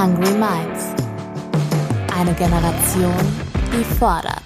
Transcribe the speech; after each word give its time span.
Hungry 0.00 0.30
Minds. 0.30 0.94
Eine 2.16 2.32
Generation, 2.34 3.12
die 3.72 3.82
fordert. 3.82 4.44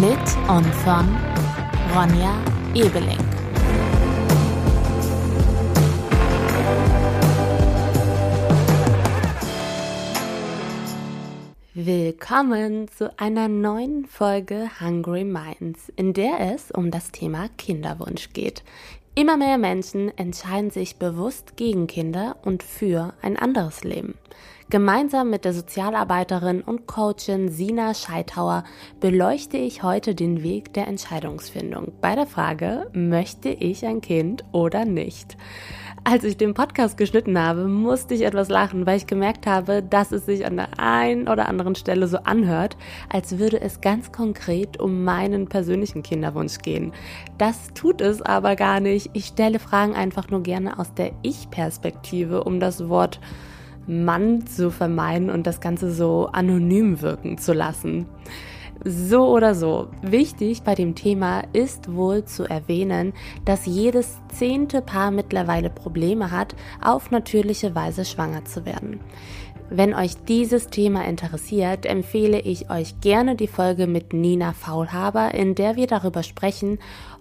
Mit 0.00 0.18
und 0.48 0.66
von 0.82 1.16
Ronja 1.94 2.34
Ebeling. 2.74 3.28
Willkommen 11.80 12.88
zu 12.88 13.16
einer 13.20 13.46
neuen 13.46 14.04
Folge 14.04 14.68
Hungry 14.80 15.22
Minds, 15.22 15.92
in 15.94 16.12
der 16.12 16.52
es 16.52 16.72
um 16.72 16.90
das 16.90 17.12
Thema 17.12 17.48
Kinderwunsch 17.56 18.32
geht. 18.32 18.64
Immer 19.18 19.36
mehr 19.36 19.58
Menschen 19.58 20.16
entscheiden 20.16 20.70
sich 20.70 20.94
bewusst 20.94 21.56
gegen 21.56 21.88
Kinder 21.88 22.36
und 22.44 22.62
für 22.62 23.14
ein 23.20 23.36
anderes 23.36 23.82
Leben. 23.82 24.14
Gemeinsam 24.70 25.28
mit 25.28 25.44
der 25.44 25.54
Sozialarbeiterin 25.54 26.62
und 26.62 26.86
Coachin 26.86 27.48
Sina 27.48 27.94
Scheithauer 27.94 28.62
beleuchte 29.00 29.56
ich 29.56 29.82
heute 29.82 30.14
den 30.14 30.44
Weg 30.44 30.72
der 30.72 30.86
Entscheidungsfindung 30.86 31.90
bei 32.00 32.14
der 32.14 32.28
Frage, 32.28 32.88
möchte 32.92 33.48
ich 33.48 33.84
ein 33.84 34.02
Kind 34.02 34.44
oder 34.52 34.84
nicht? 34.84 35.36
Als 36.04 36.24
ich 36.24 36.36
den 36.36 36.54
Podcast 36.54 36.96
geschnitten 36.96 37.38
habe, 37.38 37.66
musste 37.66 38.14
ich 38.14 38.22
etwas 38.22 38.48
lachen, 38.48 38.86
weil 38.86 38.96
ich 38.96 39.06
gemerkt 39.06 39.46
habe, 39.46 39.82
dass 39.82 40.12
es 40.12 40.24
sich 40.26 40.46
an 40.46 40.56
der 40.56 40.78
einen 40.78 41.28
oder 41.28 41.48
anderen 41.48 41.74
Stelle 41.74 42.08
so 42.08 42.18
anhört, 42.18 42.76
als 43.10 43.38
würde 43.38 43.60
es 43.60 43.80
ganz 43.80 44.10
konkret 44.12 44.80
um 44.80 45.04
meinen 45.04 45.48
persönlichen 45.48 46.02
Kinderwunsch 46.02 46.58
gehen. 46.58 46.92
Das 47.36 47.74
tut 47.74 48.00
es 48.00 48.22
aber 48.22 48.56
gar 48.56 48.80
nicht. 48.80 49.10
Ich 49.12 49.26
stelle 49.26 49.58
Fragen 49.58 49.94
einfach 49.94 50.30
nur 50.30 50.42
gerne 50.42 50.78
aus 50.78 50.94
der 50.94 51.12
Ich-Perspektive, 51.22 52.44
um 52.44 52.60
das 52.60 52.88
Wort 52.88 53.20
Mann 53.86 54.46
zu 54.46 54.70
vermeiden 54.70 55.30
und 55.30 55.46
das 55.46 55.60
Ganze 55.60 55.90
so 55.90 56.28
anonym 56.32 57.00
wirken 57.00 57.38
zu 57.38 57.52
lassen. 57.52 58.06
So 58.84 59.28
oder 59.34 59.54
so, 59.54 59.88
wichtig 60.02 60.62
bei 60.62 60.74
dem 60.74 60.94
Thema 60.94 61.42
ist 61.52 61.94
wohl 61.94 62.24
zu 62.24 62.44
erwähnen, 62.44 63.12
dass 63.44 63.66
jedes 63.66 64.18
zehnte 64.32 64.82
Paar 64.82 65.10
mittlerweile 65.10 65.68
Probleme 65.68 66.30
hat, 66.30 66.54
auf 66.80 67.10
natürliche 67.10 67.74
Weise 67.74 68.04
schwanger 68.04 68.44
zu 68.44 68.64
werden. 68.64 69.00
Wenn 69.70 69.94
euch 69.94 70.16
dieses 70.24 70.68
Thema 70.68 71.04
interessiert, 71.04 71.84
empfehle 71.84 72.40
ich 72.40 72.70
euch 72.70 73.00
gerne 73.00 73.36
die 73.36 73.48
Folge 73.48 73.86
mit 73.86 74.14
Nina 74.14 74.52
Faulhaber, 74.52 75.34
in 75.34 75.54
der 75.54 75.76
wir 75.76 75.86
darüber 75.86 76.22
sprechen, 76.22 76.78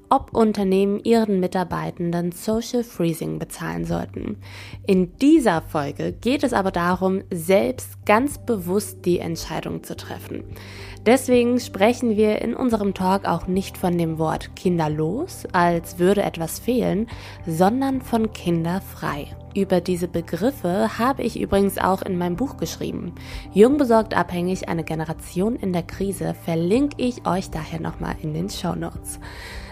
ob 0.10 0.36
Unternehmen 0.36 1.00
ihren 1.04 1.40
Mitarbeitenden 1.40 2.32
Social 2.32 2.84
Freezing 2.84 3.40
bezahlen 3.40 3.86
sollten. 3.86 4.38
In 4.86 5.18
dieser 5.18 5.62
Folge 5.62 6.14
geht 6.14 6.44
es 6.44 6.54
aber 6.54 6.72
darum, 6.72 7.24
selbst 7.32 8.06
ganz 8.06 8.38
bewusst 8.38 9.06
die 9.06 9.20
Entscheidung 9.20 9.84
zu 9.84 9.96
treffen. 9.96 10.44
Deswegen 11.06 11.60
sprechen 11.60 12.18
wir 12.18 12.42
in 12.42 12.54
unserem 12.54 12.94
Talk 12.94 13.26
auch 13.26 13.48
nicht 13.48 13.78
von 13.78 13.98
dem 13.98 14.18
Wort 14.18 14.56
kinderlos, 14.58 15.46
als 15.54 16.00
würde 16.00 16.22
etwas 16.24 16.60
fehlen, 16.60 17.08
sondern 17.46 18.02
von 18.02 18.34
kinderfrei. 18.34 19.28
Über 19.56 19.80
diese 19.80 20.08
Begriffe 20.08 21.00
habe 21.00 21.24
ich 21.24 21.40
übrigens 21.40 21.78
auch 21.78 22.02
in 22.02 22.18
meinem 22.18 22.36
Buch 22.36 22.58
geschrieben. 22.58 23.16
Jung 23.54 23.78
besorgt 23.78 24.16
abhängig, 24.16 24.70
eine 24.70 24.84
Generation 24.84 25.56
in 25.56 25.74
der 25.74 25.84
Krise, 25.84 26.36
verlinke 26.46 27.02
ich 27.02 27.26
euch 27.26 27.50
daher 27.50 27.80
nochmal 27.80 28.16
in 28.22 28.34
den 28.34 28.50
Show 28.50 28.76
Notes. 28.76 29.20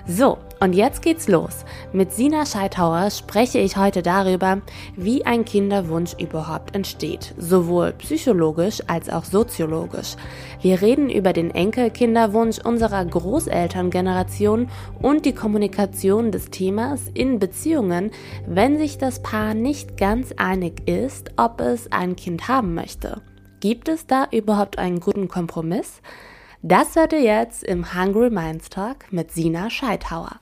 So, 0.07 0.37
und 0.59 0.73
jetzt 0.73 1.01
geht's 1.01 1.27
los. 1.27 1.65
Mit 1.91 2.11
Sina 2.11 2.45
Scheithauer 2.45 3.09
spreche 3.09 3.57
ich 3.57 3.75
heute 3.75 4.03
darüber, 4.03 4.61
wie 4.95 5.25
ein 5.25 5.45
Kinderwunsch 5.45 6.13
überhaupt 6.19 6.75
entsteht, 6.75 7.33
sowohl 7.39 7.91
psychologisch 7.93 8.83
als 8.85 9.09
auch 9.09 9.23
soziologisch. 9.23 10.15
Wir 10.61 10.81
reden 10.81 11.09
über 11.09 11.33
den 11.33 11.49
Enkelkinderwunsch 11.49 12.59
unserer 12.59 13.03
Großelterngeneration 13.03 14.69
und 15.01 15.25
die 15.25 15.33
Kommunikation 15.33 16.31
des 16.31 16.51
Themas 16.51 17.01
in 17.15 17.39
Beziehungen, 17.39 18.11
wenn 18.45 18.77
sich 18.77 18.99
das 18.99 19.23
Paar 19.23 19.55
nicht 19.55 19.97
ganz 19.97 20.33
einig 20.37 20.87
ist, 20.87 21.31
ob 21.35 21.61
es 21.61 21.91
ein 21.91 22.15
Kind 22.15 22.47
haben 22.47 22.75
möchte. 22.75 23.21
Gibt 23.59 23.89
es 23.89 24.05
da 24.05 24.27
überhaupt 24.31 24.77
einen 24.77 24.99
guten 24.99 25.27
Kompromiss? 25.27 26.01
Das 26.67 26.95
hört 26.95 27.13
ihr 27.13 27.21
jetzt 27.21 27.63
im 27.63 27.93
Hungry 27.93 28.31
Minds 28.31 28.69
Talk 28.69 29.13
mit 29.13 29.31
Sina 29.31 29.69
Scheithauer. 29.69 30.39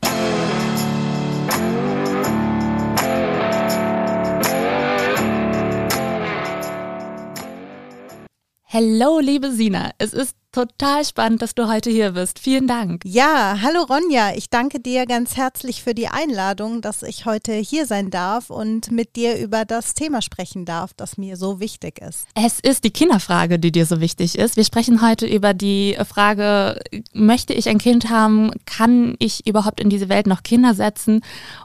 Hallo, 8.70 9.20
liebe 9.20 9.52
Sina. 9.52 9.92
Es 9.98 10.14
ist 10.14 10.38
Total 10.54 11.04
spannend, 11.04 11.42
dass 11.42 11.56
du 11.56 11.68
heute 11.68 11.90
hier 11.90 12.12
bist. 12.12 12.38
Vielen 12.38 12.68
Dank. 12.68 13.02
Ja, 13.06 13.58
hallo 13.64 13.82
Ronja. 13.90 14.36
Ich 14.36 14.52
danke 14.52 14.80
dir 14.80 15.08
ganz 15.08 15.36
herzlich 15.36 15.82
für 15.82 15.96
die 15.96 16.10
Einladung, 16.10 16.82
dass 16.82 17.02
ich 17.02 17.26
heute 17.26 17.54
hier 17.54 17.88
sein 17.88 18.12
darf 18.12 18.52
und 18.52 18.92
mit 18.92 19.16
dir 19.16 19.40
über 19.40 19.66
das 19.66 19.96
Thema 19.96 20.22
sprechen 20.22 20.64
darf, 20.64 20.94
das 20.94 21.18
mir 21.18 21.38
so 21.38 21.60
wichtig 21.60 22.00
ist. 22.00 22.28
Es 22.36 22.60
ist 22.60 22.84
die 22.84 22.92
Kinderfrage, 22.92 23.58
die 23.58 23.72
dir 23.72 23.88
so 23.88 24.00
wichtig 24.00 24.38
ist. 24.38 24.56
Wir 24.56 24.64
sprechen 24.64 25.02
heute 25.02 25.26
über 25.26 25.56
die 25.56 25.98
Frage, 26.08 26.80
möchte 27.14 27.54
ich 27.54 27.68
ein 27.68 27.80
Kind 27.80 28.12
haben? 28.12 28.52
Kann 28.68 29.16
ich 29.18 29.48
überhaupt 29.48 29.80
in 29.80 29.90
diese 29.90 30.08
Welt 30.08 30.28
noch 30.28 30.44
Kinder 30.44 30.76
setzen? 30.76 31.22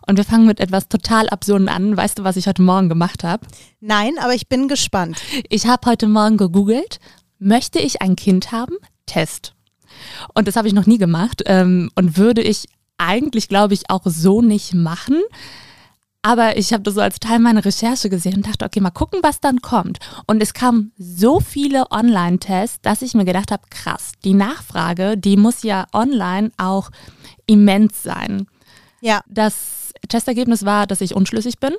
Und 0.07 0.17
wir 0.17 0.25
fangen 0.25 0.47
mit 0.47 0.61
etwas 0.61 0.89
total 0.89 1.29
Absurden 1.29 1.69
an. 1.69 1.95
Weißt 1.95 2.19
du, 2.21 2.25
was 2.25 2.39
ich 2.39 2.47
heute 2.47 2.63
Morgen 2.63 2.89
gemacht 2.89 3.23
habe? 3.23 3.47
Nein, 3.81 4.15
aber 4.19 4.35
ich 4.35 4.49
bin 4.49 4.67
gespannt. 4.67 5.19
Ich 5.51 5.67
habe 5.67 5.91
heute 5.91 6.09
Morgen 6.09 6.39
gegoogelt 6.39 7.01
möchte 7.39 7.79
ich 7.79 8.03
ein 8.03 8.17
Kind 8.17 8.53
haben? 8.53 8.77
Test. 9.07 9.55
Und 10.35 10.49
das 10.49 10.57
habe 10.57 10.69
ich 10.69 10.75
noch 10.75 10.87
nie 10.87 10.99
gemacht 10.99 11.43
ähm, 11.47 11.91
und 11.95 12.17
würde 12.17 12.43
ich 12.43 12.67
eigentlich, 12.99 13.49
glaube 13.49 13.75
ich, 13.75 13.91
auch 13.91 14.03
so 14.05 14.43
nicht 14.43 14.75
machen. 14.75 15.21
Aber 16.23 16.57
ich 16.57 16.73
habe 16.73 16.83
das 16.83 16.95
so 16.95 17.01
als 17.01 17.21
Teil 17.21 17.39
meiner 17.39 17.65
Recherche 17.65 18.11
gesehen 18.11 18.35
und 18.35 18.47
dachte, 18.47 18.65
okay, 18.65 18.81
mal 18.81 18.91
gucken, 18.91 19.21
was 19.23 19.41
dann 19.41 19.63
kommt. 19.63 19.99
Und 20.27 20.43
es 20.43 20.53
kamen 20.53 20.93
so 20.99 21.41
viele 21.41 21.91
Online-Tests, 21.91 22.81
dass 22.83 23.03
ich 23.03 23.15
mir 23.15 23.25
gedacht 23.25 23.53
habe, 23.53 23.63
krass, 23.71 24.13
die 24.25 24.35
Nachfrage, 24.35 25.17
die 25.17 25.37
muss 25.37 25.63
ja 25.63 25.87
online 25.93 26.51
auch 26.57 26.91
immens 27.47 28.03
sein. 28.03 28.47
Ja. 29.01 29.23
Das 29.29 29.78
Testergebnis 30.09 30.65
war, 30.65 30.87
dass 30.87 31.01
ich 31.01 31.15
unschlüssig 31.15 31.59
bin. 31.59 31.75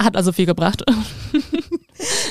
Hat 0.00 0.16
also 0.16 0.32
viel 0.32 0.46
gebracht. 0.46 0.82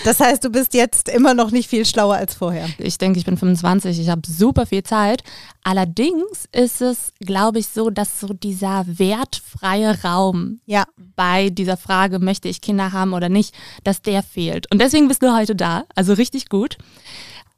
Das 0.04 0.20
heißt, 0.20 0.44
du 0.44 0.50
bist 0.50 0.74
jetzt 0.74 1.08
immer 1.10 1.34
noch 1.34 1.52
nicht 1.52 1.70
viel 1.70 1.86
schlauer 1.86 2.16
als 2.16 2.34
vorher. 2.34 2.68
Ich 2.78 2.98
denke, 2.98 3.20
ich 3.20 3.26
bin 3.26 3.38
25, 3.38 4.00
ich 4.00 4.10
habe 4.10 4.22
super 4.28 4.66
viel 4.66 4.84
Zeit. 4.84 5.24
Allerdings 5.64 6.50
ist 6.52 6.82
es, 6.82 7.14
glaube 7.20 7.60
ich, 7.60 7.68
so, 7.68 7.90
dass 7.90 8.20
so 8.20 8.34
dieser 8.34 8.84
wertfreie 8.88 10.02
Raum 10.04 10.60
ja. 10.66 10.86
bei 11.16 11.50
dieser 11.50 11.78
Frage, 11.78 12.20
möchte 12.20 12.50
ich 12.50 12.62
Kinder 12.62 12.92
haben 12.92 13.14
oder 13.14 13.30
nicht, 13.30 13.56
dass 13.84 14.02
der 14.02 14.24
fehlt. 14.24 14.70
Und 14.72 14.82
deswegen 14.82 15.08
bist 15.08 15.24
du 15.24 15.36
heute 15.36 15.56
da. 15.56 15.84
Also 15.96 16.14
richtig 16.14 16.50
gut. 16.50 16.78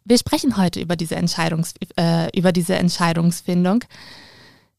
Wir 0.06 0.18
sprechen 0.18 0.58
heute 0.58 0.82
über 0.82 0.96
diese, 0.96 1.16
Entscheidungs 1.16 1.74
äh, 1.98 2.38
über 2.38 2.52
diese 2.52 2.76
Entscheidungsfindung. 2.76 3.86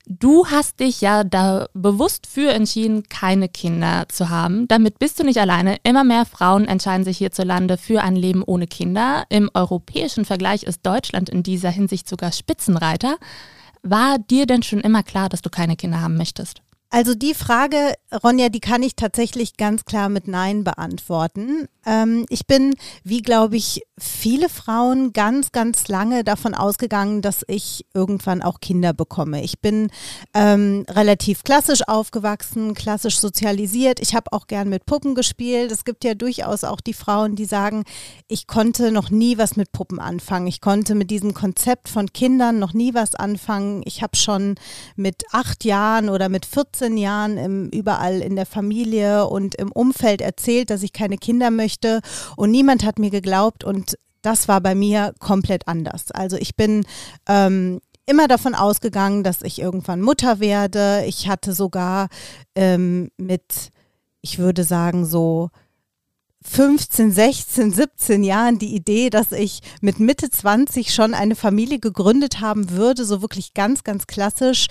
Du 0.06 0.46
hast 0.46 0.80
dich 0.80 1.00
ja 1.00 1.24
da 1.24 1.68
bewusst 1.72 2.26
für 2.26 2.52
entschieden, 2.52 3.04
keine 3.08 3.48
Kinder 3.48 4.04
zu 4.10 4.28
haben. 4.28 4.68
Damit 4.68 4.98
bist 4.98 5.18
du 5.18 5.24
nicht 5.24 5.38
alleine. 5.38 5.78
Immer 5.82 6.04
mehr 6.04 6.26
Frauen 6.26 6.66
entscheiden 6.66 7.04
sich 7.04 7.16
hierzulande 7.16 7.78
für 7.78 8.02
ein 8.02 8.14
Leben 8.14 8.42
ohne 8.42 8.66
Kinder. 8.66 9.24
Im 9.30 9.50
europäischen 9.54 10.26
Vergleich 10.26 10.64
ist 10.64 10.84
Deutschland 10.84 11.30
in 11.30 11.42
dieser 11.42 11.70
Hinsicht 11.70 12.06
sogar 12.06 12.32
Spitzenreiter. 12.32 13.16
War 13.82 14.18
dir 14.18 14.44
denn 14.44 14.62
schon 14.62 14.80
immer 14.80 15.02
klar, 15.02 15.30
dass 15.30 15.40
du 15.40 15.48
keine 15.48 15.74
Kinder 15.76 16.02
haben 16.02 16.18
möchtest? 16.18 16.60
Also 16.94 17.16
die 17.16 17.34
Frage, 17.34 17.94
Ronja, 18.22 18.50
die 18.50 18.60
kann 18.60 18.84
ich 18.84 18.94
tatsächlich 18.94 19.56
ganz 19.56 19.84
klar 19.84 20.08
mit 20.08 20.28
Nein 20.28 20.62
beantworten. 20.62 21.66
Ähm, 21.84 22.24
ich 22.28 22.46
bin, 22.46 22.76
wie 23.02 23.20
glaube 23.20 23.56
ich, 23.56 23.82
viele 23.98 24.48
Frauen 24.48 25.12
ganz, 25.12 25.50
ganz 25.50 25.88
lange 25.88 26.22
davon 26.22 26.54
ausgegangen, 26.54 27.20
dass 27.20 27.44
ich 27.48 27.84
irgendwann 27.94 28.42
auch 28.42 28.60
Kinder 28.60 28.92
bekomme. 28.92 29.42
Ich 29.42 29.60
bin 29.60 29.90
ähm, 30.34 30.86
relativ 30.88 31.42
klassisch 31.42 31.82
aufgewachsen, 31.88 32.74
klassisch 32.74 33.18
sozialisiert. 33.18 33.98
Ich 33.98 34.14
habe 34.14 34.32
auch 34.32 34.46
gern 34.46 34.68
mit 34.68 34.86
Puppen 34.86 35.16
gespielt. 35.16 35.72
Es 35.72 35.84
gibt 35.84 36.04
ja 36.04 36.14
durchaus 36.14 36.62
auch 36.62 36.80
die 36.80 36.94
Frauen, 36.94 37.34
die 37.34 37.44
sagen, 37.44 37.82
ich 38.28 38.46
konnte 38.46 38.92
noch 38.92 39.10
nie 39.10 39.36
was 39.36 39.56
mit 39.56 39.72
Puppen 39.72 39.98
anfangen. 39.98 40.46
Ich 40.46 40.60
konnte 40.60 40.94
mit 40.94 41.10
diesem 41.10 41.34
Konzept 41.34 41.88
von 41.88 42.12
Kindern 42.12 42.60
noch 42.60 42.72
nie 42.72 42.94
was 42.94 43.16
anfangen. 43.16 43.82
Ich 43.84 44.00
habe 44.00 44.16
schon 44.16 44.54
mit 44.94 45.24
acht 45.32 45.64
Jahren 45.64 46.08
oder 46.08 46.28
mit 46.28 46.46
14 46.46 46.83
15 46.84 46.96
Jahren 46.98 47.38
im, 47.38 47.68
überall 47.70 48.20
in 48.20 48.36
der 48.36 48.46
Familie 48.46 49.26
und 49.26 49.54
im 49.54 49.72
Umfeld 49.72 50.20
erzählt, 50.20 50.68
dass 50.68 50.82
ich 50.82 50.92
keine 50.92 51.16
Kinder 51.16 51.50
möchte 51.50 52.00
und 52.36 52.50
niemand 52.50 52.84
hat 52.84 52.98
mir 52.98 53.10
geglaubt 53.10 53.64
und 53.64 53.96
das 54.20 54.48
war 54.48 54.60
bei 54.60 54.74
mir 54.74 55.14
komplett 55.18 55.66
anders. 55.66 56.10
Also 56.10 56.36
ich 56.36 56.56
bin 56.56 56.84
ähm, 57.26 57.80
immer 58.06 58.28
davon 58.28 58.54
ausgegangen, 58.54 59.22
dass 59.22 59.42
ich 59.42 59.60
irgendwann 59.60 60.02
Mutter 60.02 60.40
werde. 60.40 61.04
Ich 61.06 61.28
hatte 61.28 61.54
sogar 61.54 62.08
ähm, 62.54 63.10
mit, 63.16 63.70
ich 64.20 64.38
würde 64.38 64.64
sagen, 64.64 65.06
so 65.06 65.48
15, 66.46 67.10
16, 67.10 67.72
17 67.72 68.22
Jahren 68.22 68.58
die 68.58 68.74
Idee, 68.74 69.10
dass 69.10 69.32
ich 69.32 69.60
mit 69.80 69.98
Mitte 69.98 70.30
20 70.30 70.92
schon 70.92 71.14
eine 71.14 71.36
Familie 71.36 71.78
gegründet 71.78 72.40
haben 72.40 72.70
würde, 72.70 73.04
so 73.04 73.22
wirklich 73.22 73.54
ganz, 73.54 73.82
ganz 73.82 74.06
klassisch. 74.06 74.66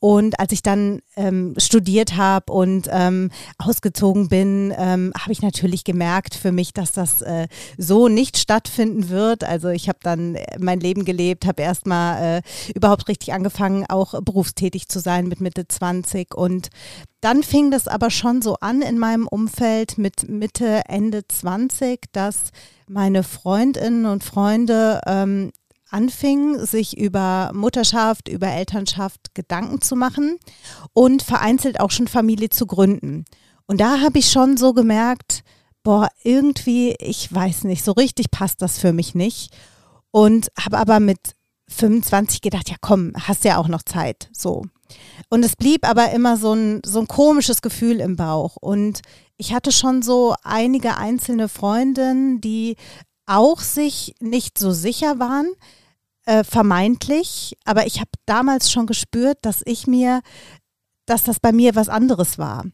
Und 0.00 0.40
als 0.40 0.52
ich 0.52 0.62
dann 0.62 1.00
ähm, 1.16 1.54
studiert 1.58 2.16
habe 2.16 2.52
und 2.52 2.88
ähm, 2.90 3.30
ausgezogen 3.58 4.28
bin, 4.28 4.74
ähm, 4.76 5.12
habe 5.18 5.32
ich 5.32 5.42
natürlich 5.42 5.84
gemerkt 5.84 6.34
für 6.34 6.50
mich, 6.50 6.72
dass 6.72 6.92
das 6.92 7.22
äh, 7.22 7.46
so 7.76 8.08
nicht 8.08 8.38
stattfinden 8.38 9.10
wird. 9.10 9.44
Also 9.44 9.68
ich 9.68 9.88
habe 9.88 9.98
dann 10.02 10.38
mein 10.58 10.80
Leben 10.80 11.04
gelebt, 11.04 11.46
habe 11.46 11.62
erstmal 11.62 12.38
äh, 12.38 12.42
überhaupt 12.74 13.08
richtig 13.08 13.32
angefangen, 13.34 13.84
auch 13.88 14.20
berufstätig 14.22 14.88
zu 14.88 14.98
sein 14.98 15.28
mit 15.28 15.40
Mitte 15.40 15.68
20 15.68 16.34
und 16.34 16.70
dann 17.20 17.42
fing 17.42 17.70
das 17.70 17.88
aber 17.88 18.10
schon 18.10 18.42
so 18.42 18.56
an 18.60 18.82
in 18.82 18.98
meinem 18.98 19.26
Umfeld 19.26 19.98
mit 19.98 20.28
Mitte, 20.28 20.82
Ende 20.86 21.26
20, 21.26 22.00
dass 22.12 22.50
meine 22.88 23.22
Freundinnen 23.22 24.06
und 24.06 24.22
Freunde 24.22 25.00
ähm, 25.06 25.50
anfingen, 25.90 26.64
sich 26.64 26.96
über 26.96 27.50
Mutterschaft, 27.54 28.28
über 28.28 28.48
Elternschaft 28.48 29.34
Gedanken 29.34 29.80
zu 29.80 29.96
machen 29.96 30.36
und 30.92 31.22
vereinzelt 31.22 31.80
auch 31.80 31.90
schon 31.90 32.08
Familie 32.08 32.50
zu 32.50 32.66
gründen. 32.66 33.24
Und 33.66 33.80
da 33.80 34.00
habe 34.00 34.18
ich 34.18 34.30
schon 34.30 34.56
so 34.56 34.72
gemerkt, 34.72 35.42
boah, 35.82 36.08
irgendwie, 36.22 36.94
ich 37.00 37.32
weiß 37.32 37.64
nicht, 37.64 37.84
so 37.84 37.92
richtig 37.92 38.30
passt 38.30 38.62
das 38.62 38.78
für 38.78 38.92
mich 38.92 39.14
nicht. 39.14 39.52
Und 40.10 40.48
habe 40.58 40.78
aber 40.78 41.00
mit 41.00 41.18
25 41.68 42.40
gedacht, 42.40 42.70
ja 42.70 42.76
komm, 42.80 43.12
hast 43.14 43.44
ja 43.44 43.58
auch 43.58 43.68
noch 43.68 43.82
Zeit, 43.82 44.28
so. 44.32 44.64
Und 45.28 45.44
es 45.44 45.56
blieb 45.56 45.88
aber 45.88 46.10
immer 46.12 46.36
so 46.36 46.52
ein, 46.52 46.80
so 46.84 47.00
ein 47.00 47.08
komisches 47.08 47.62
Gefühl 47.62 48.00
im 48.00 48.16
Bauch. 48.16 48.56
Und 48.56 49.00
ich 49.36 49.52
hatte 49.54 49.72
schon 49.72 50.02
so 50.02 50.34
einige 50.42 50.96
einzelne 50.96 51.48
Freundinnen, 51.48 52.40
die 52.40 52.76
auch 53.26 53.60
sich 53.60 54.14
nicht 54.20 54.58
so 54.58 54.72
sicher 54.72 55.18
waren, 55.18 55.52
äh, 56.24 56.44
vermeintlich. 56.44 57.56
Aber 57.64 57.86
ich 57.86 58.00
habe 58.00 58.10
damals 58.26 58.70
schon 58.70 58.86
gespürt, 58.86 59.38
dass 59.42 59.62
ich 59.64 59.86
mir 59.86 60.22
dass 61.08 61.24
das 61.24 61.40
bei 61.40 61.52
mir 61.52 61.74
was 61.74 61.88
anderes 61.88 62.38
war. 62.38 62.64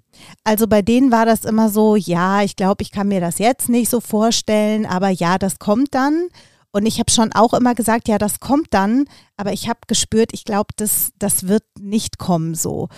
Also 0.42 0.66
bei 0.66 0.82
denen 0.82 1.12
war 1.12 1.24
das 1.24 1.44
immer 1.44 1.68
so, 1.68 1.96
ja, 1.96 2.42
ich 2.42 2.56
glaube, 2.56 2.82
ich 2.82 2.90
kann 2.90 3.08
mir 3.08 3.20
das 3.20 3.38
jetzt 3.38 3.68
nicht 3.68 3.88
so 3.88 4.00
vorstellen, 4.00 4.86
aber 4.86 5.08
ja, 5.08 5.38
das 5.38 5.58
kommt 5.58 5.94
dann. 5.94 6.28
Und 6.74 6.86
ich 6.86 6.98
habe 6.98 7.08
schon 7.08 7.32
auch 7.32 7.54
immer 7.54 7.76
gesagt, 7.76 8.08
ja, 8.08 8.18
das 8.18 8.40
kommt 8.40 8.74
dann, 8.74 9.04
aber 9.36 9.52
ich 9.52 9.68
habe 9.68 9.78
gespürt, 9.86 10.30
ich 10.32 10.44
glaube, 10.44 10.70
das, 10.74 11.12
das 11.20 11.46
wird 11.46 11.62
nicht 11.78 12.18
kommen 12.18 12.56
so. 12.56 12.88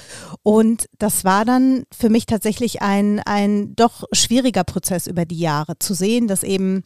Und 0.42 0.86
das 0.98 1.24
war 1.24 1.44
dann 1.44 1.84
für 1.92 2.08
mich 2.08 2.24
tatsächlich 2.24 2.80
ein, 2.80 3.20
ein 3.26 3.76
doch 3.76 4.04
schwieriger 4.12 4.64
Prozess 4.64 5.06
über 5.06 5.26
die 5.26 5.38
Jahre 5.38 5.78
zu 5.78 5.92
sehen, 5.92 6.26
dass 6.26 6.42
eben 6.42 6.84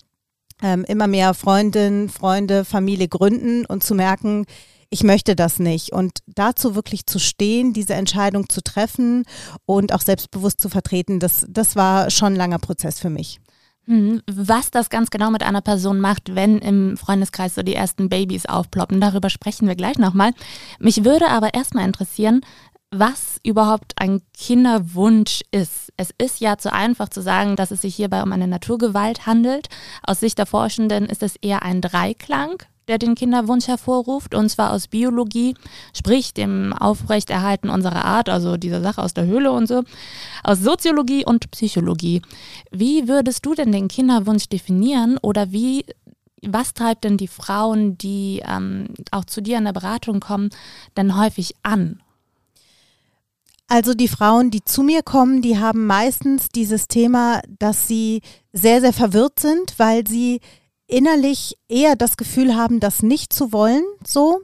ähm, 0.63 0.85
immer 0.85 1.07
mehr 1.07 1.33
Freundinnen, 1.35 2.09
Freunde, 2.09 2.65
Familie 2.65 3.07
gründen 3.07 3.67
und 3.67 3.85
zu 3.85 3.95
merken, 3.95 4.45
ich 4.89 5.05
möchte 5.05 5.37
das 5.37 5.61
nicht. 5.61 5.93
Und 5.93 6.19
dazu 6.27 6.75
wirklich 6.75 7.07
zu 7.07 7.21
stehen, 7.21 7.73
diese 7.73 7.95
Entscheidung 7.95 8.49
zu 8.49 8.65
treffen 8.65 9.27
und 9.65 9.95
auch 9.95 10.01
selbstbewusst 10.01 10.61
zu 10.61 10.69
vertreten, 10.69 11.21
das, 11.21 11.47
das 11.49 11.77
war 11.77 12.11
schon 12.11 12.33
ein 12.33 12.37
langer 12.37 12.59
Prozess 12.59 12.99
für 12.99 13.11
mich. 13.11 13.41
Mhm. 13.87 14.23
Was 14.27 14.71
das 14.71 14.91
ganz 14.91 15.11
genau 15.11 15.31
mit 15.31 15.43
einer 15.43 15.61
Person 15.61 16.01
macht, 16.01 16.35
wenn 16.35 16.59
im 16.59 16.97
Freundeskreis 16.97 17.55
so 17.55 17.63
die 17.63 17.75
ersten 17.75 18.09
Babys 18.09 18.47
aufploppen, 18.47 19.01
darüber 19.01 19.31
sprechen 19.31 19.67
wir 19.67 19.75
gleich 19.75 19.99
nochmal. 19.99 20.33
Mich 20.79 21.05
würde 21.05 21.29
aber 21.29 21.55
erstmal 21.55 21.87
interessieren, 21.87 22.43
was 22.91 23.39
überhaupt 23.45 23.93
ein 23.97 24.21
Kinderwunsch 24.37 25.43
ist. 25.53 25.93
Es 25.97 26.11
ist 26.19 26.41
ja 26.41 26.59
zu 26.59 26.73
einfach 26.73 27.09
zu 27.09 27.23
sagen, 27.23 27.55
dass 27.57 27.71
es 27.71 27.83
sich 27.83 27.95
hierbei 27.95 28.23
um 28.23 28.33
eine 28.33 28.49
Naturgewalt 28.49 29.27
handelt. 29.27 29.69
Aus 30.03 30.21
Sicht 30.21 30.39
der 30.39 30.47
Forschenden 30.47 31.07
ist 31.07 31.23
es 31.23 31.37
eher 31.37 31.63
ein 31.63 31.81
Dreiklang 31.81 32.63
der 32.89 32.99
den 32.99 33.15
Kinderwunsch 33.15 33.69
hervorruft, 33.69 34.35
und 34.35 34.49
zwar 34.49 34.73
aus 34.73 34.89
Biologie, 34.89 35.55
sprich 35.97 36.35
dem 36.35 36.73
Aufrechterhalten 36.73 37.71
unserer 37.71 38.05
Art, 38.05 38.29
also 38.29 38.57
dieser 38.57 38.81
Sache 38.81 39.03
aus 39.03 39.15
der 39.15 39.27
Höhle 39.27 39.53
und 39.53 39.67
so, 39.67 39.83
aus 40.43 40.61
Soziologie 40.61 41.25
und 41.25 41.51
Psychologie. 41.51 42.23
Wie 42.71 43.07
würdest 43.09 43.47
du 43.47 43.55
denn 43.55 43.73
den 43.73 43.89
Kinderwunsch 43.89 44.49
definieren 44.49 45.19
oder 45.23 45.53
wie 45.53 45.85
was 46.43 46.73
treibt 46.73 47.05
denn 47.05 47.19
die 47.19 47.29
Frauen, 47.29 47.99
die 47.99 48.43
ähm, 48.47 48.87
auch 49.11 49.27
zu 49.27 49.43
dir 49.43 49.59
in 49.59 49.65
der 49.65 49.75
Beratung 49.75 50.21
kommen, 50.21 50.49
denn 50.97 51.19
häufig 51.19 51.55
an? 51.63 52.01
Also 53.69 53.95
die 53.95 54.09
Frauen, 54.09 54.51
die 54.51 54.65
zu 54.65 54.83
mir 54.83 55.03
kommen, 55.05 55.43
die 55.43 55.59
haben 55.59 55.87
meistens 55.87 56.49
dieses 56.49 56.89
Thema, 56.89 57.41
dass 57.59 57.87
sie 57.87 58.21
sehr, 58.53 58.81
sehr 58.81 58.93
verwirrt 58.93 59.39
sind, 59.39 59.79
weil 59.79 60.07
sie 60.09 60.41
innerlich 60.91 61.57
eher 61.69 61.97
das 61.97 62.17
Gefühl 62.17 62.55
haben, 62.55 62.81
das 62.81 63.03
nicht 63.03 63.33
zu 63.33 63.53
wollen, 63.53 63.85
so. 64.07 64.41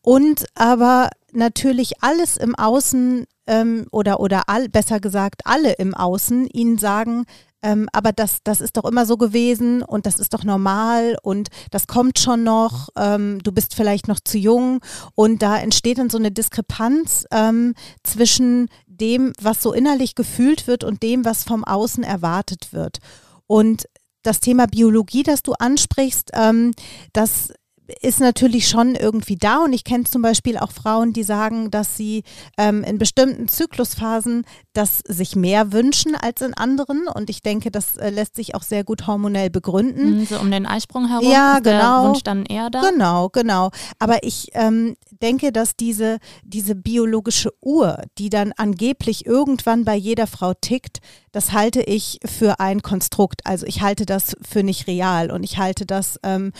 Und 0.00 0.46
aber 0.54 1.10
natürlich 1.32 2.02
alles 2.02 2.36
im 2.36 2.54
Außen 2.54 3.26
ähm, 3.46 3.86
oder, 3.90 4.20
oder 4.20 4.48
all, 4.48 4.68
besser 4.68 5.00
gesagt 5.00 5.42
alle 5.44 5.72
im 5.74 5.94
Außen 5.94 6.46
ihnen 6.48 6.78
sagen, 6.78 7.24
ähm, 7.62 7.88
aber 7.92 8.12
das, 8.12 8.38
das 8.42 8.60
ist 8.60 8.76
doch 8.76 8.84
immer 8.84 9.06
so 9.06 9.16
gewesen 9.16 9.82
und 9.82 10.04
das 10.06 10.18
ist 10.18 10.34
doch 10.34 10.42
normal 10.42 11.16
und 11.22 11.48
das 11.70 11.86
kommt 11.86 12.18
schon 12.18 12.42
noch, 12.42 12.88
ähm, 12.96 13.38
du 13.42 13.52
bist 13.52 13.74
vielleicht 13.74 14.08
noch 14.08 14.18
zu 14.18 14.36
jung 14.36 14.80
und 15.14 15.42
da 15.42 15.58
entsteht 15.58 15.98
dann 15.98 16.10
so 16.10 16.18
eine 16.18 16.32
Diskrepanz 16.32 17.24
ähm, 17.30 17.74
zwischen 18.02 18.68
dem, 18.86 19.32
was 19.40 19.62
so 19.62 19.72
innerlich 19.72 20.16
gefühlt 20.16 20.66
wird 20.66 20.82
und 20.82 21.02
dem, 21.02 21.24
was 21.24 21.44
vom 21.44 21.64
Außen 21.64 22.02
erwartet 22.02 22.72
wird. 22.72 22.98
Und 23.46 23.84
das 24.22 24.40
Thema 24.40 24.66
Biologie, 24.66 25.22
das 25.22 25.42
du 25.42 25.52
ansprichst, 25.54 26.30
ähm, 26.34 26.72
das 27.12 27.52
ist 28.00 28.20
natürlich 28.20 28.68
schon 28.68 28.94
irgendwie 28.94 29.36
da 29.36 29.64
und 29.64 29.72
ich 29.72 29.84
kenne 29.84 30.04
zum 30.04 30.22
Beispiel 30.22 30.56
auch 30.56 30.70
Frauen, 30.70 31.12
die 31.12 31.24
sagen, 31.24 31.70
dass 31.70 31.96
sie 31.96 32.22
ähm, 32.56 32.84
in 32.84 32.98
bestimmten 32.98 33.48
Zyklusphasen 33.48 34.44
das 34.72 35.00
sich 35.00 35.36
mehr 35.36 35.72
wünschen 35.72 36.14
als 36.14 36.40
in 36.40 36.54
anderen 36.54 37.06
und 37.08 37.28
ich 37.28 37.42
denke, 37.42 37.70
das 37.70 37.96
äh, 37.96 38.10
lässt 38.10 38.36
sich 38.36 38.54
auch 38.54 38.62
sehr 38.62 38.84
gut 38.84 39.06
hormonell 39.06 39.50
begründen. 39.50 40.20
Mhm, 40.20 40.26
so 40.26 40.38
um 40.38 40.50
den 40.50 40.66
Eisprung 40.66 41.08
herum 41.08 41.30
ja, 41.30 41.56
ist 41.56 41.64
genau, 41.64 42.02
der 42.02 42.08
Wunsch 42.08 42.22
dann 42.22 42.46
eher 42.46 42.70
da? 42.70 42.80
Genau, 42.88 43.28
genau. 43.28 43.70
Aber 43.98 44.22
ich 44.22 44.48
ähm, 44.54 44.96
denke, 45.20 45.52
dass 45.52 45.76
diese, 45.76 46.18
diese 46.42 46.74
biologische 46.74 47.52
Uhr, 47.60 48.02
die 48.18 48.30
dann 48.30 48.52
angeblich 48.56 49.26
irgendwann 49.26 49.84
bei 49.84 49.96
jeder 49.96 50.26
Frau 50.26 50.54
tickt, 50.54 51.00
das 51.32 51.52
halte 51.52 51.82
ich 51.82 52.18
für 52.24 52.60
ein 52.60 52.82
Konstrukt. 52.82 53.40
Also 53.44 53.66
ich 53.66 53.80
halte 53.82 54.06
das 54.06 54.36
für 54.42 54.62
nicht 54.62 54.86
real 54.86 55.30
und 55.30 55.42
ich 55.42 55.58
halte 55.58 55.86
das 55.86 56.18
ähm, 56.22 56.52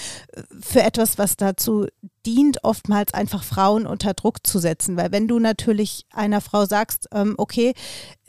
für 0.60 0.82
etwas, 0.82 1.11
was 1.18 1.36
dazu 1.36 1.86
dient, 2.26 2.64
oftmals 2.64 3.14
einfach 3.14 3.42
Frauen 3.42 3.86
unter 3.86 4.14
Druck 4.14 4.46
zu 4.46 4.58
setzen. 4.58 4.96
Weil 4.96 5.12
wenn 5.12 5.28
du 5.28 5.38
natürlich 5.38 6.06
einer 6.12 6.40
Frau 6.40 6.66
sagst, 6.66 7.08
ähm, 7.12 7.34
okay, 7.38 7.74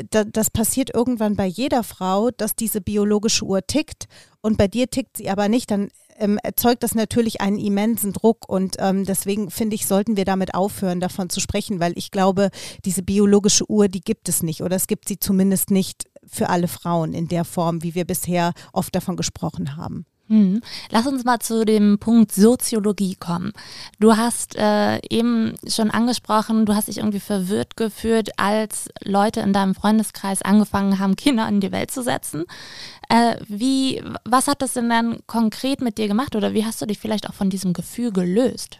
da, 0.09 0.23
das 0.23 0.49
passiert 0.49 0.93
irgendwann 0.93 1.35
bei 1.35 1.45
jeder 1.45 1.83
Frau, 1.83 2.31
dass 2.31 2.55
diese 2.55 2.81
biologische 2.81 3.45
Uhr 3.45 3.65
tickt 3.65 4.05
und 4.41 4.57
bei 4.57 4.67
dir 4.67 4.89
tickt 4.89 5.17
sie 5.17 5.29
aber 5.29 5.47
nicht, 5.49 5.71
dann 5.71 5.89
ähm, 6.17 6.39
erzeugt 6.43 6.83
das 6.83 6.95
natürlich 6.95 7.41
einen 7.41 7.57
immensen 7.57 8.13
Druck 8.13 8.47
und 8.47 8.75
ähm, 8.79 9.05
deswegen 9.05 9.49
finde 9.49 9.75
ich, 9.75 9.85
sollten 9.85 10.17
wir 10.17 10.25
damit 10.25 10.53
aufhören, 10.53 10.99
davon 10.99 11.29
zu 11.29 11.39
sprechen, 11.39 11.79
weil 11.79 11.97
ich 11.97 12.11
glaube, 12.11 12.49
diese 12.85 13.03
biologische 13.03 13.69
Uhr, 13.69 13.87
die 13.87 14.01
gibt 14.01 14.29
es 14.29 14.43
nicht 14.43 14.61
oder 14.61 14.75
es 14.75 14.87
gibt 14.87 15.07
sie 15.07 15.19
zumindest 15.19 15.71
nicht 15.71 16.05
für 16.25 16.49
alle 16.49 16.67
Frauen 16.67 17.13
in 17.13 17.27
der 17.27 17.45
Form, 17.45 17.83
wie 17.83 17.95
wir 17.95 18.05
bisher 18.05 18.53
oft 18.71 18.93
davon 18.95 19.17
gesprochen 19.17 19.75
haben. 19.75 20.05
Hm. 20.33 20.61
Lass 20.89 21.05
uns 21.05 21.23
mal 21.25 21.37
zu 21.37 21.63
dem 21.63 21.99
Punkt 21.99 22.31
Soziologie 22.31 23.13
kommen. 23.13 23.53
Du 23.99 24.17
hast 24.17 24.55
äh, 24.55 24.97
eben 25.11 25.53
schon 25.67 25.91
angesprochen, 25.91 26.65
du 26.65 26.73
hast 26.73 26.87
dich 26.87 26.97
irgendwie 26.97 27.19
verwirrt 27.19 27.77
gefühlt, 27.77 28.31
als 28.39 28.89
Leute 29.03 29.41
in 29.41 29.53
deinem 29.53 29.75
Freundeskreis 29.75 30.41
angefangen 30.41 30.97
haben, 30.97 31.15
Kinder 31.15 31.47
in 31.47 31.59
die 31.59 31.71
Welt 31.71 31.91
zu 31.91 32.01
setzen. 32.01 32.45
Äh, 33.09 33.35
wie, 33.47 34.03
was 34.25 34.47
hat 34.47 34.63
das 34.63 34.73
denn 34.73 34.89
dann 34.89 35.19
konkret 35.27 35.81
mit 35.81 35.99
dir 35.99 36.07
gemacht 36.07 36.35
oder 36.35 36.55
wie 36.55 36.65
hast 36.65 36.81
du 36.81 36.87
dich 36.87 36.97
vielleicht 36.97 37.29
auch 37.29 37.35
von 37.35 37.51
diesem 37.51 37.73
Gefühl 37.73 38.11
gelöst? 38.11 38.79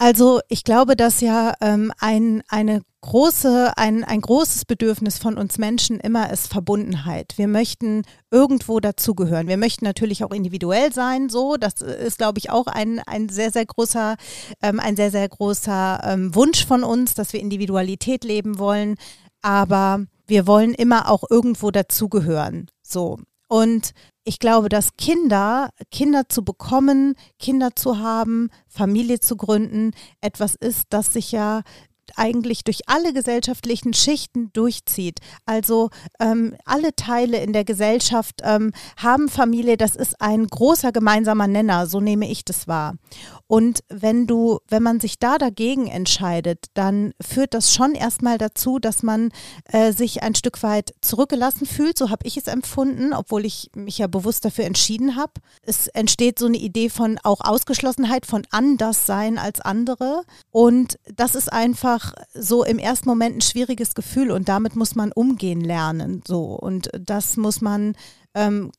Also 0.00 0.40
ich 0.48 0.62
glaube, 0.62 0.94
dass 0.94 1.20
ja 1.20 1.54
ähm, 1.60 1.92
ein, 1.98 2.44
eine 2.48 2.82
große, 3.00 3.72
ein, 3.76 4.04
ein 4.04 4.20
großes 4.20 4.64
Bedürfnis 4.64 5.18
von 5.18 5.36
uns 5.36 5.58
Menschen 5.58 5.98
immer 5.98 6.30
ist 6.30 6.46
Verbundenheit. 6.46 7.34
Wir 7.36 7.48
möchten 7.48 8.02
irgendwo 8.30 8.78
dazugehören. 8.78 9.48
Wir 9.48 9.56
möchten 9.56 9.84
natürlich 9.84 10.22
auch 10.22 10.30
individuell 10.30 10.92
sein, 10.92 11.28
so. 11.28 11.56
Das 11.56 11.82
ist, 11.82 12.18
glaube 12.18 12.38
ich, 12.38 12.50
auch 12.50 12.68
ein, 12.68 13.00
ein 13.00 13.28
sehr, 13.28 13.50
sehr 13.50 13.66
großer, 13.66 14.16
ähm, 14.62 14.78
ein 14.78 14.94
sehr, 14.94 15.10
sehr 15.10 15.28
großer 15.28 16.00
ähm, 16.04 16.32
Wunsch 16.32 16.64
von 16.64 16.84
uns, 16.84 17.14
dass 17.14 17.32
wir 17.32 17.40
Individualität 17.40 18.22
leben 18.22 18.60
wollen. 18.60 18.94
Aber 19.42 20.04
wir 20.28 20.46
wollen 20.46 20.74
immer 20.74 21.10
auch 21.10 21.24
irgendwo 21.28 21.72
dazugehören. 21.72 22.70
So. 22.82 23.18
Und 23.48 23.92
ich 24.24 24.38
glaube, 24.38 24.68
dass 24.68 24.96
Kinder, 24.96 25.70
Kinder 25.90 26.28
zu 26.28 26.44
bekommen, 26.44 27.14
Kinder 27.38 27.74
zu 27.74 27.98
haben, 27.98 28.50
Familie 28.68 29.20
zu 29.20 29.36
gründen, 29.36 29.92
etwas 30.20 30.54
ist, 30.54 30.84
das 30.90 31.14
sich 31.14 31.32
ja 31.32 31.62
eigentlich 32.16 32.64
durch 32.64 32.88
alle 32.88 33.12
gesellschaftlichen 33.12 33.94
Schichten 33.94 34.52
durchzieht. 34.52 35.20
Also 35.46 35.90
ähm, 36.20 36.56
alle 36.64 36.94
Teile 36.94 37.38
in 37.38 37.52
der 37.52 37.64
Gesellschaft 37.64 38.40
ähm, 38.42 38.72
haben 38.96 39.28
Familie, 39.28 39.76
das 39.76 39.96
ist 39.96 40.20
ein 40.20 40.46
großer 40.46 40.92
gemeinsamer 40.92 41.46
Nenner, 41.46 41.86
so 41.86 42.00
nehme 42.00 42.30
ich 42.30 42.44
das 42.44 42.68
wahr. 42.68 42.94
Und 43.48 43.80
wenn 43.88 44.26
du, 44.26 44.60
wenn 44.68 44.82
man 44.82 45.00
sich 45.00 45.18
da 45.18 45.38
dagegen 45.38 45.86
entscheidet, 45.86 46.66
dann 46.74 47.14
führt 47.20 47.54
das 47.54 47.72
schon 47.72 47.94
erstmal 47.94 48.36
dazu, 48.36 48.78
dass 48.78 49.02
man 49.02 49.30
äh, 49.64 49.92
sich 49.92 50.22
ein 50.22 50.34
Stück 50.34 50.62
weit 50.62 50.92
zurückgelassen 51.00 51.64
fühlt. 51.66 51.96
So 51.96 52.10
habe 52.10 52.26
ich 52.26 52.36
es 52.36 52.46
empfunden, 52.46 53.14
obwohl 53.14 53.46
ich 53.46 53.70
mich 53.74 53.98
ja 53.98 54.06
bewusst 54.06 54.44
dafür 54.44 54.66
entschieden 54.66 55.16
habe. 55.16 55.32
Es 55.62 55.88
entsteht 55.88 56.38
so 56.38 56.44
eine 56.44 56.58
Idee 56.58 56.90
von 56.90 57.18
auch 57.24 57.40
Ausgeschlossenheit, 57.40 58.26
von 58.26 58.46
Anderssein 58.50 59.38
als 59.38 59.62
andere. 59.62 60.24
Und 60.50 60.98
das 61.16 61.34
ist 61.34 61.50
einfach 61.50 61.97
so 62.34 62.64
im 62.64 62.78
ersten 62.78 63.08
Moment 63.08 63.36
ein 63.36 63.40
schwieriges 63.40 63.94
Gefühl 63.94 64.30
und 64.30 64.48
damit 64.48 64.76
muss 64.76 64.94
man 64.94 65.12
umgehen 65.12 65.60
lernen. 65.60 66.22
So 66.26 66.44
und 66.44 66.90
das 66.98 67.36
muss 67.36 67.60
man 67.60 67.94
ähm, 68.34 68.70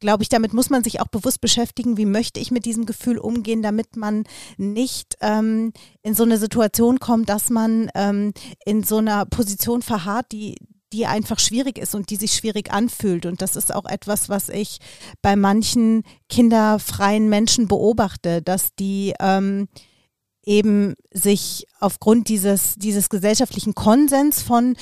glaube 0.00 0.22
ich, 0.22 0.28
damit 0.28 0.52
muss 0.52 0.70
man 0.70 0.84
sich 0.84 1.00
auch 1.00 1.08
bewusst 1.08 1.40
beschäftigen, 1.40 1.96
wie 1.96 2.06
möchte 2.06 2.40
ich 2.40 2.50
mit 2.50 2.64
diesem 2.64 2.86
Gefühl 2.86 3.18
umgehen, 3.18 3.62
damit 3.62 3.96
man 3.96 4.24
nicht 4.56 5.16
ähm, 5.20 5.72
in 6.02 6.14
so 6.14 6.22
eine 6.22 6.38
Situation 6.38 7.00
kommt, 7.00 7.28
dass 7.28 7.50
man 7.50 7.90
ähm, 7.94 8.32
in 8.64 8.84
so 8.84 8.98
einer 8.98 9.26
Position 9.26 9.82
verharrt, 9.82 10.32
die 10.32 10.56
die 10.92 11.04
einfach 11.04 11.38
schwierig 11.38 11.76
ist 11.76 11.94
und 11.94 12.08
die 12.08 12.16
sich 12.16 12.32
schwierig 12.32 12.72
anfühlt. 12.72 13.26
Und 13.26 13.42
das 13.42 13.56
ist 13.56 13.74
auch 13.74 13.84
etwas, 13.84 14.30
was 14.30 14.48
ich 14.48 14.78
bei 15.20 15.36
manchen 15.36 16.02
kinderfreien 16.30 17.28
Menschen 17.28 17.68
beobachte, 17.68 18.40
dass 18.40 18.74
die 18.74 19.12
ähm, 19.20 19.68
eben 20.48 20.94
sich 21.12 21.66
aufgrund 21.78 22.28
dieses, 22.28 22.76
dieses 22.76 23.10
gesellschaftlichen 23.10 23.74
Konsens 23.74 24.42
von 24.42 24.76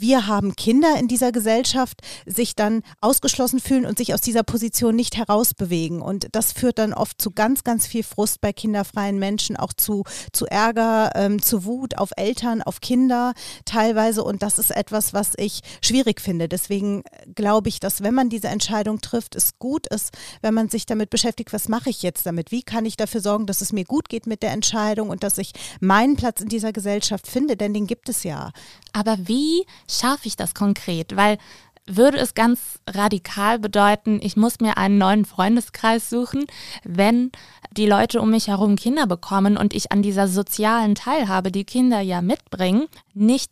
wir 0.00 0.26
haben 0.26 0.56
Kinder 0.56 0.96
in 0.98 1.08
dieser 1.08 1.32
Gesellschaft, 1.32 2.00
sich 2.26 2.56
dann 2.56 2.82
ausgeschlossen 3.00 3.60
fühlen 3.60 3.86
und 3.86 3.98
sich 3.98 4.14
aus 4.14 4.20
dieser 4.20 4.42
Position 4.42 4.96
nicht 4.96 5.16
herausbewegen. 5.16 6.00
Und 6.00 6.28
das 6.32 6.52
führt 6.52 6.78
dann 6.78 6.94
oft 6.94 7.20
zu 7.20 7.30
ganz, 7.30 7.64
ganz 7.64 7.86
viel 7.86 8.02
Frust 8.02 8.40
bei 8.40 8.52
kinderfreien 8.52 9.18
Menschen, 9.18 9.56
auch 9.56 9.72
zu, 9.72 10.04
zu 10.32 10.46
Ärger, 10.46 11.12
ähm, 11.14 11.42
zu 11.42 11.64
Wut 11.64 11.98
auf 11.98 12.10
Eltern, 12.16 12.62
auf 12.62 12.80
Kinder 12.80 13.34
teilweise. 13.64 14.24
Und 14.24 14.42
das 14.42 14.58
ist 14.58 14.70
etwas, 14.70 15.12
was 15.12 15.32
ich 15.36 15.60
schwierig 15.82 16.20
finde. 16.20 16.48
Deswegen 16.48 17.02
glaube 17.34 17.68
ich, 17.68 17.80
dass 17.80 18.02
wenn 18.02 18.14
man 18.14 18.30
diese 18.30 18.48
Entscheidung 18.48 19.00
trifft, 19.00 19.34
es 19.36 19.58
gut 19.58 19.86
ist, 19.88 20.16
wenn 20.42 20.54
man 20.54 20.68
sich 20.68 20.86
damit 20.86 21.10
beschäftigt, 21.10 21.52
was 21.52 21.68
mache 21.68 21.90
ich 21.90 22.02
jetzt 22.02 22.26
damit? 22.26 22.50
Wie 22.50 22.62
kann 22.62 22.86
ich 22.86 22.96
dafür 22.96 23.20
sorgen, 23.20 23.46
dass 23.46 23.60
es 23.60 23.72
mir 23.72 23.84
gut 23.84 24.08
geht 24.08 24.26
mit 24.26 24.42
der 24.42 24.52
Entscheidung 24.52 25.10
und 25.10 25.22
dass 25.22 25.38
ich 25.38 25.52
meinen 25.80 26.16
Platz 26.16 26.40
in 26.40 26.48
dieser 26.48 26.72
Gesellschaft 26.72 27.26
finde? 27.26 27.56
Denn 27.56 27.74
den 27.74 27.86
gibt 27.86 28.08
es 28.08 28.24
ja. 28.24 28.50
Aber 28.92 29.16
wie 29.20 29.66
schaffe 29.88 30.28
ich 30.28 30.36
das 30.36 30.54
konkret? 30.54 31.16
Weil 31.16 31.38
würde 31.86 32.18
es 32.18 32.34
ganz 32.34 32.78
radikal 32.88 33.58
bedeuten, 33.58 34.20
ich 34.22 34.36
muss 34.36 34.60
mir 34.60 34.76
einen 34.76 34.98
neuen 34.98 35.24
Freundeskreis 35.24 36.08
suchen, 36.08 36.46
wenn 36.84 37.32
die 37.72 37.86
Leute 37.86 38.20
um 38.20 38.30
mich 38.30 38.48
herum 38.48 38.76
Kinder 38.76 39.06
bekommen 39.06 39.56
und 39.56 39.74
ich 39.74 39.90
an 39.92 40.02
dieser 40.02 40.28
sozialen 40.28 40.94
Teilhabe, 40.94 41.50
die 41.50 41.64
Kinder 41.64 42.00
ja 42.00 42.22
mitbringen, 42.22 42.86
nicht 43.14 43.50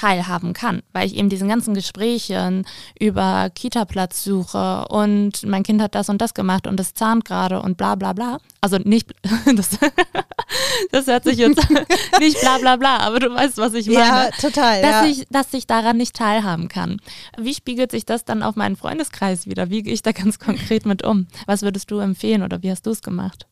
teilhaben 0.00 0.54
kann, 0.54 0.82
weil 0.92 1.06
ich 1.06 1.16
eben 1.16 1.28
diesen 1.28 1.48
ganzen 1.48 1.74
Gesprächen 1.74 2.64
über 2.98 3.50
Kita-Platzsuche 3.54 4.86
und 4.88 5.44
mein 5.44 5.62
Kind 5.62 5.82
hat 5.82 5.94
das 5.94 6.08
und 6.08 6.22
das 6.22 6.32
gemacht 6.32 6.66
und 6.66 6.80
es 6.80 6.94
zahnt 6.94 7.26
gerade 7.26 7.60
und 7.60 7.76
bla 7.76 7.96
bla 7.96 8.14
bla. 8.14 8.38
Also 8.62 8.78
nicht, 8.78 9.12
das, 9.54 9.78
das 10.90 11.06
hört 11.06 11.24
sich 11.24 11.36
jetzt 11.36 11.68
nicht 12.18 12.40
bla 12.40 12.56
bla 12.58 12.76
bla, 12.76 12.96
aber 12.98 13.20
du 13.20 13.34
weißt, 13.34 13.58
was 13.58 13.74
ich 13.74 13.88
meine. 13.88 13.98
Ja, 13.98 14.30
total. 14.40 14.80
Dass, 14.80 14.90
ja. 14.90 15.04
Ich, 15.04 15.26
dass 15.28 15.52
ich 15.52 15.66
daran 15.66 15.98
nicht 15.98 16.16
teilhaben 16.16 16.68
kann. 16.68 16.96
Wie 17.36 17.54
spiegelt 17.54 17.90
sich 17.90 18.06
das 18.06 18.24
dann 18.24 18.42
auf 18.42 18.56
meinen 18.56 18.76
Freundeskreis 18.76 19.46
wieder? 19.46 19.68
Wie 19.68 19.82
gehe 19.82 19.92
ich 19.92 20.02
da 20.02 20.12
ganz 20.12 20.38
konkret 20.38 20.86
mit 20.86 21.04
um? 21.04 21.26
Was 21.44 21.60
würdest 21.60 21.90
du 21.90 21.98
empfehlen 21.98 22.42
oder 22.42 22.62
wie 22.62 22.70
hast 22.70 22.86
du 22.86 22.90
es 22.90 23.02
gemacht? 23.02 23.46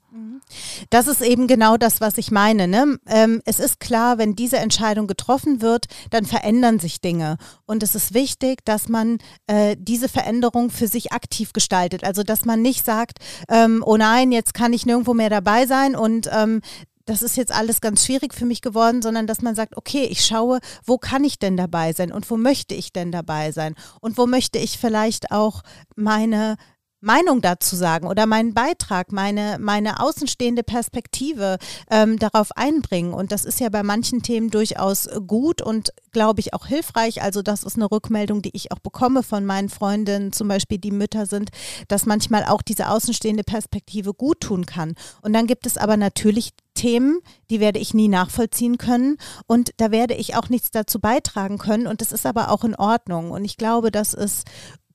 Das 0.91 1.07
ist 1.07 1.21
eben 1.21 1.47
genau 1.47 1.77
das, 1.77 2.01
was 2.01 2.19
ich 2.19 2.31
meine. 2.31 2.69
Ne? 2.69 2.99
Ähm, 3.07 3.43
es 3.45 3.61
ist 3.61 3.81
klar, 3.81 4.19
wenn 4.19 4.35
diese 4.35 4.59
Entscheidung 4.59 5.07
getroffen 5.07 5.61
wird, 5.61 5.87
dann 6.11 6.25
verändern 6.25 6.79
sich 6.79 7.01
Dinge. 7.01 7.37
Und 7.67 7.83
es 7.83 7.95
ist 7.95 8.15
wichtig, 8.15 8.65
dass 8.65 8.89
man 8.89 9.19
äh, 9.47 9.77
diese 9.79 10.09
Veränderung 10.09 10.71
für 10.71 10.89
sich 10.89 11.13
aktiv 11.13 11.53
gestaltet. 11.53 12.05
Also, 12.05 12.23
dass 12.23 12.45
man 12.45 12.63
nicht 12.63 12.85
sagt, 12.85 13.19
ähm, 13.49 13.83
oh 13.85 13.97
nein, 13.97 14.33
jetzt 14.33 14.55
kann 14.55 14.73
ich 14.73 14.87
nirgendwo 14.87 15.15
mehr 15.15 15.31
dabei 15.31 15.67
sein 15.67 15.95
und 15.97 16.29
ähm, 16.33 16.61
das 17.09 17.23
ist 17.23 17.37
jetzt 17.37 17.53
alles 17.53 17.81
ganz 17.81 18.05
schwierig 18.05 18.35
für 18.35 18.45
mich 18.45 18.61
geworden, 18.61 19.01
sondern 19.01 19.27
dass 19.27 19.41
man 19.41 19.55
sagt, 19.55 19.77
okay, 19.77 20.05
ich 20.05 20.25
schaue, 20.25 20.61
wo 20.85 20.99
kann 20.99 21.25
ich 21.25 21.39
denn 21.39 21.57
dabei 21.57 21.95
sein 21.95 22.13
und 22.13 22.31
wo 22.31 22.37
möchte 22.37 22.75
ich 22.75 22.93
denn 22.93 23.11
dabei 23.11 23.51
sein 23.51 23.75
und 24.01 24.19
wo 24.19 24.27
möchte 24.27 24.59
ich 24.59 24.79
vielleicht 24.79 25.31
auch 25.31 25.63
meine 25.97 26.57
Meinung 27.01 27.41
dazu 27.41 27.77
sagen 27.77 28.07
oder 28.09 28.27
meinen 28.27 28.55
Beitrag, 28.55 29.13
meine, 29.13 29.59
meine 29.61 30.01
außenstehende 30.01 30.63
Perspektive 30.63 31.59
ähm, 31.91 32.19
darauf 32.19 32.57
einbringen. 32.57 33.15
Und 33.15 33.31
das 33.31 33.45
ist 33.45 33.61
ja 33.61 33.69
bei 33.69 33.83
manchen 33.83 34.23
Themen 34.23 34.51
durchaus 34.51 35.09
gut 35.27 35.63
und 35.63 35.91
glaube 36.11 36.41
ich 36.41 36.55
auch 36.55 36.67
hilfreich. 36.67 37.23
Also 37.23 37.43
das 37.43 37.63
ist 37.63 37.77
eine 37.77 37.91
Rückmeldung, 37.91 38.43
die 38.43 38.55
ich 38.55 38.73
auch 38.73 38.81
bekomme 38.81 39.23
von 39.23 39.45
meinen 39.45 39.69
Freundinnen, 39.69 40.33
zum 40.33 40.49
Beispiel 40.49 40.79
die 40.79 40.91
Mütter 40.91 41.27
sind, 41.27 41.51
dass 41.87 42.07
manchmal 42.07 42.45
auch 42.45 42.63
diese 42.63 42.89
außenstehende 42.89 43.45
Perspektive 43.45 44.13
gut 44.15 44.41
tun 44.41 44.67
kann. 44.67 44.95
Und 45.23 45.33
dann 45.33 45.47
gibt 45.47 45.67
es 45.67 45.77
aber 45.77 45.97
natürlich 45.97 46.51
Themen, 46.75 47.21
die 47.51 47.61
werde 47.61 47.81
ich 47.81 47.93
nie 47.93 48.09
nachvollziehen 48.09 48.79
können 48.79 49.19
und 49.47 49.73
da 49.79 49.91
werde 49.91 50.15
ich 50.15 50.37
auch 50.37 50.49
nichts 50.49 50.71
dazu 50.71 51.01
beitragen 51.01 51.59
können. 51.59 51.87
Und 51.87 52.01
das 52.01 52.13
ist 52.13 52.25
aber 52.25 52.51
auch 52.51 52.65
in 52.65 52.77
Ordnung. 52.77 53.31
Und 53.33 53.45
ich 53.45 53.57
glaube, 53.57 53.91
dass 53.91 54.15
es 54.15 54.45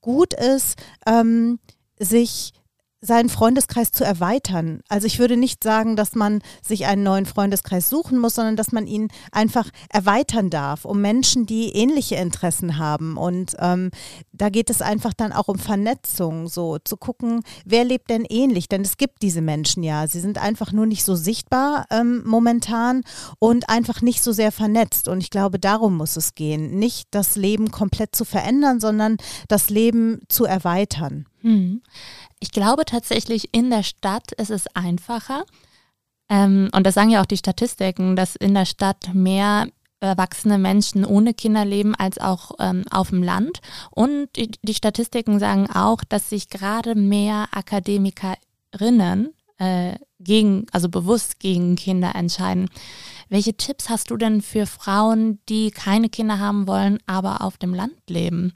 gut 0.00 0.34
ist, 0.34 0.76
ähm, 1.06 1.58
sich 1.98 2.52
seinen 3.04 3.28
Freundeskreis 3.28 3.92
zu 3.92 4.02
erweitern. 4.02 4.80
Also 4.88 5.06
ich 5.06 5.18
würde 5.18 5.36
nicht 5.36 5.62
sagen, 5.62 5.94
dass 5.94 6.14
man 6.14 6.40
sich 6.66 6.86
einen 6.86 7.02
neuen 7.02 7.26
Freundeskreis 7.26 7.90
suchen 7.90 8.18
muss, 8.18 8.34
sondern 8.34 8.56
dass 8.56 8.72
man 8.72 8.86
ihn 8.86 9.08
einfach 9.30 9.68
erweitern 9.90 10.48
darf, 10.48 10.84
um 10.84 11.00
Menschen, 11.00 11.44
die 11.44 11.70
ähnliche 11.70 12.16
Interessen 12.16 12.78
haben. 12.78 13.16
Und 13.16 13.56
ähm, 13.58 13.90
da 14.32 14.48
geht 14.48 14.70
es 14.70 14.80
einfach 14.80 15.12
dann 15.12 15.32
auch 15.32 15.48
um 15.48 15.58
Vernetzung, 15.58 16.48
so 16.48 16.78
zu 16.78 16.96
gucken, 16.96 17.42
wer 17.66 17.84
lebt 17.84 18.08
denn 18.08 18.24
ähnlich? 18.24 18.68
Denn 18.68 18.82
es 18.82 18.96
gibt 18.96 19.22
diese 19.22 19.42
Menschen 19.42 19.82
ja. 19.82 20.06
Sie 20.06 20.20
sind 20.20 20.38
einfach 20.38 20.72
nur 20.72 20.86
nicht 20.86 21.04
so 21.04 21.14
sichtbar 21.14 21.84
ähm, 21.90 22.22
momentan 22.24 23.02
und 23.38 23.68
einfach 23.68 24.00
nicht 24.00 24.22
so 24.22 24.32
sehr 24.32 24.52
vernetzt. 24.52 25.08
Und 25.08 25.20
ich 25.20 25.30
glaube, 25.30 25.58
darum 25.58 25.96
muss 25.96 26.16
es 26.16 26.34
gehen. 26.34 26.78
Nicht 26.78 27.08
das 27.10 27.36
Leben 27.36 27.70
komplett 27.70 28.16
zu 28.16 28.24
verändern, 28.24 28.80
sondern 28.80 29.18
das 29.48 29.68
Leben 29.68 30.20
zu 30.28 30.46
erweitern. 30.46 31.26
Hm. 31.44 31.82
Ich 32.44 32.50
glaube 32.50 32.84
tatsächlich, 32.84 33.54
in 33.54 33.70
der 33.70 33.82
Stadt 33.82 34.32
ist 34.32 34.50
es 34.50 34.66
einfacher. 34.76 35.46
Ähm, 36.28 36.68
und 36.76 36.86
das 36.86 36.92
sagen 36.92 37.08
ja 37.08 37.22
auch 37.22 37.26
die 37.26 37.38
Statistiken, 37.38 38.16
dass 38.16 38.36
in 38.36 38.52
der 38.52 38.66
Stadt 38.66 39.14
mehr 39.14 39.66
erwachsene 40.00 40.58
Menschen 40.58 41.06
ohne 41.06 41.32
Kinder 41.32 41.64
leben 41.64 41.94
als 41.94 42.18
auch 42.18 42.50
ähm, 42.58 42.84
auf 42.90 43.08
dem 43.08 43.22
Land. 43.22 43.60
Und 43.90 44.28
die, 44.36 44.50
die, 44.62 44.74
Statistiken 44.74 45.38
sagen 45.38 45.70
auch, 45.70 46.04
dass 46.06 46.28
sich 46.28 46.50
gerade 46.50 46.94
mehr 46.94 47.48
Akademikerinnen 47.52 49.32
äh, 49.56 49.94
gegen, 50.20 50.66
also 50.70 50.90
bewusst 50.90 51.40
gegen 51.40 51.76
Kinder 51.76 52.14
entscheiden. 52.14 52.68
Welche 53.30 53.56
Tipps 53.56 53.88
hast 53.88 54.10
du 54.10 54.18
denn 54.18 54.42
für 54.42 54.66
Frauen, 54.66 55.38
die 55.48 55.70
keine 55.70 56.10
Kinder 56.10 56.38
haben 56.40 56.66
wollen, 56.68 56.98
aber 57.06 57.40
auf 57.40 57.56
dem 57.56 57.72
Land 57.72 57.94
leben? 58.10 58.52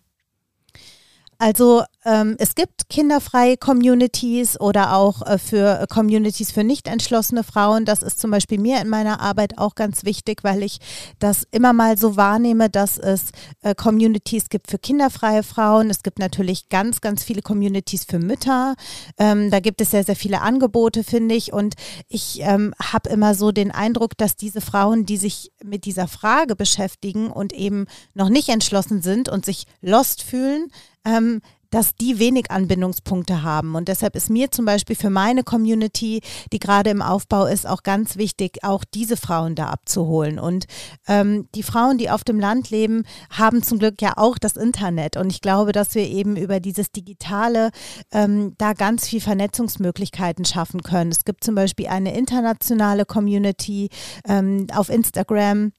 Also 1.40 1.84
ähm, 2.04 2.34
es 2.40 2.56
gibt 2.56 2.88
kinderfreie 2.88 3.56
Communities 3.56 4.60
oder 4.60 4.96
auch 4.96 5.24
äh, 5.24 5.38
für 5.38 5.86
Communities 5.88 6.50
für 6.50 6.64
nicht 6.64 6.88
entschlossene 6.88 7.44
Frauen. 7.44 7.84
Das 7.84 8.02
ist 8.02 8.18
zum 8.18 8.32
Beispiel 8.32 8.58
mir 8.58 8.80
in 8.80 8.88
meiner 8.88 9.20
Arbeit 9.20 9.56
auch 9.56 9.76
ganz 9.76 10.04
wichtig, 10.04 10.42
weil 10.42 10.64
ich 10.64 10.78
das 11.20 11.44
immer 11.52 11.72
mal 11.72 11.96
so 11.96 12.16
wahrnehme, 12.16 12.68
dass 12.68 12.98
es 12.98 13.30
äh, 13.62 13.76
Communities 13.76 14.48
gibt 14.48 14.68
für 14.68 14.78
kinderfreie 14.78 15.44
Frauen. 15.44 15.90
Es 15.90 16.02
gibt 16.02 16.18
natürlich 16.18 16.70
ganz, 16.70 17.00
ganz 17.00 17.22
viele 17.22 17.42
Communities 17.42 18.04
für 18.04 18.18
Mütter. 18.18 18.74
Ähm, 19.16 19.52
da 19.52 19.60
gibt 19.60 19.80
es 19.80 19.92
sehr, 19.92 20.02
sehr 20.02 20.16
viele 20.16 20.40
Angebote, 20.40 21.04
finde 21.04 21.36
ich. 21.36 21.52
Und 21.52 21.74
ich 22.08 22.40
ähm, 22.40 22.74
habe 22.82 23.10
immer 23.10 23.36
so 23.36 23.52
den 23.52 23.70
Eindruck, 23.70 24.18
dass 24.18 24.34
diese 24.34 24.60
Frauen, 24.60 25.06
die 25.06 25.16
sich 25.16 25.52
mit 25.62 25.84
dieser 25.84 26.08
Frage 26.08 26.56
beschäftigen 26.56 27.30
und 27.30 27.52
eben 27.52 27.86
noch 28.14 28.28
nicht 28.28 28.48
entschlossen 28.48 29.02
sind 29.02 29.28
und 29.28 29.44
sich 29.44 29.66
lost 29.82 30.24
fühlen, 30.24 30.72
ähm, 31.04 31.40
dass 31.70 31.94
die 31.94 32.18
wenig 32.18 32.50
Anbindungspunkte 32.50 33.42
haben. 33.42 33.74
Und 33.74 33.88
deshalb 33.88 34.16
ist 34.16 34.30
mir 34.30 34.50
zum 34.50 34.64
Beispiel 34.64 34.96
für 34.96 35.10
meine 35.10 35.42
Community, 35.42 36.20
die 36.52 36.58
gerade 36.58 36.90
im 36.90 37.02
Aufbau 37.02 37.46
ist, 37.46 37.66
auch 37.66 37.82
ganz 37.82 38.16
wichtig, 38.16 38.58
auch 38.62 38.84
diese 38.84 39.16
Frauen 39.16 39.54
da 39.54 39.66
abzuholen. 39.66 40.38
Und 40.38 40.66
ähm, 41.06 41.48
die 41.54 41.62
Frauen, 41.62 41.98
die 41.98 42.10
auf 42.10 42.24
dem 42.24 42.40
Land 42.40 42.70
leben, 42.70 43.04
haben 43.30 43.62
zum 43.62 43.78
Glück 43.78 44.00
ja 44.00 44.14
auch 44.16 44.38
das 44.38 44.56
Internet. 44.56 45.16
Und 45.16 45.30
ich 45.30 45.40
glaube, 45.40 45.72
dass 45.72 45.94
wir 45.94 46.06
eben 46.06 46.36
über 46.36 46.60
dieses 46.60 46.90
Digitale 46.90 47.70
ähm, 48.12 48.54
da 48.58 48.72
ganz 48.72 49.06
viel 49.06 49.20
Vernetzungsmöglichkeiten 49.20 50.44
schaffen 50.44 50.82
können. 50.82 51.10
Es 51.10 51.24
gibt 51.24 51.44
zum 51.44 51.54
Beispiel 51.54 51.88
eine 51.88 52.16
internationale 52.16 53.04
Community 53.04 53.90
ähm, 54.26 54.66
auf 54.74 54.88
Instagram 54.88 55.72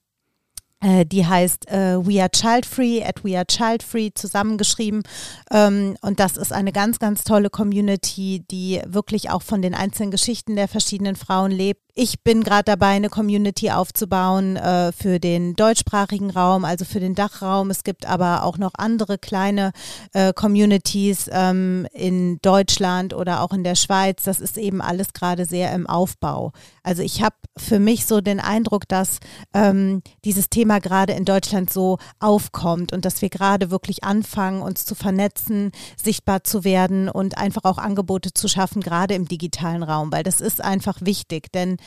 die 0.81 1.25
heißt 1.25 1.67
äh, 1.69 1.97
We 2.05 2.21
Are 2.21 2.29
Child 2.29 2.65
Free, 2.65 3.03
at 3.03 3.23
We 3.23 3.35
Are 3.35 3.45
Child 3.45 3.83
Free 3.83 4.11
zusammengeschrieben. 4.13 5.03
Ähm, 5.51 5.97
und 6.01 6.19
das 6.19 6.37
ist 6.37 6.53
eine 6.53 6.71
ganz, 6.71 6.99
ganz 6.99 7.23
tolle 7.23 7.49
Community, 7.49 8.45
die 8.49 8.81
wirklich 8.85 9.29
auch 9.29 9.41
von 9.41 9.61
den 9.61 9.75
einzelnen 9.75 10.11
Geschichten 10.11 10.55
der 10.55 10.67
verschiedenen 10.67 11.15
Frauen 11.15 11.51
lebt 11.51 11.88
ich 11.95 12.21
bin 12.21 12.43
gerade 12.43 12.63
dabei, 12.63 12.91
eine 12.91 13.09
Community 13.09 13.71
aufzubauen 13.71 14.55
äh, 14.55 14.91
für 14.91 15.19
den 15.19 15.55
deutschsprachigen 15.55 16.29
Raum, 16.29 16.63
also 16.63 16.85
für 16.85 16.99
den 16.99 17.15
Dachraum. 17.15 17.69
Es 17.69 17.83
gibt 17.83 18.05
aber 18.05 18.43
auch 18.43 18.57
noch 18.57 18.71
andere 18.77 19.17
kleine 19.17 19.71
äh, 20.13 20.31
Communities 20.33 21.29
ähm, 21.31 21.87
in 21.91 22.39
Deutschland 22.41 23.13
oder 23.13 23.41
auch 23.41 23.51
in 23.51 23.63
der 23.63 23.75
Schweiz. 23.75 24.23
Das 24.23 24.39
ist 24.39 24.57
eben 24.57 24.81
alles 24.81 25.13
gerade 25.13 25.45
sehr 25.45 25.73
im 25.73 25.87
Aufbau. 25.87 26.53
Also 26.83 27.01
ich 27.01 27.21
habe 27.21 27.35
für 27.57 27.79
mich 27.79 28.05
so 28.05 28.21
den 28.21 28.39
Eindruck, 28.39 28.87
dass 28.87 29.19
ähm, 29.53 30.01
dieses 30.23 30.49
Thema 30.49 30.79
gerade 30.79 31.13
in 31.13 31.25
Deutschland 31.25 31.71
so 31.71 31.97
aufkommt 32.19 32.93
und 32.93 33.03
dass 33.03 33.21
wir 33.21 33.29
gerade 33.29 33.71
wirklich 33.71 34.03
anfangen, 34.03 34.61
uns 34.61 34.85
zu 34.85 34.95
vernetzen, 34.95 35.71
sichtbar 36.01 36.43
zu 36.43 36.63
werden 36.63 37.09
und 37.09 37.37
einfach 37.37 37.63
auch 37.65 37.77
Angebote 37.77 38.33
zu 38.33 38.47
schaffen, 38.47 38.81
gerade 38.81 39.15
im 39.15 39.27
digitalen 39.27 39.83
Raum, 39.83 40.11
weil 40.11 40.23
das 40.23 40.39
ist 40.39 40.63
einfach 40.63 40.99
wichtig, 41.01 41.51
denn 41.51 41.77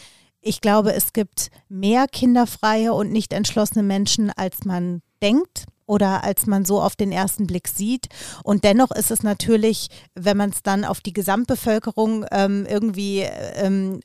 ich 0.43 0.61
glaube, 0.61 0.93
es 0.93 1.13
gibt 1.13 1.51
mehr 1.69 2.07
kinderfreie 2.09 2.93
und 2.93 3.13
nicht 3.13 3.33
entschlossene 3.33 3.83
Menschen, 3.83 4.31
als 4.31 4.65
man 4.65 5.01
denkt 5.23 5.67
oder 5.87 6.25
als 6.25 6.47
man 6.47 6.65
so 6.65 6.83
auf 6.83 6.97
den 6.97 7.13
ersten 7.13 7.47
Blick 7.47 7.69
sieht. 7.69 8.09
Und 8.43 8.65
dennoch 8.65 8.91
ist 8.91 9.11
es 9.11 9.23
natürlich, 9.23 9.89
wenn 10.15 10.37
man 10.37 10.51
es 10.51 10.63
dann 10.63 10.85
auf 10.85 11.01
die 11.01 11.13
Gesamtbevölkerung 11.13 12.27
ähm, 12.31 12.67
irgendwie 12.69 13.21
ähm, 13.21 14.01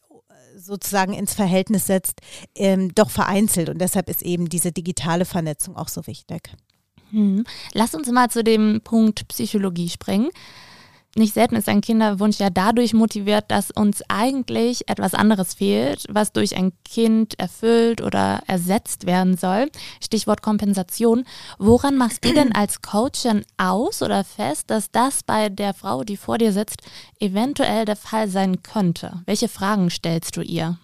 sozusagen 0.55 1.13
ins 1.13 1.33
Verhältnis 1.33 1.87
setzt, 1.87 2.21
ähm, 2.55 2.93
doch 2.93 3.09
vereinzelt. 3.09 3.69
Und 3.69 3.79
deshalb 3.79 4.09
ist 4.09 4.21
eben 4.21 4.47
diese 4.47 4.71
digitale 4.71 5.25
Vernetzung 5.25 5.75
auch 5.75 5.87
so 5.87 6.05
wichtig. 6.07 6.51
Hm. 7.11 7.45
Lass 7.73 7.95
uns 7.95 8.11
mal 8.11 8.29
zu 8.29 8.43
dem 8.43 8.81
Punkt 8.83 9.27
Psychologie 9.29 9.89
springen 9.89 10.29
nicht 11.17 11.33
selten 11.33 11.55
ist 11.55 11.69
ein 11.69 11.81
Kinderwunsch 11.81 12.39
ja 12.39 12.49
dadurch 12.49 12.93
motiviert, 12.93 13.45
dass 13.49 13.71
uns 13.71 14.01
eigentlich 14.07 14.87
etwas 14.89 15.13
anderes 15.13 15.55
fehlt, 15.55 16.05
was 16.09 16.31
durch 16.31 16.55
ein 16.55 16.71
Kind 16.83 17.39
erfüllt 17.39 18.01
oder 18.01 18.41
ersetzt 18.47 19.05
werden 19.05 19.37
soll. 19.37 19.69
Stichwort 20.03 20.41
Kompensation. 20.41 21.25
Woran 21.57 21.97
machst 21.97 22.23
du 22.23 22.33
denn 22.33 22.53
als 22.53 22.81
Coachin 22.81 23.43
aus 23.57 24.01
oder 24.01 24.23
fest, 24.23 24.69
dass 24.69 24.91
das 24.91 25.23
bei 25.23 25.49
der 25.49 25.73
Frau, 25.73 26.03
die 26.03 26.17
vor 26.17 26.37
dir 26.37 26.51
sitzt, 26.51 26.81
eventuell 27.19 27.85
der 27.85 27.95
Fall 27.95 28.27
sein 28.27 28.63
könnte? 28.63 29.21
Welche 29.25 29.47
Fragen 29.47 29.89
stellst 29.89 30.37
du 30.37 30.41
ihr? 30.41 30.77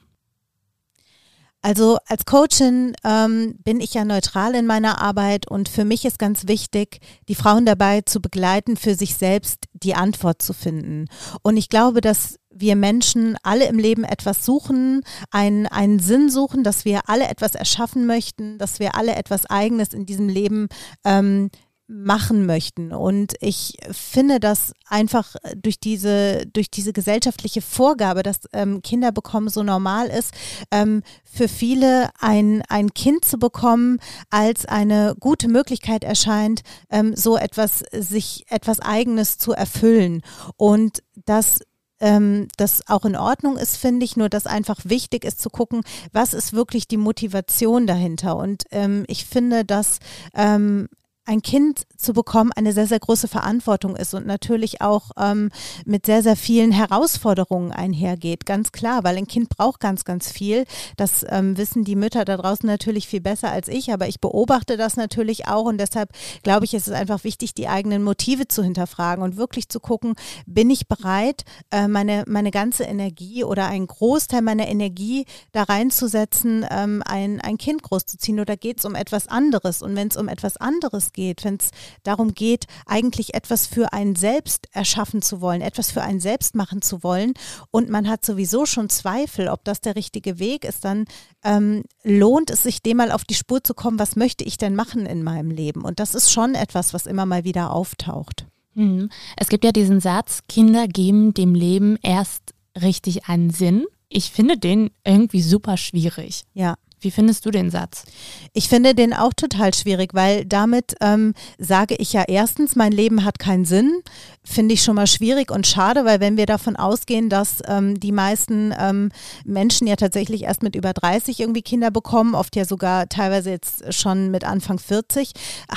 Also 1.63 1.98
als 2.08 2.25
Coachin 2.25 2.93
ähm, 3.05 3.55
bin 3.63 3.79
ich 3.79 3.93
ja 3.93 4.03
neutral 4.03 4.53
in 4.53 4.65
meiner 4.65 5.01
Arbeit 5.01 5.48
und 5.50 5.70
für 5.70 5.86
mich 5.86 6.03
ist 6.03 6.20
ganz 6.20 6.46
wichtig, 6.48 7.00
die 7.29 7.36
Frauen 7.36 7.65
dabei 7.65 8.01
zu 8.01 8.22
begleiten, 8.22 8.75
für 8.75 8.96
sich 8.96 9.15
selbst 9.15 9.67
die 9.72 9.96
Antwort 9.96 10.41
zu 10.41 10.51
finden. 10.51 11.05
Und 11.41 11.55
ich 11.55 11.70
glaube, 11.70 12.01
dass 12.01 12.38
wir 12.53 12.75
Menschen 12.75 13.38
alle 13.43 13.67
im 13.67 13.79
Leben 13.79 14.03
etwas 14.03 14.43
suchen, 14.46 15.03
einen, 15.32 15.65
einen 15.65 16.00
Sinn 16.00 16.29
suchen, 16.29 16.65
dass 16.65 16.84
wir 16.84 17.10
alle 17.10 17.29
etwas 17.29 17.55
erschaffen 17.55 18.05
möchten, 18.05 18.58
dass 18.58 18.79
wir 18.79 18.96
alle 18.96 19.15
etwas 19.15 19.46
Eigenes 19.46 19.93
in 19.93 20.05
diesem 20.05 20.27
Leben 20.27 20.67
ähm, 21.05 21.50
machen 21.93 22.45
möchten. 22.45 22.91
Und 22.91 23.35
ich 23.39 23.77
finde, 23.91 24.39
dass 24.39 24.73
einfach 24.88 25.35
durch 25.55 25.79
diese, 25.79 26.45
durch 26.47 26.71
diese 26.71 26.91
gesellschaftliche 26.91 27.62
Vorgabe, 27.62 28.23
dass 28.23 28.39
ähm, 28.51 28.81
Kinder 28.81 29.12
bekommen 29.12 29.50
so 29.50 29.63
normal 29.63 30.07
ist, 30.07 30.31
ähm, 30.71 31.03
für 31.23 31.47
viele 31.47 32.09
ein, 32.19 32.63
ein 32.67 32.93
Kind 32.93 33.25
zu 33.25 33.38
bekommen 33.38 34.00
als 34.29 34.65
eine 34.65 35.15
gute 35.19 35.47
Möglichkeit 35.47 36.03
erscheint, 36.03 36.62
ähm, 36.89 37.15
so 37.15 37.38
etwas, 37.38 37.83
sich 37.91 38.45
etwas 38.50 38.79
Eigenes 38.79 39.38
zu 39.38 39.53
erfüllen. 39.53 40.21
Und 40.57 41.03
das 41.25 41.59
ähm, 42.00 42.50
das 42.57 42.81
auch 42.89 43.05
in 43.05 43.15
Ordnung 43.15 43.55
ist, 43.55 43.77
finde 43.77 44.03
ich, 44.03 44.18
nur 44.18 44.27
dass 44.27 44.46
einfach 44.46 44.79
wichtig 44.83 45.24
ist 45.24 45.39
zu 45.39 45.50
gucken, 45.50 45.83
was 46.11 46.33
ist 46.33 46.51
wirklich 46.51 46.87
die 46.87 46.98
Motivation 46.98 47.87
dahinter. 47.87 48.35
Und 48.35 48.63
ähm, 48.72 49.05
ich 49.07 49.25
finde, 49.25 49.63
dass 49.63 50.00
ähm, 50.33 50.89
ein 51.25 51.42
Kind 51.42 51.83
zu 51.98 52.14
bekommen 52.14 52.51
eine 52.53 52.74
sehr, 52.74 52.88
sehr 52.88 53.00
große 53.00 53.27
Verantwortung 53.27 53.96
ist 53.96 54.14
und 54.14 54.25
natürlich 54.25 54.81
auch 54.81 55.12
ähm, 55.18 55.51
mit 55.86 56.05
sehr, 56.05 56.22
sehr 56.22 56.36
vielen 56.36 56.72
Herausforderungen 56.72 57.72
einhergeht. 57.72 58.46
Ganz 58.46 58.74
klar, 58.74 59.03
weil 59.05 59.18
ein 59.18 59.27
Kind 59.27 59.50
braucht 59.50 59.79
ganz, 59.79 60.03
ganz 60.03 60.31
viel. 60.31 60.66
Das 60.98 61.25
ähm, 61.29 61.57
wissen 61.57 61.86
die 61.86 61.96
Mütter 61.96 62.25
da 62.25 62.36
draußen 62.36 62.68
natürlich 62.68 63.07
viel 63.07 63.22
besser 63.22 63.51
als 63.51 63.70
ich, 63.70 63.94
aber 63.94 64.07
ich 64.07 64.20
beobachte 64.20 64.75
das 64.75 64.98
natürlich 64.98 65.48
auch 65.48 65.66
und 65.66 65.77
deshalb 65.77 66.09
glaube 66.44 66.66
ich, 66.66 66.74
ist 66.74 66.88
es 66.88 66.94
einfach 66.94 67.24
wichtig, 67.24 67.53
die 67.53 67.70
eigenen 67.70 68.03
Motive 68.03 68.50
zu 68.50 68.62
hinterfragen 68.62 69.24
und 69.24 69.38
wirklich 69.38 69.70
zu 69.70 69.79
gucken, 69.79 70.16
bin 70.46 70.70
ich 70.70 70.88
bereit, 70.90 71.46
äh, 71.72 71.88
meine, 71.88 72.25
meine 72.27 72.51
ganze 72.51 72.83
Energie 72.83 73.46
oder 73.46 73.68
einen 73.68 73.88
Großteil 73.88 74.42
meiner 74.42 74.68
Energie 74.68 75.25
da 75.53 75.64
reinzusetzen, 75.64 76.66
ähm, 76.70 77.01
ein, 77.05 77.40
ein 77.40 77.57
Kind 77.57 77.81
großzuziehen 77.81 78.42
oder 78.42 78.57
geht 78.57 78.79
es 78.79 78.86
um 78.86 78.96
etwas 78.96 79.29
anderes? 79.29 79.81
Und 79.81 79.96
wenn 79.96 80.09
es 80.09 80.18
um 80.18 80.27
etwas 80.27 80.57
anderes 80.57 81.12
geht, 81.13 81.43
wenn 81.43 81.55
es 81.55 81.69
darum 82.03 82.33
geht, 82.33 82.65
eigentlich 82.85 83.33
etwas 83.33 83.67
für 83.67 83.93
einen 83.93 84.15
selbst 84.15 84.67
erschaffen 84.71 85.21
zu 85.21 85.41
wollen, 85.41 85.61
etwas 85.61 85.91
für 85.91 86.01
einen 86.01 86.19
selbst 86.19 86.55
machen 86.55 86.81
zu 86.81 87.03
wollen 87.03 87.33
und 87.71 87.89
man 87.89 88.09
hat 88.09 88.25
sowieso 88.25 88.65
schon 88.65 88.89
Zweifel, 88.89 89.47
ob 89.47 89.63
das 89.63 89.81
der 89.81 89.95
richtige 89.95 90.39
Weg 90.39 90.65
ist, 90.65 90.85
dann 90.85 91.05
ähm, 91.43 91.83
lohnt 92.03 92.49
es 92.49 92.63
sich, 92.63 92.81
dem 92.81 92.97
mal 92.97 93.11
auf 93.11 93.23
die 93.23 93.35
Spur 93.35 93.63
zu 93.63 93.73
kommen, 93.73 93.99
was 93.99 94.15
möchte 94.15 94.43
ich 94.43 94.57
denn 94.57 94.75
machen 94.75 95.05
in 95.05 95.23
meinem 95.23 95.51
Leben? 95.51 95.83
Und 95.83 95.99
das 95.99 96.15
ist 96.15 96.31
schon 96.31 96.55
etwas, 96.55 96.93
was 96.93 97.05
immer 97.05 97.25
mal 97.25 97.43
wieder 97.43 97.71
auftaucht. 97.71 98.45
Mhm. 98.73 99.09
Es 99.37 99.49
gibt 99.49 99.63
ja 99.63 99.71
diesen 99.71 99.99
Satz, 99.99 100.39
Kinder 100.47 100.87
geben 100.87 101.33
dem 101.33 101.55
Leben 101.55 101.97
erst 102.01 102.53
richtig 102.81 103.25
einen 103.27 103.49
Sinn. 103.49 103.85
Ich 104.09 104.31
finde 104.31 104.57
den 104.57 104.91
irgendwie 105.03 105.41
super 105.41 105.77
schwierig. 105.77 106.43
Ja. 106.53 106.75
Wie 107.03 107.11
findest 107.11 107.46
du 107.46 107.51
den 107.51 107.70
Satz? 107.70 108.05
Ich 108.53 108.70
finde 108.70 108.96
den 108.96 109.13
auch 109.13 109.33
total 109.33 109.74
schwierig, 109.74 110.13
weil 110.13 110.46
damit 110.46 110.96
ähm, 111.01 111.33
sage 111.57 111.96
ich 111.96 112.13
ja 112.13 112.24
erstens, 112.27 112.75
mein 112.75 112.92
Leben 112.92 113.25
hat 113.25 113.39
keinen 113.39 113.66
Sinn. 113.66 114.01
Finde 114.46 114.74
ich 114.74 114.83
schon 114.83 114.96
mal 114.96 115.07
schwierig 115.07 115.51
und 115.51 115.68
schade, 115.68 116.05
weil 116.05 116.20
wenn 116.20 116.37
wir 116.37 116.46
davon 116.46 116.75
ausgehen, 116.75 117.29
dass 117.29 117.59
ähm, 117.66 118.00
die 118.00 118.11
meisten 118.11 118.74
ähm, 118.77 119.09
Menschen 119.46 119.87
ja 119.87 119.96
tatsächlich 119.96 120.44
erst 120.44 120.63
mit 120.63 120.75
über 120.75 120.94
30 120.94 121.39
irgendwie 121.39 121.61
Kinder 121.61 121.92
bekommen, 121.92 122.35
oft 122.35 122.55
ja 122.55 122.66
sogar 122.66 123.07
teilweise 123.09 123.51
jetzt 123.51 123.94
schon 123.94 124.31
mit 124.31 124.44
Anfang 124.44 124.79
40, 124.79 125.31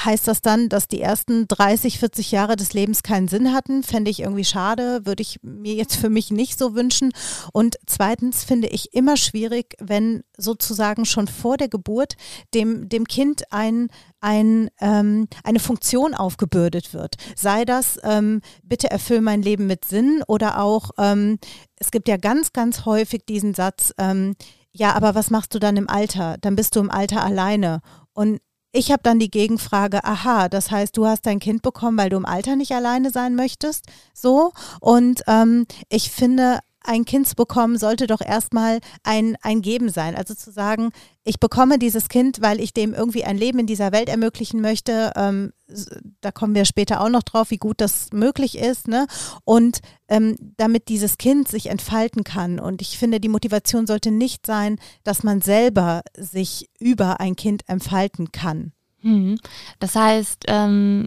heißt 0.05 0.27
das 0.29 0.43
dann, 0.43 0.69
dass 0.69 0.89
die 0.89 1.01
ersten 1.01 1.47
30, 1.49 1.99
40 1.99 2.33
Jahre 2.33 2.57
des 2.57 2.73
Lebens 2.73 3.03
keinen 3.03 3.29
Sinn 3.29 3.53
hatten? 3.53 3.83
Fände 3.83 4.11
ich 4.11 4.21
irgendwie 4.21 4.45
schade, 4.45 5.01
würde 5.05 5.23
ich 5.23 5.39
mir 5.43 5.75
jetzt 5.75 5.97
für 5.97 6.11
mich 6.11 6.31
nicht 6.31 6.59
so 6.59 6.75
wünschen. 6.75 7.13
Und 7.53 7.77
zweitens 7.87 8.45
finde 8.45 8.69
ich 8.69 8.95
immer 8.95 9.17
schwierig, 9.17 9.77
wenn 9.81 10.23
sozusagen 10.37 11.05
schon 11.05 11.16
schon 11.17 11.29
vor 11.29 11.57
der 11.57 11.69
Geburt 11.69 12.15
dem, 12.55 12.89
dem 12.89 13.07
Kind 13.07 13.51
ein, 13.51 13.89
ein, 14.21 14.69
ähm, 14.81 15.29
eine 15.45 15.61
Funktion 15.61 16.15
aufgebürdet 16.15 16.93
wird. 16.93 17.17
Sei 17.35 17.65
das, 17.65 17.99
ähm, 18.03 18.43
bitte 18.63 18.91
erfüll 18.91 19.23
mein 19.23 19.43
Leben 19.43 19.67
mit 19.67 19.87
Sinn 19.87 20.23
oder 20.29 20.61
auch, 20.61 20.91
ähm, 20.99 21.39
es 21.79 21.91
gibt 21.91 22.07
ja 22.09 22.19
ganz, 22.19 22.53
ganz 22.53 22.85
häufig 22.85 23.25
diesen 23.27 23.55
Satz, 23.55 23.93
ähm, 23.99 24.37
ja, 24.73 24.95
aber 24.95 25.15
was 25.15 25.31
machst 25.31 25.55
du 25.55 25.59
dann 25.59 25.79
im 25.79 25.89
Alter? 25.89 26.37
Dann 26.43 26.55
bist 26.55 26.77
du 26.77 26.81
im 26.81 26.91
Alter 26.91 27.25
alleine. 27.25 27.81
Und 28.13 28.41
ich 28.73 28.93
habe 28.93 29.03
dann 29.03 29.19
die 29.19 29.31
Gegenfrage, 29.31 30.05
aha, 30.05 30.51
das 30.51 30.71
heißt, 30.71 30.95
du 30.99 31.07
hast 31.07 31.25
dein 31.25 31.39
Kind 31.39 31.63
bekommen, 31.63 31.97
weil 31.97 32.11
du 32.11 32.19
im 32.19 32.27
Alter 32.27 32.57
nicht 32.57 32.73
alleine 32.73 33.11
sein 33.11 33.35
möchtest, 33.35 33.87
so. 34.13 34.53
Und 34.81 35.23
ähm, 35.29 35.67
ich 35.89 36.11
finde, 36.11 36.59
ein 36.87 37.05
Kind 37.05 37.29
zu 37.29 37.35
bekommen, 37.35 37.79
sollte 37.79 38.07
doch 38.07 38.21
erstmal 38.21 38.81
ein, 39.03 39.37
ein 39.43 39.63
Geben 39.63 39.89
sein. 39.91 40.15
Also 40.15 40.35
zu 40.35 40.51
sagen, 40.51 40.91
ich 41.25 41.41
bekomme 41.41 41.79
dieses 41.79 42.09
Kind, 42.09 42.41
weil 42.41 42.61
ich 42.61 42.73
dem 42.73 42.95
irgendwie 42.95 43.25
ein 43.25 43.37
Leben 43.37 43.59
in 43.59 43.67
dieser 43.67 43.93
Welt 43.93 44.09
ermöglichen 44.09 44.61
möchte. 44.61 45.13
Ähm, 45.17 45.53
da 46.21 46.31
kommen 46.31 46.55
wir 46.55 46.65
später 46.65 47.01
auch 47.01 47.09
noch 47.09 47.23
drauf, 47.23 47.51
wie 47.51 47.59
gut 47.59 47.81
das 47.81 48.09
möglich 48.13 48.57
ist. 48.59 48.89
Ne? 48.89 49.07
Und 49.45 49.81
ähm, 50.09 50.37
damit 50.57 50.89
dieses 50.89 51.19
Kind 51.19 51.49
sich 51.49 51.67
entfalten 51.67 52.25
kann. 52.25 52.61
Und 52.61 52.81
ich 52.81 52.99
finde, 52.99 53.21
die 53.21 53.29
Motivation 53.29 53.87
sollte 53.87 54.11
nicht 54.11 54.47
sein, 54.47 54.79
dass 55.05 55.23
man 55.23 55.41
selber 55.41 56.03
sich 56.17 56.71
über 56.79 57.21
ein 57.21 57.37
Kind 57.37 57.69
entfalten 57.69 58.33
kann. 58.33 58.73
Hm. 59.01 59.39
Das 59.79 59.95
heißt, 59.95 60.45
ähm, 60.49 61.07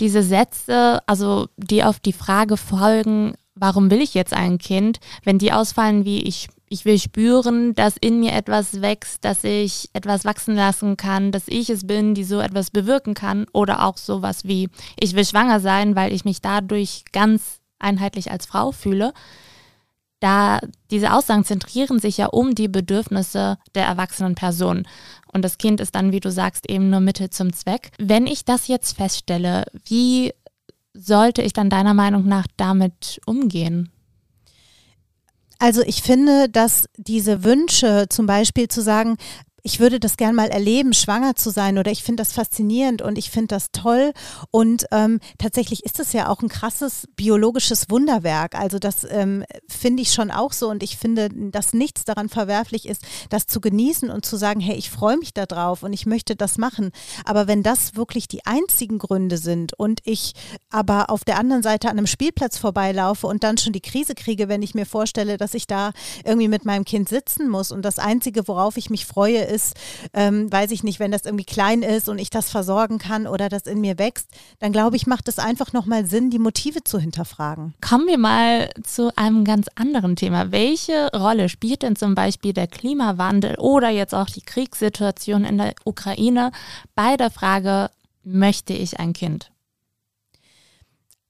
diese 0.00 0.22
Sätze, 0.22 1.00
also 1.06 1.48
die 1.56 1.84
auf 1.84 2.00
die 2.00 2.12
Frage 2.12 2.56
folgen, 2.56 3.34
warum 3.62 3.92
will 3.92 4.02
ich 4.02 4.12
jetzt 4.12 4.32
ein 4.34 4.58
Kind, 4.58 4.98
wenn 5.22 5.38
die 5.38 5.52
ausfallen 5.52 6.04
wie 6.04 6.20
ich 6.22 6.48
ich 6.68 6.84
will 6.86 6.98
spüren, 6.98 7.74
dass 7.74 7.98
in 7.98 8.18
mir 8.18 8.32
etwas 8.32 8.80
wächst, 8.80 9.26
dass 9.26 9.44
ich 9.44 9.90
etwas 9.92 10.24
wachsen 10.24 10.56
lassen 10.56 10.96
kann, 10.96 11.30
dass 11.30 11.44
ich 11.46 11.68
es 11.68 11.86
bin, 11.86 12.14
die 12.14 12.24
so 12.24 12.40
etwas 12.40 12.70
bewirken 12.70 13.12
kann. 13.12 13.44
Oder 13.52 13.84
auch 13.84 13.98
sowas 13.98 14.44
wie, 14.44 14.70
ich 14.98 15.14
will 15.14 15.26
schwanger 15.26 15.60
sein, 15.60 15.96
weil 15.96 16.14
ich 16.14 16.24
mich 16.24 16.40
dadurch 16.40 17.04
ganz 17.12 17.60
einheitlich 17.78 18.30
als 18.30 18.46
Frau 18.46 18.72
fühle. 18.72 19.12
Da 20.18 20.60
diese 20.90 21.12
Aussagen 21.12 21.44
zentrieren 21.44 21.98
sich 21.98 22.16
ja 22.16 22.26
um 22.28 22.54
die 22.54 22.68
Bedürfnisse 22.68 23.58
der 23.74 23.84
erwachsenen 23.84 24.34
Person. 24.34 24.88
Und 25.30 25.42
das 25.44 25.58
Kind 25.58 25.78
ist 25.78 25.94
dann, 25.94 26.10
wie 26.10 26.20
du 26.20 26.30
sagst, 26.30 26.70
eben 26.70 26.88
nur 26.88 27.00
Mittel 27.00 27.28
zum 27.28 27.52
Zweck. 27.52 27.90
Wenn 27.98 28.26
ich 28.26 28.46
das 28.46 28.66
jetzt 28.66 28.96
feststelle, 28.96 29.66
wie 29.84 30.32
sollte 30.94 31.42
ich 31.42 31.52
dann 31.52 31.70
deiner 31.70 31.94
Meinung 31.94 32.26
nach 32.26 32.46
damit 32.56 33.20
umgehen? 33.26 33.90
Also 35.58 35.82
ich 35.82 36.02
finde, 36.02 36.48
dass 36.48 36.86
diese 36.96 37.44
Wünsche 37.44 38.06
zum 38.08 38.26
Beispiel 38.26 38.66
zu 38.68 38.82
sagen, 38.82 39.16
ich 39.62 39.78
würde 39.78 40.00
das 40.00 40.16
gern 40.16 40.34
mal 40.34 40.48
erleben, 40.48 40.92
schwanger 40.92 41.36
zu 41.36 41.50
sein 41.50 41.78
oder 41.78 41.90
ich 41.90 42.02
finde 42.02 42.22
das 42.22 42.32
faszinierend 42.32 43.00
und 43.00 43.16
ich 43.16 43.30
finde 43.30 43.48
das 43.48 43.70
toll 43.70 44.12
und 44.50 44.86
ähm, 44.90 45.20
tatsächlich 45.38 45.84
ist 45.84 46.00
es 46.00 46.12
ja 46.12 46.28
auch 46.28 46.42
ein 46.42 46.48
krasses 46.48 47.06
biologisches 47.14 47.88
Wunderwerk. 47.88 48.58
Also 48.58 48.78
das 48.78 49.06
ähm, 49.08 49.44
finde 49.68 50.02
ich 50.02 50.12
schon 50.12 50.30
auch 50.30 50.52
so 50.52 50.68
und 50.68 50.82
ich 50.82 50.96
finde, 50.96 51.28
dass 51.30 51.74
nichts 51.74 52.04
daran 52.04 52.28
verwerflich 52.28 52.88
ist, 52.88 53.02
das 53.30 53.46
zu 53.46 53.60
genießen 53.60 54.10
und 54.10 54.24
zu 54.24 54.36
sagen, 54.36 54.60
hey, 54.60 54.76
ich 54.76 54.90
freue 54.90 55.16
mich 55.16 55.32
darauf 55.32 55.84
und 55.84 55.92
ich 55.92 56.06
möchte 56.06 56.34
das 56.34 56.58
machen. 56.58 56.90
Aber 57.24 57.46
wenn 57.46 57.62
das 57.62 57.94
wirklich 57.94 58.26
die 58.26 58.44
einzigen 58.44 58.98
Gründe 58.98 59.38
sind 59.38 59.78
und 59.78 60.00
ich 60.04 60.32
aber 60.70 61.10
auf 61.10 61.24
der 61.24 61.38
anderen 61.38 61.62
Seite 61.62 61.88
an 61.88 61.98
einem 61.98 62.06
Spielplatz 62.06 62.58
vorbeilaufe 62.58 63.26
und 63.28 63.44
dann 63.44 63.58
schon 63.58 63.72
die 63.72 63.80
Krise 63.80 64.14
kriege, 64.14 64.48
wenn 64.48 64.62
ich 64.62 64.74
mir 64.74 64.86
vorstelle, 64.86 65.36
dass 65.36 65.54
ich 65.54 65.66
da 65.68 65.92
irgendwie 66.24 66.48
mit 66.48 66.64
meinem 66.64 66.84
Kind 66.84 67.08
sitzen 67.08 67.48
muss 67.48 67.70
und 67.70 67.82
das 67.82 67.98
Einzige, 67.98 68.48
worauf 68.48 68.76
ich 68.76 68.90
mich 68.90 69.06
freue, 69.06 69.51
ist, 69.52 69.76
ähm, 70.14 70.50
weiß 70.50 70.70
ich 70.70 70.82
nicht, 70.82 70.98
wenn 70.98 71.12
das 71.12 71.24
irgendwie 71.24 71.44
klein 71.44 71.82
ist 71.82 72.08
und 72.08 72.18
ich 72.18 72.30
das 72.30 72.50
versorgen 72.50 72.98
kann 72.98 73.26
oder 73.26 73.48
das 73.48 73.62
in 73.62 73.80
mir 73.80 73.98
wächst, 73.98 74.28
dann 74.58 74.72
glaube 74.72 74.96
ich, 74.96 75.06
macht 75.06 75.28
es 75.28 75.38
einfach 75.38 75.72
nochmal 75.72 76.06
Sinn, 76.06 76.30
die 76.30 76.38
Motive 76.38 76.82
zu 76.82 76.98
hinterfragen. 76.98 77.74
Kommen 77.80 78.06
wir 78.06 78.18
mal 78.18 78.70
zu 78.82 79.14
einem 79.16 79.44
ganz 79.44 79.68
anderen 79.74 80.16
Thema. 80.16 80.50
Welche 80.50 81.10
Rolle 81.14 81.48
spielt 81.48 81.82
denn 81.82 81.96
zum 81.96 82.14
Beispiel 82.14 82.52
der 82.52 82.66
Klimawandel 82.66 83.56
oder 83.58 83.90
jetzt 83.90 84.14
auch 84.14 84.26
die 84.28 84.42
Kriegssituation 84.42 85.44
in 85.44 85.58
der 85.58 85.74
Ukraine 85.84 86.50
bei 86.94 87.16
der 87.16 87.30
Frage, 87.30 87.90
möchte 88.24 88.72
ich 88.72 88.98
ein 88.98 89.12
Kind? 89.12 89.50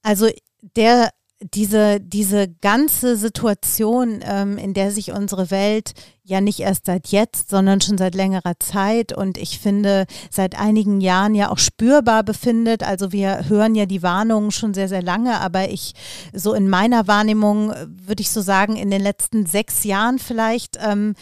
Also 0.02 0.28
der 0.76 1.10
diese, 1.54 2.00
diese 2.00 2.48
ganze 2.48 3.16
Situation, 3.16 4.20
ähm, 4.22 4.58
in 4.58 4.74
der 4.74 4.90
sich 4.90 5.12
unsere 5.12 5.50
Welt 5.50 5.92
ja 6.24 6.40
nicht 6.40 6.60
erst 6.60 6.86
seit 6.86 7.08
jetzt, 7.08 7.50
sondern 7.50 7.80
schon 7.80 7.98
seit 7.98 8.14
längerer 8.14 8.54
Zeit 8.60 9.12
und 9.12 9.38
ich 9.38 9.58
finde 9.58 10.06
seit 10.30 10.58
einigen 10.58 11.00
Jahren 11.00 11.34
ja 11.34 11.50
auch 11.50 11.58
spürbar 11.58 12.22
befindet. 12.22 12.82
Also 12.82 13.12
wir 13.12 13.48
hören 13.48 13.74
ja 13.74 13.86
die 13.86 14.02
Warnungen 14.02 14.52
schon 14.52 14.72
sehr, 14.72 14.88
sehr 14.88 15.02
lange, 15.02 15.40
aber 15.40 15.70
ich 15.70 15.94
so 16.32 16.54
in 16.54 16.68
meiner 16.68 17.08
Wahrnehmung 17.08 17.72
würde 17.88 18.22
ich 18.22 18.30
so 18.30 18.40
sagen, 18.40 18.76
in 18.76 18.90
den 18.90 19.02
letzten 19.02 19.46
sechs 19.46 19.84
Jahren 19.84 20.18
vielleicht 20.18 20.78
ähm, 20.80 21.14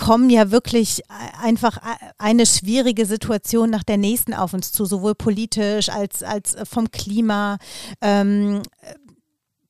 kommen 0.00 0.30
ja 0.30 0.50
wirklich 0.50 1.02
einfach 1.42 1.78
eine 2.16 2.46
schwierige 2.46 3.04
Situation 3.04 3.68
nach 3.68 3.82
der 3.82 3.98
nächsten 3.98 4.32
auf 4.32 4.54
uns 4.54 4.72
zu, 4.72 4.86
sowohl 4.86 5.14
politisch 5.14 5.90
als, 5.90 6.22
als 6.22 6.56
vom 6.64 6.90
Klima. 6.90 7.58
Ähm, 8.00 8.62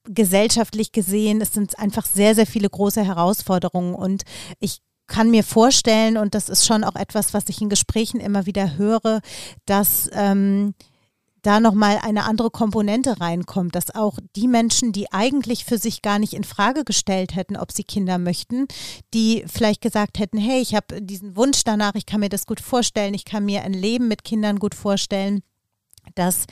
gesellschaftlich 0.05 0.93
gesehen, 0.93 1.41
es 1.41 1.53
sind 1.53 1.79
einfach 1.79 2.07
sehr, 2.07 2.35
sehr 2.35 2.47
viele 2.47 2.69
große 2.69 3.05
Herausforderungen. 3.05 3.95
Und 3.95 4.23
ich 4.59 4.81
kann 5.07 5.31
mir 5.31 5.45
vorstellen, 5.45 6.17
und 6.17 6.35
das 6.35 6.49
ist 6.49 6.67
schon 6.67 6.85
auch 6.85 6.97
etwas, 6.97 7.35
was 7.35 7.49
ich 7.49 7.61
in 7.61 7.69
Gesprächen 7.69 8.21
immer 8.21 8.47
wieder 8.47 8.77
höre, 8.77 9.21
dass 9.67 10.09
ähm, 10.13 10.75
da 11.43 11.61
nochmal 11.61 11.99
eine 12.03 12.25
andere 12.25 12.51
Komponente 12.51 13.21
reinkommt, 13.21 13.75
dass 13.75 13.95
auch 13.95 14.19
die 14.37 14.49
Menschen, 14.49 14.93
die 14.93 15.11
eigentlich 15.13 15.65
für 15.65 15.79
sich 15.79 16.03
gar 16.03 16.19
nicht 16.19 16.35
in 16.35 16.45
Frage 16.45 16.85
gestellt 16.85 17.35
hätten, 17.35 17.57
ob 17.57 17.73
sie 17.73 17.85
Kinder 17.85 18.19
möchten, 18.19 18.67
die 19.15 19.45
vielleicht 19.47 19.81
gesagt 19.81 20.19
hätten, 20.19 20.39
hey, 20.39 20.61
ich 20.61 20.75
habe 20.75 21.01
diesen 21.01 21.37
Wunsch 21.37 21.65
danach, 21.65 21.95
ich 21.95 22.07
kann 22.07 22.21
mir 22.21 22.29
das 22.29 22.47
gut 22.47 22.61
vorstellen, 22.61 23.15
ich 23.15 23.25
kann 23.25 23.45
mir 23.45 23.63
ein 23.63 23.73
Leben 23.73 24.09
mit 24.09 24.25
Kindern 24.25 24.59
gut 24.59 24.75
vorstellen, 24.75 25.43
dass 26.15 26.47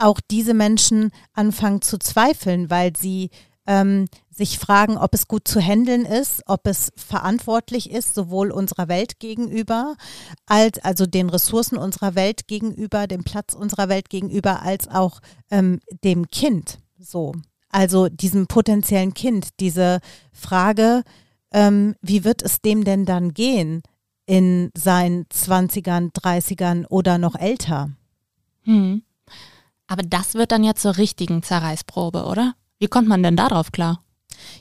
auch 0.00 0.20
diese 0.30 0.54
Menschen 0.54 1.10
anfangen 1.32 1.82
zu 1.82 1.98
zweifeln, 1.98 2.70
weil 2.70 2.96
sie 2.96 3.30
ähm, 3.66 4.06
sich 4.30 4.58
fragen, 4.58 4.96
ob 4.96 5.14
es 5.14 5.28
gut 5.28 5.46
zu 5.46 5.60
handeln 5.60 6.04
ist, 6.04 6.42
ob 6.46 6.66
es 6.66 6.92
verantwortlich 6.96 7.90
ist, 7.90 8.14
sowohl 8.14 8.50
unserer 8.50 8.88
Welt 8.88 9.20
gegenüber, 9.20 9.96
als 10.46 10.78
also 10.78 11.06
den 11.06 11.28
Ressourcen 11.28 11.76
unserer 11.76 12.14
Welt 12.14 12.48
gegenüber, 12.48 13.06
dem 13.06 13.22
Platz 13.22 13.54
unserer 13.54 13.88
Welt 13.88 14.08
gegenüber, 14.08 14.62
als 14.62 14.88
auch 14.88 15.20
ähm, 15.50 15.80
dem 16.02 16.28
Kind. 16.28 16.80
So, 16.98 17.34
also 17.68 18.08
diesem 18.08 18.46
potenziellen 18.46 19.14
Kind. 19.14 19.48
Diese 19.60 20.00
Frage, 20.32 21.02
ähm, 21.52 21.94
wie 22.00 22.24
wird 22.24 22.42
es 22.42 22.60
dem 22.60 22.84
denn 22.84 23.04
dann 23.04 23.34
gehen 23.34 23.82
in 24.26 24.70
seinen 24.76 25.26
20ern, 25.26 26.12
30ern 26.12 26.86
oder 26.88 27.18
noch 27.18 27.36
älter? 27.36 27.90
Hm. 28.62 29.02
Aber 29.90 30.04
das 30.04 30.34
wird 30.34 30.52
dann 30.52 30.62
ja 30.62 30.76
zur 30.76 30.98
richtigen 30.98 31.42
Zerreißprobe, 31.42 32.24
oder? 32.24 32.54
Wie 32.78 32.86
kommt 32.86 33.08
man 33.08 33.24
denn 33.24 33.36
darauf 33.36 33.72
klar? 33.72 34.04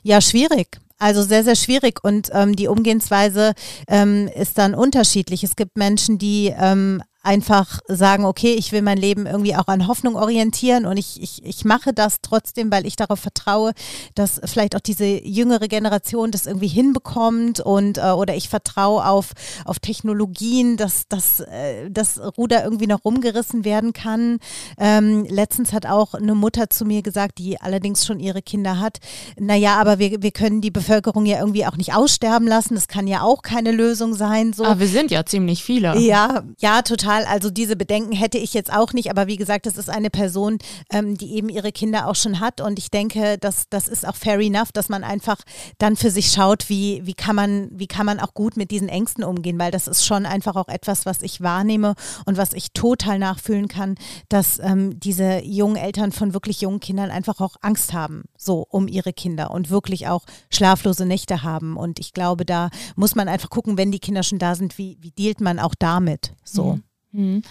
Ja, 0.02 0.22
schwierig. 0.22 0.80
Also 0.98 1.22
sehr, 1.22 1.44
sehr 1.44 1.56
schwierig 1.56 2.04
und 2.04 2.30
ähm, 2.34 2.56
die 2.56 2.68
Umgehensweise 2.68 3.54
ähm, 3.88 4.28
ist 4.28 4.58
dann 4.58 4.74
unterschiedlich. 4.74 5.44
Es 5.44 5.56
gibt 5.56 5.78
Menschen, 5.78 6.18
die 6.18 6.52
ähm, 6.60 7.04
einfach 7.22 7.80
sagen, 7.88 8.24
okay, 8.24 8.54
ich 8.54 8.72
will 8.72 8.82
mein 8.82 8.98
Leben 8.98 9.26
irgendwie 9.26 9.56
auch 9.56 9.68
an 9.68 9.88
Hoffnung 9.88 10.16
orientieren 10.16 10.86
und 10.86 10.96
ich, 10.96 11.22
ich, 11.22 11.44
ich 11.44 11.66
mache 11.66 11.92
das 11.94 12.22
trotzdem, 12.22 12.72
weil 12.72 12.86
ich 12.86 12.96
darauf 12.96 13.20
vertraue, 13.20 13.74
dass 14.16 14.40
vielleicht 14.46 14.76
auch 14.76 14.80
diese 14.80 15.06
jüngere 15.06 15.68
Generation 15.68 16.32
das 16.32 16.46
irgendwie 16.46 16.70
hinbekommt 16.70 17.60
und 17.60 17.98
äh, 17.98 18.12
oder 18.12 18.36
ich 18.36 18.48
vertraue 18.48 19.06
auf, 19.06 19.34
auf 19.66 19.80
Technologien, 19.80 20.78
dass, 20.78 21.10
dass 21.10 21.42
äh, 21.42 21.90
das 21.92 22.22
Ruder 22.38 22.64
irgendwie 22.64 22.88
noch 22.88 23.04
rumgerissen 23.04 23.66
werden 23.66 23.92
kann. 23.92 24.40
Ähm, 24.78 25.26
letztens 25.26 25.74
hat 25.74 25.86
auch 25.86 26.14
eine 26.14 26.36
Mutter 26.36 26.70
zu 26.70 26.86
mir 26.86 27.02
gesagt, 27.02 27.38
die 27.38 27.60
allerdings 27.60 28.06
schon 28.06 28.22
ihre 28.22 28.42
Kinder 28.42 28.80
hat, 28.80 29.00
naja, 29.38 29.76
aber 29.76 30.00
wir, 30.00 30.22
wir 30.22 30.32
können 30.32 30.62
die 30.62 30.72
Bevölkerung 30.72 31.26
ja 31.26 31.40
irgendwie 31.40 31.66
auch 31.66 31.76
nicht 31.76 31.94
aussterben 31.94 32.48
lassen, 32.48 32.76
das 32.76 32.88
kann 32.88 33.08
ja 33.08 33.24
auch 33.24 33.42
keine 33.42 33.74
Lösung 33.74 34.14
sein. 34.14 34.54
So. 34.54 34.64
Aber 34.64 34.80
wir 34.80 34.88
sind 34.88 35.12
ja 35.12 35.26
ziemlich 35.26 35.66
viele. 35.66 35.98
Ja, 36.00 36.44
ja, 36.60 36.82
total 36.82 37.09
total. 37.10 37.26
Also 37.26 37.50
diese 37.50 37.76
Bedenken 37.76 38.14
hätte 38.14 38.38
ich 38.38 38.54
jetzt 38.54 38.72
auch 38.72 38.94
nicht, 38.94 39.10
aber 39.10 39.28
wie 39.28 39.38
gesagt, 39.38 39.66
das 39.66 39.78
ist 39.78 39.90
eine 39.90 40.10
Person, 40.10 40.58
ähm, 40.92 41.18
die 41.18 41.36
eben 41.36 41.50
ihre 41.50 41.72
Kinder 41.72 42.08
auch 42.08 42.16
schon 42.16 42.40
hat 42.40 42.62
und 42.62 42.80
ich 42.80 42.92
denke, 42.92 43.38
dass 43.38 43.70
das 43.70 43.88
ist 43.88 44.08
auch 44.08 44.16
fair 44.16 44.40
enough, 44.40 44.72
dass 44.72 44.90
man 44.90 45.04
einfach 45.04 45.38
dann 45.78 45.96
für 45.96 46.12
sich 46.12 46.32
schaut, 46.32 46.70
wie, 46.70 47.02
wie 47.06 47.14
kann 47.14 47.36
man, 47.36 47.70
wie 47.72 47.88
kann 47.88 48.06
man 48.06 48.20
auch 48.20 48.34
gut 48.34 48.58
mit 48.58 48.72
diesen 48.72 48.90
Ängsten 48.90 49.24
umgehen, 49.24 49.60
weil 49.60 49.72
das 49.72 49.88
ist 49.88 50.06
schon 50.06 50.26
einfach 50.26 50.56
auch 50.56 50.68
etwas, 50.68 51.06
was 51.06 51.22
ich 51.22 51.42
wahrnehme 51.42 51.96
und 52.26 52.38
was 52.38 52.54
ich 52.54 52.72
total 52.74 53.20
nachfühlen 53.20 53.68
kann, 53.68 53.96
dass 54.30 54.60
ähm, 54.60 55.00
diese 55.00 55.44
jungen 55.44 55.76
Eltern 55.76 56.12
von 56.12 56.34
wirklich 56.34 56.62
jungen 56.62 56.80
Kindern 56.80 57.12
einfach 57.12 57.42
auch 57.42 57.56
Angst 57.62 57.94
haben, 57.94 58.24
so 58.38 58.66
um 58.70 58.88
ihre 58.88 59.14
Kinder 59.14 59.52
und 59.52 59.70
wirklich 59.70 60.08
auch 60.08 60.26
schlaflose 60.50 61.06
Nächte 61.06 61.44
haben. 61.44 61.78
Und 61.78 62.00
ich 62.00 62.14
glaube, 62.14 62.46
da 62.46 62.70
muss 62.96 63.16
man 63.16 63.28
einfach 63.28 63.50
gucken, 63.50 63.78
wenn 63.78 63.92
die 63.92 64.00
Kinder 64.00 64.24
schon 64.24 64.40
da 64.40 64.56
sind, 64.56 64.78
wie, 64.78 64.98
wie 65.02 65.12
dealt 65.12 65.42
man 65.42 65.60
auch 65.60 65.76
damit? 65.78 66.34
So. 66.44 66.74
Mhm. 66.74 66.84
Hm. 67.12 67.42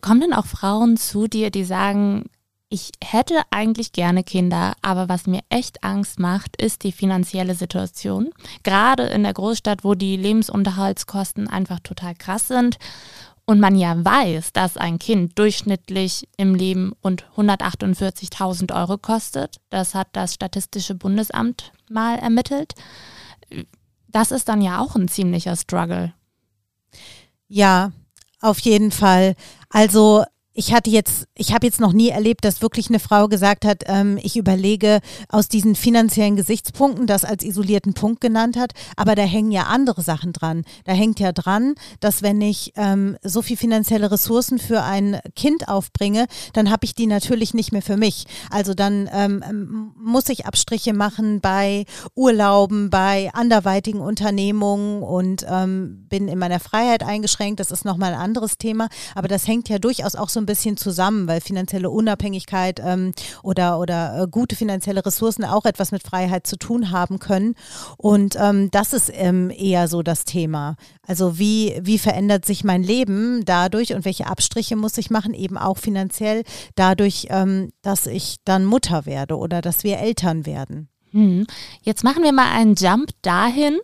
Kommen 0.00 0.20
denn 0.20 0.34
auch 0.34 0.46
Frauen 0.46 0.96
zu 0.96 1.26
dir, 1.26 1.50
die 1.50 1.64
sagen, 1.64 2.26
ich 2.68 2.90
hätte 3.02 3.40
eigentlich 3.50 3.92
gerne 3.92 4.24
Kinder, 4.24 4.74
aber 4.82 5.08
was 5.08 5.26
mir 5.26 5.40
echt 5.48 5.84
Angst 5.84 6.18
macht, 6.18 6.60
ist 6.60 6.82
die 6.82 6.92
finanzielle 6.92 7.54
Situation. 7.54 8.30
Gerade 8.62 9.04
in 9.04 9.22
der 9.22 9.32
Großstadt, 9.32 9.84
wo 9.84 9.94
die 9.94 10.16
Lebensunterhaltskosten 10.16 11.48
einfach 11.48 11.78
total 11.80 12.14
krass 12.14 12.48
sind 12.48 12.78
und 13.46 13.60
man 13.60 13.76
ja 13.76 14.04
weiß, 14.04 14.52
dass 14.52 14.76
ein 14.76 14.98
Kind 14.98 15.38
durchschnittlich 15.38 16.26
im 16.36 16.54
Leben 16.54 16.92
und 17.00 17.26
148.000 17.36 18.74
Euro 18.74 18.98
kostet. 18.98 19.60
Das 19.70 19.94
hat 19.94 20.08
das 20.12 20.34
Statistische 20.34 20.94
Bundesamt 20.94 21.72
mal 21.88 22.18
ermittelt. 22.18 22.74
Das 24.08 24.30
ist 24.30 24.48
dann 24.48 24.62
ja 24.62 24.80
auch 24.80 24.96
ein 24.96 25.08
ziemlicher 25.08 25.56
Struggle. 25.56 26.14
Ja, 27.46 27.92
auf 28.44 28.58
jeden 28.60 28.90
Fall. 28.90 29.34
Also 29.70 30.24
ich 30.54 30.72
hatte 30.72 30.88
jetzt, 30.88 31.26
ich 31.34 31.52
habe 31.52 31.66
jetzt 31.66 31.80
noch 31.80 31.92
nie 31.92 32.10
erlebt, 32.10 32.44
dass 32.44 32.62
wirklich 32.62 32.88
eine 32.88 33.00
Frau 33.00 33.26
gesagt 33.26 33.64
hat, 33.64 33.82
ähm, 33.86 34.18
ich 34.22 34.36
überlege 34.36 35.00
aus 35.28 35.48
diesen 35.48 35.74
finanziellen 35.74 36.36
Gesichtspunkten, 36.36 37.08
das 37.08 37.24
als 37.24 37.44
isolierten 37.44 37.92
Punkt 37.94 38.20
genannt 38.20 38.56
hat, 38.56 38.72
aber 38.96 39.16
da 39.16 39.22
hängen 39.22 39.50
ja 39.50 39.64
andere 39.64 40.02
Sachen 40.02 40.32
dran. 40.32 40.64
Da 40.84 40.92
hängt 40.92 41.18
ja 41.18 41.32
dran, 41.32 41.74
dass 41.98 42.22
wenn 42.22 42.40
ich 42.40 42.72
ähm, 42.76 43.16
so 43.24 43.42
viel 43.42 43.56
finanzielle 43.56 44.12
Ressourcen 44.12 44.60
für 44.60 44.82
ein 44.82 45.18
Kind 45.34 45.68
aufbringe, 45.68 46.26
dann 46.52 46.70
habe 46.70 46.84
ich 46.84 46.94
die 46.94 47.08
natürlich 47.08 47.52
nicht 47.52 47.72
mehr 47.72 47.82
für 47.82 47.96
mich. 47.96 48.24
Also 48.48 48.74
dann 48.74 49.10
ähm, 49.12 49.92
muss 49.96 50.28
ich 50.28 50.46
Abstriche 50.46 50.92
machen 50.92 51.40
bei 51.40 51.84
Urlauben, 52.14 52.90
bei 52.90 53.30
anderweitigen 53.34 54.00
Unternehmungen 54.00 55.02
und 55.02 55.44
ähm, 55.48 56.06
bin 56.08 56.28
in 56.28 56.38
meiner 56.38 56.60
Freiheit 56.60 57.02
eingeschränkt. 57.02 57.58
Das 57.58 57.72
ist 57.72 57.84
nochmal 57.84 58.14
ein 58.14 58.20
anderes 58.20 58.56
Thema, 58.56 58.88
aber 59.16 59.26
das 59.26 59.48
hängt 59.48 59.68
ja 59.68 59.80
durchaus 59.80 60.14
auch 60.14 60.28
so 60.28 60.43
ein 60.44 60.46
bisschen 60.46 60.76
zusammen, 60.76 61.26
weil 61.26 61.40
finanzielle 61.40 61.90
Unabhängigkeit 61.90 62.80
ähm, 62.84 63.12
oder, 63.42 63.78
oder 63.78 64.22
äh, 64.22 64.28
gute 64.30 64.56
finanzielle 64.56 65.04
Ressourcen 65.04 65.44
auch 65.44 65.64
etwas 65.64 65.90
mit 65.90 66.02
Freiheit 66.02 66.46
zu 66.46 66.56
tun 66.56 66.90
haben 66.90 67.18
können. 67.18 67.54
Und 67.96 68.36
ähm, 68.38 68.70
das 68.70 68.92
ist 68.92 69.10
ähm, 69.12 69.50
eher 69.50 69.88
so 69.88 70.02
das 70.02 70.24
Thema. 70.24 70.76
Also 71.06 71.38
wie, 71.38 71.78
wie 71.82 71.98
verändert 71.98 72.44
sich 72.44 72.64
mein 72.64 72.82
Leben 72.82 73.44
dadurch 73.44 73.94
und 73.94 74.04
welche 74.04 74.26
Abstriche 74.26 74.76
muss 74.76 74.98
ich 74.98 75.10
machen, 75.10 75.34
eben 75.34 75.58
auch 75.58 75.78
finanziell 75.78 76.44
dadurch, 76.76 77.26
ähm, 77.30 77.70
dass 77.82 78.06
ich 78.06 78.36
dann 78.44 78.64
Mutter 78.64 79.06
werde 79.06 79.36
oder 79.36 79.60
dass 79.60 79.84
wir 79.84 79.98
Eltern 79.98 80.46
werden. 80.46 80.88
Hm. 81.14 81.46
Jetzt 81.82 82.02
machen 82.02 82.24
wir 82.24 82.32
mal 82.32 82.52
einen 82.52 82.74
Jump 82.74 83.10
dahin, 83.22 83.78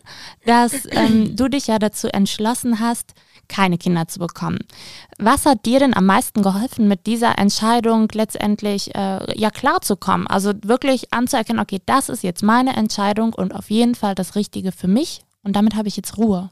dass 0.45 0.73
ähm, 0.91 1.37
du 1.37 1.49
dich 1.49 1.69
ja 1.69 1.79
dazu 1.79 2.09
entschlossen 2.09 2.81
hast, 2.81 3.15
keine 3.51 3.77
Kinder 3.77 4.09
zu 4.09 4.19
bekommen. 4.19 4.61
Was 5.19 5.45
hat 5.45 5.67
dir 5.67 5.81
denn 5.81 5.95
am 5.95 6.07
meisten 6.07 6.41
geholfen, 6.43 6.89
mit 6.89 7.07
dieser 7.07 7.39
Entscheidung 7.39 8.09
letztendlich 8.15 8.95
äh, 8.95 9.39
ja 9.39 9.51
klarzukommen? 9.51 10.27
Also 10.27 10.55
wirklich 10.63 11.13
anzuerkennen, 11.13 11.61
okay, 11.61 11.83
das 11.85 12.09
ist 12.09 12.23
jetzt 12.23 12.43
meine 12.43 12.75
Entscheidung 12.77 13.35
und 13.35 13.55
auf 13.55 13.71
jeden 13.71 13.95
Fall 13.95 14.15
das 14.15 14.37
Richtige 14.37 14.73
für 14.73 14.89
mich 14.89 15.23
und 15.43 15.55
damit 15.57 15.75
habe 15.75 15.89
ich 15.89 15.97
jetzt 15.97 16.17
Ruhe. 16.17 16.51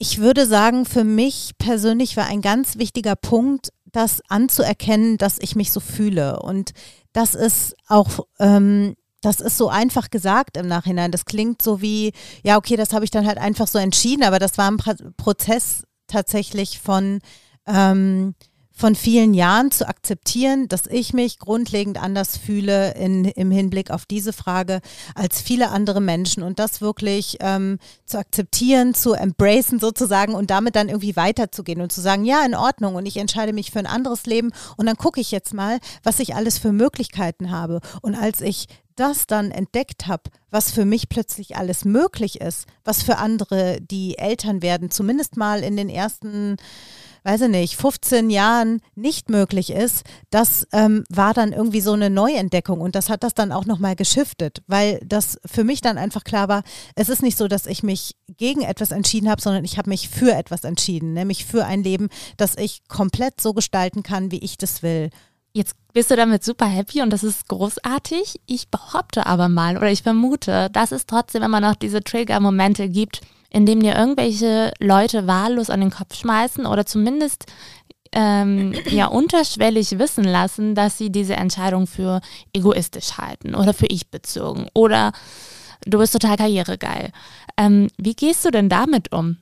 Ich 0.00 0.18
würde 0.18 0.46
sagen, 0.46 0.84
für 0.84 1.02
mich 1.02 1.54
persönlich 1.58 2.16
war 2.16 2.26
ein 2.26 2.40
ganz 2.40 2.78
wichtiger 2.78 3.16
Punkt, 3.16 3.70
das 3.86 4.20
anzuerkennen, 4.28 5.18
dass 5.18 5.38
ich 5.40 5.56
mich 5.56 5.72
so 5.72 5.80
fühle. 5.80 6.40
Und 6.40 6.72
das 7.12 7.34
ist 7.34 7.74
auch 7.88 8.26
ähm, 8.38 8.94
das 9.20 9.40
ist 9.40 9.56
so 9.56 9.68
einfach 9.68 10.10
gesagt 10.10 10.56
im 10.56 10.68
Nachhinein. 10.68 11.10
Das 11.10 11.24
klingt 11.24 11.62
so 11.62 11.80
wie, 11.80 12.12
ja, 12.44 12.56
okay, 12.56 12.76
das 12.76 12.92
habe 12.92 13.04
ich 13.04 13.10
dann 13.10 13.26
halt 13.26 13.38
einfach 13.38 13.66
so 13.66 13.78
entschieden, 13.78 14.22
aber 14.22 14.38
das 14.38 14.58
war 14.58 14.70
ein 14.70 14.78
Prozess 15.16 15.82
tatsächlich 16.06 16.78
von, 16.78 17.20
ähm, 17.66 18.34
von 18.72 18.94
vielen 18.94 19.34
Jahren 19.34 19.72
zu 19.72 19.88
akzeptieren, 19.88 20.68
dass 20.68 20.86
ich 20.86 21.12
mich 21.12 21.40
grundlegend 21.40 22.00
anders 22.00 22.36
fühle 22.36 22.94
in, 22.94 23.24
im 23.24 23.50
Hinblick 23.50 23.90
auf 23.90 24.06
diese 24.06 24.32
Frage 24.32 24.80
als 25.16 25.42
viele 25.42 25.70
andere 25.70 26.00
Menschen 26.00 26.44
und 26.44 26.60
das 26.60 26.80
wirklich 26.80 27.38
ähm, 27.40 27.80
zu 28.06 28.18
akzeptieren, 28.18 28.94
zu 28.94 29.14
embracen 29.14 29.80
sozusagen 29.80 30.36
und 30.36 30.50
damit 30.50 30.76
dann 30.76 30.88
irgendwie 30.88 31.16
weiterzugehen 31.16 31.80
und 31.80 31.90
zu 31.90 32.00
sagen, 32.00 32.24
ja, 32.24 32.46
in 32.46 32.54
Ordnung 32.54 32.94
und 32.94 33.04
ich 33.04 33.16
entscheide 33.16 33.52
mich 33.52 33.72
für 33.72 33.80
ein 33.80 33.86
anderes 33.86 34.26
Leben 34.26 34.52
und 34.76 34.86
dann 34.86 34.96
gucke 34.96 35.20
ich 35.20 35.32
jetzt 35.32 35.52
mal, 35.52 35.80
was 36.04 36.20
ich 36.20 36.36
alles 36.36 36.58
für 36.58 36.72
Möglichkeiten 36.72 37.50
habe. 37.50 37.80
Und 38.00 38.14
als 38.14 38.40
ich 38.40 38.68
das 38.98 39.26
dann 39.26 39.50
entdeckt 39.50 40.06
habe, 40.06 40.24
was 40.50 40.70
für 40.70 40.84
mich 40.84 41.08
plötzlich 41.08 41.56
alles 41.56 41.84
möglich 41.84 42.40
ist, 42.40 42.66
was 42.84 43.02
für 43.02 43.18
andere, 43.18 43.80
die 43.80 44.18
Eltern 44.18 44.62
werden, 44.62 44.90
zumindest 44.90 45.36
mal 45.36 45.62
in 45.62 45.76
den 45.76 45.88
ersten, 45.88 46.56
weiß 47.22 47.42
ich 47.42 47.48
nicht, 47.48 47.76
15 47.76 48.30
Jahren 48.30 48.80
nicht 48.94 49.28
möglich 49.28 49.70
ist, 49.70 50.04
das 50.30 50.66
ähm, 50.72 51.04
war 51.10 51.34
dann 51.34 51.52
irgendwie 51.52 51.80
so 51.80 51.92
eine 51.92 52.10
Neuentdeckung 52.10 52.80
und 52.80 52.94
das 52.94 53.08
hat 53.08 53.22
das 53.22 53.34
dann 53.34 53.52
auch 53.52 53.66
nochmal 53.66 53.94
geschiftet, 53.94 54.62
weil 54.66 55.00
das 55.04 55.38
für 55.44 55.64
mich 55.64 55.80
dann 55.80 55.98
einfach 55.98 56.24
klar 56.24 56.48
war, 56.48 56.62
es 56.96 57.08
ist 57.08 57.22
nicht 57.22 57.38
so, 57.38 57.46
dass 57.46 57.66
ich 57.66 57.82
mich 57.82 58.16
gegen 58.36 58.62
etwas 58.62 58.90
entschieden 58.90 59.30
habe, 59.30 59.42
sondern 59.42 59.64
ich 59.64 59.78
habe 59.78 59.90
mich 59.90 60.08
für 60.08 60.32
etwas 60.32 60.64
entschieden, 60.64 61.12
nämlich 61.12 61.44
für 61.44 61.66
ein 61.66 61.84
Leben, 61.84 62.08
das 62.36 62.56
ich 62.56 62.82
komplett 62.88 63.40
so 63.40 63.52
gestalten 63.52 64.02
kann, 64.02 64.32
wie 64.32 64.38
ich 64.38 64.56
das 64.56 64.82
will. 64.82 65.10
Jetzt 65.58 65.74
bist 65.92 66.12
du 66.12 66.14
damit 66.14 66.44
super 66.44 66.66
happy 66.66 67.02
und 67.02 67.10
das 67.12 67.24
ist 67.24 67.48
großartig. 67.48 68.40
Ich 68.46 68.68
behaupte 68.68 69.26
aber 69.26 69.48
mal 69.48 69.76
oder 69.76 69.90
ich 69.90 70.04
vermute, 70.04 70.70
dass 70.70 70.92
es 70.92 71.04
trotzdem 71.04 71.42
immer 71.42 71.58
noch 71.58 71.74
diese 71.74 72.00
Trigger-Momente 72.00 72.88
gibt, 72.88 73.22
in 73.50 73.66
denen 73.66 73.80
dir 73.80 73.96
irgendwelche 73.96 74.72
Leute 74.78 75.26
wahllos 75.26 75.68
an 75.68 75.80
den 75.80 75.90
Kopf 75.90 76.14
schmeißen 76.14 76.64
oder 76.64 76.86
zumindest 76.86 77.46
ähm, 78.12 78.72
ja 78.88 79.06
unterschwellig 79.06 79.98
wissen 79.98 80.22
lassen, 80.22 80.76
dass 80.76 80.96
sie 80.96 81.10
diese 81.10 81.34
Entscheidung 81.34 81.88
für 81.88 82.20
egoistisch 82.52 83.18
halten 83.18 83.56
oder 83.56 83.74
für 83.74 83.86
ich 83.86 84.12
bezogen 84.12 84.68
oder 84.74 85.10
du 85.86 85.98
bist 85.98 86.12
total 86.12 86.36
karrieregeil. 86.36 87.10
Ähm, 87.56 87.88
wie 87.98 88.14
gehst 88.14 88.44
du 88.44 88.52
denn 88.52 88.68
damit 88.68 89.12
um? 89.12 89.38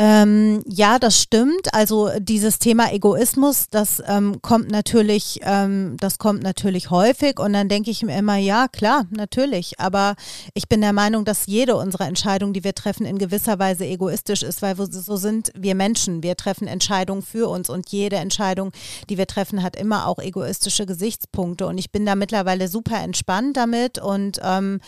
Ähm, 0.00 0.62
ja, 0.64 1.00
das 1.00 1.20
stimmt. 1.20 1.74
Also 1.74 2.08
dieses 2.20 2.60
Thema 2.60 2.92
Egoismus, 2.92 3.66
das 3.68 4.00
ähm, 4.06 4.40
kommt 4.42 4.70
natürlich, 4.70 5.40
ähm, 5.42 5.96
das 5.98 6.18
kommt 6.18 6.44
natürlich 6.44 6.90
häufig 6.90 7.40
und 7.40 7.52
dann 7.52 7.68
denke 7.68 7.90
ich 7.90 8.04
mir 8.04 8.16
immer, 8.16 8.36
ja, 8.36 8.68
klar, 8.68 9.06
natürlich. 9.10 9.80
Aber 9.80 10.14
ich 10.54 10.68
bin 10.68 10.82
der 10.82 10.92
Meinung, 10.92 11.24
dass 11.24 11.46
jede 11.46 11.74
unserer 11.74 12.06
Entscheidungen, 12.06 12.52
die 12.52 12.62
wir 12.62 12.76
treffen, 12.76 13.06
in 13.06 13.18
gewisser 13.18 13.58
Weise 13.58 13.86
egoistisch 13.86 14.44
ist, 14.44 14.62
weil 14.62 14.76
so 14.76 15.16
sind 15.16 15.50
wir 15.56 15.74
Menschen. 15.74 16.22
Wir 16.22 16.36
treffen 16.36 16.68
Entscheidungen 16.68 17.22
für 17.22 17.48
uns 17.48 17.68
und 17.68 17.88
jede 17.88 18.16
Entscheidung, 18.16 18.70
die 19.10 19.18
wir 19.18 19.26
treffen, 19.26 19.64
hat 19.64 19.74
immer 19.74 20.06
auch 20.06 20.20
egoistische 20.20 20.86
Gesichtspunkte. 20.86 21.66
Und 21.66 21.76
ich 21.76 21.90
bin 21.90 22.06
da 22.06 22.14
mittlerweile 22.14 22.68
super 22.68 23.02
entspannt 23.02 23.56
damit 23.56 23.98
und 23.98 24.38
ähm, 24.44 24.78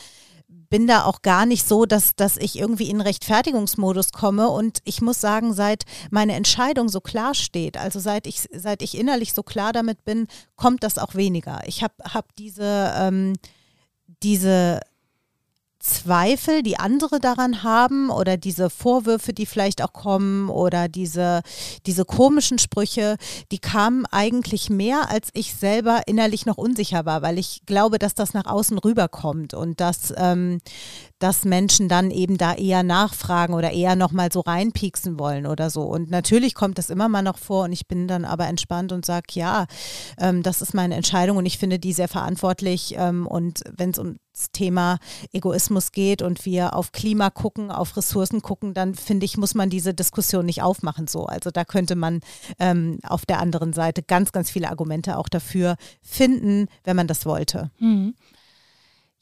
bin 0.71 0.87
da 0.87 1.05
auch 1.05 1.23
gar 1.23 1.47
nicht 1.47 1.67
so, 1.67 1.85
dass, 1.85 2.15
dass 2.15 2.37
ich 2.37 2.59
irgendwie 2.59 2.89
in 2.89 3.01
Rechtfertigungsmodus 3.01 4.13
komme. 4.13 4.49
Und 4.49 4.79
ich 4.85 5.03
muss 5.03 5.21
sagen, 5.21 5.53
seit 5.53 5.85
meine 6.11 6.35
Entscheidung 6.35 6.89
so 6.89 7.01
klar 7.01 7.35
steht, 7.35 7.77
also 7.77 7.99
seit 7.99 8.27
ich, 8.27 8.49
seit 8.53 8.81
ich 8.81 8.97
innerlich 8.97 9.33
so 9.33 9.43
klar 9.43 9.73
damit 9.73 10.05
bin, 10.05 10.29
kommt 10.57 10.85
das 10.85 10.99
auch 10.99 11.17
weniger. 11.17 11.61
Ich 11.67 11.83
habe 11.83 11.95
hab 12.05 12.35
diese, 12.37 12.95
ähm, 12.97 13.35
diese 14.23 14.81
Zweifel, 15.81 16.63
die 16.63 16.79
andere 16.79 17.21
daran 17.21 17.63
haben 17.63 18.11
oder 18.11 18.37
diese 18.37 18.69
Vorwürfe, 18.69 19.33
die 19.33 19.47
vielleicht 19.47 19.83
auch 19.83 19.95
kommen 19.95 20.51
oder 20.51 20.89
diese, 20.89 21.41
diese 21.87 22.05
komischen 22.05 22.59
Sprüche, 22.59 23.17
die 23.51 23.59
kamen 23.59 24.05
eigentlich 24.11 24.69
mehr, 24.69 25.09
als 25.11 25.31
ich 25.33 25.55
selber 25.55 26.03
innerlich 26.07 26.45
noch 26.45 26.59
unsicher 26.59 27.07
war, 27.07 27.23
weil 27.23 27.39
ich 27.39 27.63
glaube, 27.65 27.99
dass 27.99 28.15
das 28.15 28.35
nach 28.35 28.47
außen 28.47 28.79
rüberkommt 28.79 29.55
und 29.55 29.81
dass, 29.81 30.13
ähm, 30.17 30.61
dass 31.21 31.45
Menschen 31.45 31.89
dann 31.89 32.11
eben 32.11 32.37
da 32.37 32.55
eher 32.55 32.83
nachfragen 32.83 33.55
oder 33.55 33.71
eher 33.71 33.95
nochmal 33.95 34.33
so 34.33 34.41
reinpieksen 34.41 35.19
wollen 35.19 35.47
oder 35.47 35.71
so. 35.71 35.83
Und 35.83 36.11
natürlich 36.11 36.55
kommt 36.55 36.79
das 36.79 36.91
immer 36.91 37.09
mal 37.09 37.23
noch 37.23 37.39
vor 37.39 37.65
und 37.65 37.73
ich 37.73 37.87
bin 37.87 38.09
dann 38.09 38.25
aber 38.25 38.49
entspannt 38.49 38.91
und 38.91 39.07
sage, 39.07 39.27
ja, 39.35 39.67
ähm, 40.19 40.43
das 40.43 40.63
ist 40.63 40.75
meine 40.75 40.97
Entscheidung 40.97 41.37
und 41.37 41.47
ich 41.47 41.59
finde 41.59 41.79
die 41.79 41.93
sehr 41.93 42.09
verantwortlich 42.09 42.95
ähm, 42.97 43.27
und 43.27 43.63
wenn 43.77 43.91
es 43.91 43.99
um 43.99 44.17
Thema 44.53 44.99
Egoismus 45.33 45.93
geht 45.93 46.23
und 46.23 46.47
wir 46.47 46.75
auf 46.75 46.93
Klima 46.93 47.29
gucken, 47.31 47.71
auf 47.71 47.97
Ressourcen 47.97 48.41
gucken, 48.41 48.73
dann 48.73 48.95
finde 48.95 49.27
ich, 49.27 49.37
muss 49.37 49.55
man 49.55 49.69
diese 49.69 49.93
Diskussion 49.93 50.47
nicht 50.47 50.63
aufmachen 50.63 51.07
so. 51.07 51.27
Also 51.27 51.51
da 51.51 51.65
könnte 51.65 51.97
man 51.97 52.21
ähm, 52.59 52.99
auf 53.03 53.27
der 53.27 53.41
anderen 53.41 53.73
Seite 53.75 54.03
ganz, 54.03 54.33
ganz 54.33 54.51
viele 54.51 54.71
Argumente 54.71 55.19
auch 55.19 55.29
dafür 55.29 55.77
finden, 56.01 56.69
wenn 56.85 56.97
man 56.97 57.07
das 57.07 57.27
wollte. 57.27 57.71
Mhm. 57.79 58.15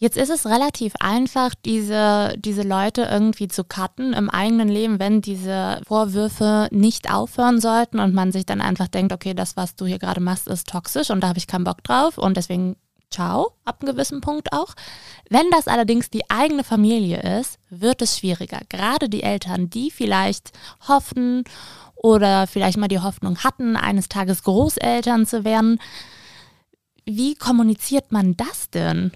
Jetzt 0.00 0.16
ist 0.16 0.30
es 0.30 0.46
relativ 0.46 0.92
einfach, 1.00 1.54
diese, 1.64 2.34
diese 2.38 2.62
Leute 2.62 3.02
irgendwie 3.10 3.48
zu 3.48 3.64
cutten 3.64 4.12
im 4.12 4.30
eigenen 4.30 4.68
Leben, 4.68 5.00
wenn 5.00 5.20
diese 5.20 5.80
Vorwürfe 5.86 6.68
nicht 6.70 7.12
aufhören 7.12 7.60
sollten 7.60 7.98
und 7.98 8.14
man 8.14 8.30
sich 8.30 8.46
dann 8.46 8.60
einfach 8.60 8.86
denkt, 8.86 9.12
okay, 9.12 9.34
das, 9.34 9.56
was 9.56 9.74
du 9.74 9.86
hier 9.86 9.98
gerade 9.98 10.20
machst, 10.20 10.46
ist 10.46 10.68
toxisch 10.68 11.10
und 11.10 11.20
da 11.20 11.28
habe 11.28 11.38
ich 11.38 11.48
keinen 11.48 11.64
Bock 11.64 11.82
drauf 11.82 12.16
und 12.16 12.36
deswegen 12.36 12.76
ciao, 13.10 13.54
ab 13.64 13.78
einem 13.80 13.90
gewissen 13.90 14.20
Punkt 14.20 14.52
auch. 14.52 14.74
Wenn 15.30 15.50
das 15.50 15.66
allerdings 15.66 16.10
die 16.10 16.30
eigene 16.30 16.62
Familie 16.62 17.40
ist, 17.40 17.58
wird 17.68 18.00
es 18.00 18.18
schwieriger. 18.18 18.60
Gerade 18.68 19.08
die 19.08 19.24
Eltern, 19.24 19.68
die 19.68 19.90
vielleicht 19.90 20.52
hoffen 20.86 21.42
oder 21.96 22.46
vielleicht 22.46 22.78
mal 22.78 22.86
die 22.86 23.00
Hoffnung 23.00 23.38
hatten, 23.38 23.76
eines 23.76 24.08
Tages 24.08 24.44
Großeltern 24.44 25.26
zu 25.26 25.44
werden. 25.44 25.80
Wie 27.04 27.34
kommuniziert 27.34 28.12
man 28.12 28.36
das 28.36 28.70
denn? 28.70 29.10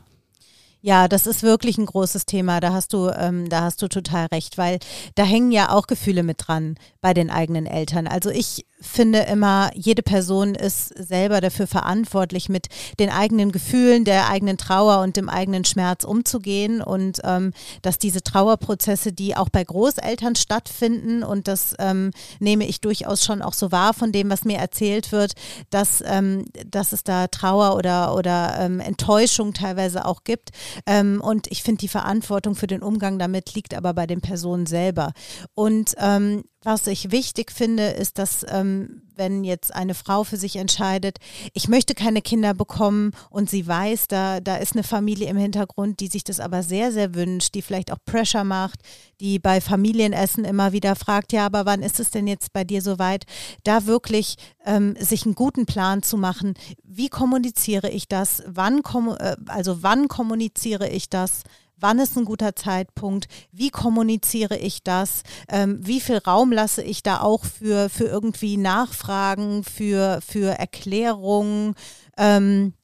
Ja, 0.85 1.07
das 1.07 1.29
ist 1.29 1.45
wirklich 1.45 1.79
ein 1.79 1.87
großes 1.87 2.27
Thema. 2.27 2.59
Da 2.59 2.73
hast 2.73 2.93
du, 2.93 3.09
ähm, 3.09 3.49
da 3.49 3.61
hast 3.63 3.81
du 3.83 3.89
total 3.89 4.27
recht, 4.27 4.59
weil 4.59 4.81
da 5.15 5.23
hängen 5.23 5.53
ja 5.53 5.71
auch 5.71 5.87
Gefühle 5.87 6.25
mit 6.25 6.39
dran 6.49 6.75
bei 7.01 7.15
den 7.15 7.31
eigenen 7.31 7.67
Eltern. 7.67 8.09
Also 8.09 8.31
ich 8.31 8.67
finde 8.83 9.21
immer, 9.21 9.71
jede 9.75 10.03
Person 10.03 10.55
ist 10.55 10.89
selber 10.89 11.41
dafür 11.41 11.67
verantwortlich, 11.67 12.49
mit 12.49 12.67
den 12.99 13.09
eigenen 13.09 13.53
Gefühlen, 13.53 14.05
der 14.05 14.29
eigenen 14.29 14.59
Trauer 14.59 15.01
und 15.01 15.17
dem 15.17 15.29
eigenen 15.29 15.65
Schmerz 15.65 16.05
umzugehen. 16.05 16.83
Und 16.83 17.21
ähm, 17.25 17.53
dass 17.81 17.99
diese 17.99 18.23
Trauerprozesse, 18.23 19.13
die 19.13 19.37
auch 19.37 19.49
bei 19.49 19.65
Großeltern 19.65 20.37
stattfinden 20.37 21.23
und 21.23 21.49
das 21.49 21.75
ähm, 21.79 22.11
nehme 22.39 22.67
ich 22.67 22.81
durchaus 22.81 23.25
schon 23.25 23.41
auch 23.41 23.55
so 23.55 23.73
wahr 23.73 23.95
von 23.95 24.13
dem, 24.13 24.29
was 24.29 24.45
mir 24.45 24.59
erzählt 24.59 25.13
wird, 25.13 25.33
dass, 25.71 26.03
ähm, 26.07 26.45
dass 26.67 26.93
es 26.93 27.05
da 27.05 27.29
Trauer 27.29 27.77
oder, 27.77 28.15
oder 28.15 28.57
ähm, 28.59 28.81
Enttäuschung 28.81 29.55
teilweise 29.55 30.05
auch 30.05 30.25
gibt. 30.25 30.51
Ähm, 30.87 31.21
und 31.23 31.47
ich 31.51 31.63
finde 31.63 31.79
die 31.81 31.89
Verantwortung 31.89 32.55
für 32.55 32.67
den 32.67 32.83
Umgang 32.83 33.19
damit 33.19 33.55
liegt 33.55 33.75
aber 33.75 33.95
bei 33.95 34.07
den 34.07 34.21
Personen 34.21 34.67
selber. 34.67 35.13
Und 35.55 35.95
ähm, 35.99 36.45
was 36.65 36.87
ich 36.87 37.11
wichtig 37.11 37.51
finde, 37.51 37.89
ist, 37.89 38.19
dass 38.19 38.47
ähm, 38.49 38.72
wenn 39.17 39.45
jetzt 39.45 39.75
eine 39.75 39.95
Frau 39.95 40.25
für 40.25 40.37
sich 40.37 40.57
entscheidet, 40.57 41.19
ich 41.53 41.69
möchte 41.69 41.95
keine 41.95 42.23
Kinder 42.23 42.55
bekommen 42.55 43.13
und 43.31 43.51
sie 43.51 43.67
weiß, 43.67 44.09
da, 44.09 44.41
da 44.41 44.57
ist 44.57 44.75
eine 44.75 44.85
Familie 44.85 45.29
im 45.29 45.37
Hintergrund, 45.37 46.01
die 46.01 46.09
sich 46.09 46.25
das 46.25 46.41
aber 46.41 46.63
sehr, 46.63 46.93
sehr 46.93 47.15
wünscht, 47.15 47.55
die 47.55 47.63
vielleicht 47.63 47.93
auch 47.93 47.99
Pressure 48.05 48.45
macht, 48.45 48.81
die 49.21 49.39
bei 49.39 49.61
Familienessen 49.61 50.45
immer 50.45 50.73
wieder 50.73 50.97
fragt, 50.97 51.33
ja, 51.33 51.47
aber 51.47 51.67
wann 51.67 51.83
ist 51.83 52.01
es 52.01 52.11
denn 52.11 52.27
jetzt 52.27 52.53
bei 52.53 52.65
dir 52.65 52.83
soweit, 52.83 53.25
da 53.65 53.87
wirklich 53.87 54.37
ähm, 54.65 54.97
sich 54.99 55.25
einen 55.25 55.35
guten 55.35 55.67
Plan 55.67 56.03
zu 56.03 56.17
machen, 56.17 56.55
wie 56.83 57.09
kommuniziere 57.09 57.91
ich 57.91 58.09
das, 58.09 58.43
wann, 58.47 58.81
äh, 59.19 59.37
also 59.47 59.83
wann 59.83 60.09
kommuniziere 60.09 60.89
ich 60.89 61.09
das, 61.09 61.43
wann 61.83 61.99
ist 61.99 62.17
ein 62.17 62.25
guter 62.25 62.57
Zeitpunkt, 62.57 63.27
wie 63.51 63.71
kommuniziere 63.71 64.57
ich 64.57 64.83
das, 64.83 65.23
ähm, 65.49 65.79
wie 65.83 66.01
viel 66.01 66.19
Raum 66.19 66.53
lasse 66.53 66.83
ich 66.83 67.03
da 67.03 67.21
auch 67.21 67.45
für, 67.45 67.91
für 67.91 68.05
irgendwie 68.05 68.57
Nachfragen, 68.57 69.65
für, 69.65 70.21
für 70.27 70.59
Erklärungen, 70.59 71.75
ähm, 72.17 72.75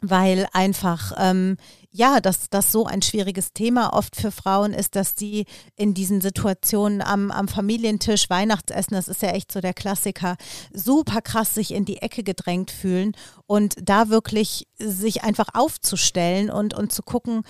weil 0.00 0.48
einfach 0.52 1.12
ähm, 1.18 1.56
ja, 1.92 2.20
dass 2.20 2.48
das 2.48 2.72
so 2.72 2.86
ein 2.86 3.02
schwieriges 3.02 3.52
Thema 3.52 3.92
oft 3.92 4.16
für 4.16 4.30
Frauen 4.30 4.72
ist, 4.72 4.96
dass 4.96 5.14
die 5.14 5.44
in 5.76 5.92
diesen 5.92 6.22
Situationen 6.22 7.02
am, 7.02 7.30
am 7.30 7.48
Familientisch, 7.48 8.30
Weihnachtsessen, 8.30 8.94
das 8.94 9.08
ist 9.08 9.20
ja 9.20 9.30
echt 9.30 9.52
so 9.52 9.60
der 9.60 9.74
Klassiker, 9.74 10.36
super 10.72 11.20
krass 11.20 11.54
sich 11.54 11.72
in 11.72 11.84
die 11.84 11.98
Ecke 11.98 12.22
gedrängt 12.22 12.70
fühlen 12.70 13.14
und 13.46 13.76
da 13.82 14.08
wirklich 14.08 14.66
sich 14.78 15.22
einfach 15.22 15.48
aufzustellen 15.52 16.50
und, 16.50 16.72
und 16.72 16.92
zu 16.92 17.02
gucken, 17.02 17.42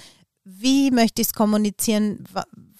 wie 0.44 0.90
möchte 0.90 1.22
ich 1.22 1.28
es 1.28 1.34
kommunizieren, 1.34 2.24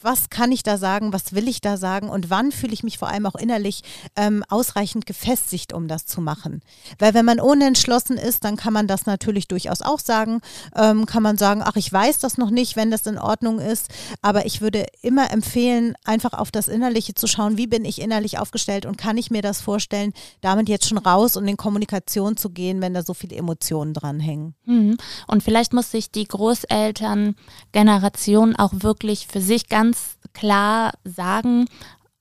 was 0.05 0.31
kann 0.31 0.53
ich 0.53 0.62
da 0.62 0.79
sagen, 0.79 1.12
was 1.12 1.35
will 1.35 1.49
ich 1.49 1.61
da 1.61 1.77
sagen 1.77 2.09
und 2.09 2.31
wann 2.31 2.53
fühle 2.53 2.73
ich 2.73 2.83
mich 2.83 2.97
vor 2.99 3.09
allem 3.09 3.27
auch 3.27 3.35
innerlich 3.35 3.83
ähm, 4.17 4.43
ausreichend 4.49 5.05
gefestigt, 5.07 5.73
um 5.73 5.88
das 5.88 6.07
zu 6.07 6.21
machen. 6.21 6.62
Weil 6.99 7.15
wenn 7.15 7.25
man 7.25 7.41
unentschlossen 7.41 8.19
ist, 8.19 8.45
dann 8.45 8.57
kann 8.57 8.73
man 8.73 8.88
das 8.88 9.07
natürlich 9.07 9.49
durchaus 9.49 9.83
auch 9.83 10.01
sagen, 10.01 10.41
ähm, 10.77 11.07
kann 11.07 11.23
man 11.23 11.38
sagen, 11.38 11.62
ach, 11.65 11.77
ich 11.77 11.93
weiß 11.93 12.19
das 12.19 12.37
noch 12.38 12.51
nicht, 12.51 12.77
wenn 12.77 12.91
das 12.91 13.07
in 13.07 13.19
Ordnung 13.19 13.59
ist, 13.59 13.88
aber 14.23 14.47
ich 14.47 14.61
würde 14.61 14.87
immer 15.03 15.31
empfehlen, 15.31 15.95
einfach 16.05 16.33
auf 16.33 16.51
das 16.51 16.67
Innerliche 16.69 17.15
zu 17.15 17.27
schauen, 17.27 17.57
wie 17.57 17.67
bin 17.67 17.85
ich 17.85 18.01
innerlich 18.01 18.38
aufgestellt 18.38 18.87
und 18.87 18.97
kann 18.99 19.19
ich 19.19 19.31
mir 19.31 19.43
das 19.43 19.61
vorstellen, 19.61 20.12
damit 20.41 20.69
jetzt 20.69 20.88
schon 20.88 20.99
raus 20.99 21.37
und 21.37 21.47
in 21.47 21.57
Kommunikation 21.57 22.37
zu 22.37 22.51
gehen, 22.51 22.81
wenn 22.81 22.95
da 22.95 23.03
so 23.03 23.15
viele 23.15 23.37
Emotionen 23.37 23.95
dranhängen. 23.95 24.55
Mhm. 24.65 24.97
Und 25.27 25.43
vielleicht 25.43 25.73
muss 25.73 25.91
sich 25.91 26.11
die 26.11 26.27
Großelterngeneration 26.27 28.57
auch 28.57 28.73
wirklich 28.75 29.27
für 29.27 29.41
sich 29.41 29.69
ganz 29.69 29.91
ganz 29.91 29.91
klar 30.35 30.92
sagen, 31.05 31.66